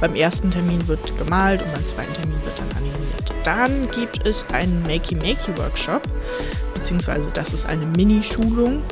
Beim 0.00 0.14
ersten 0.14 0.50
Termin 0.50 0.86
wird 0.88 1.16
gemalt 1.18 1.62
und 1.62 1.72
beim 1.72 1.86
zweiten 1.86 2.12
Termin 2.14 2.42
wird 2.44 2.58
dann 2.58 2.70
animiert. 2.76 3.32
Dann 3.44 3.88
gibt 3.90 4.26
es 4.26 4.44
einen 4.52 4.82
Makey-Makey-Workshop, 4.82 6.02
beziehungsweise 6.74 7.30
das 7.34 7.52
ist 7.52 7.66
eine 7.66 7.86
Mini-Schulung. 7.86 8.82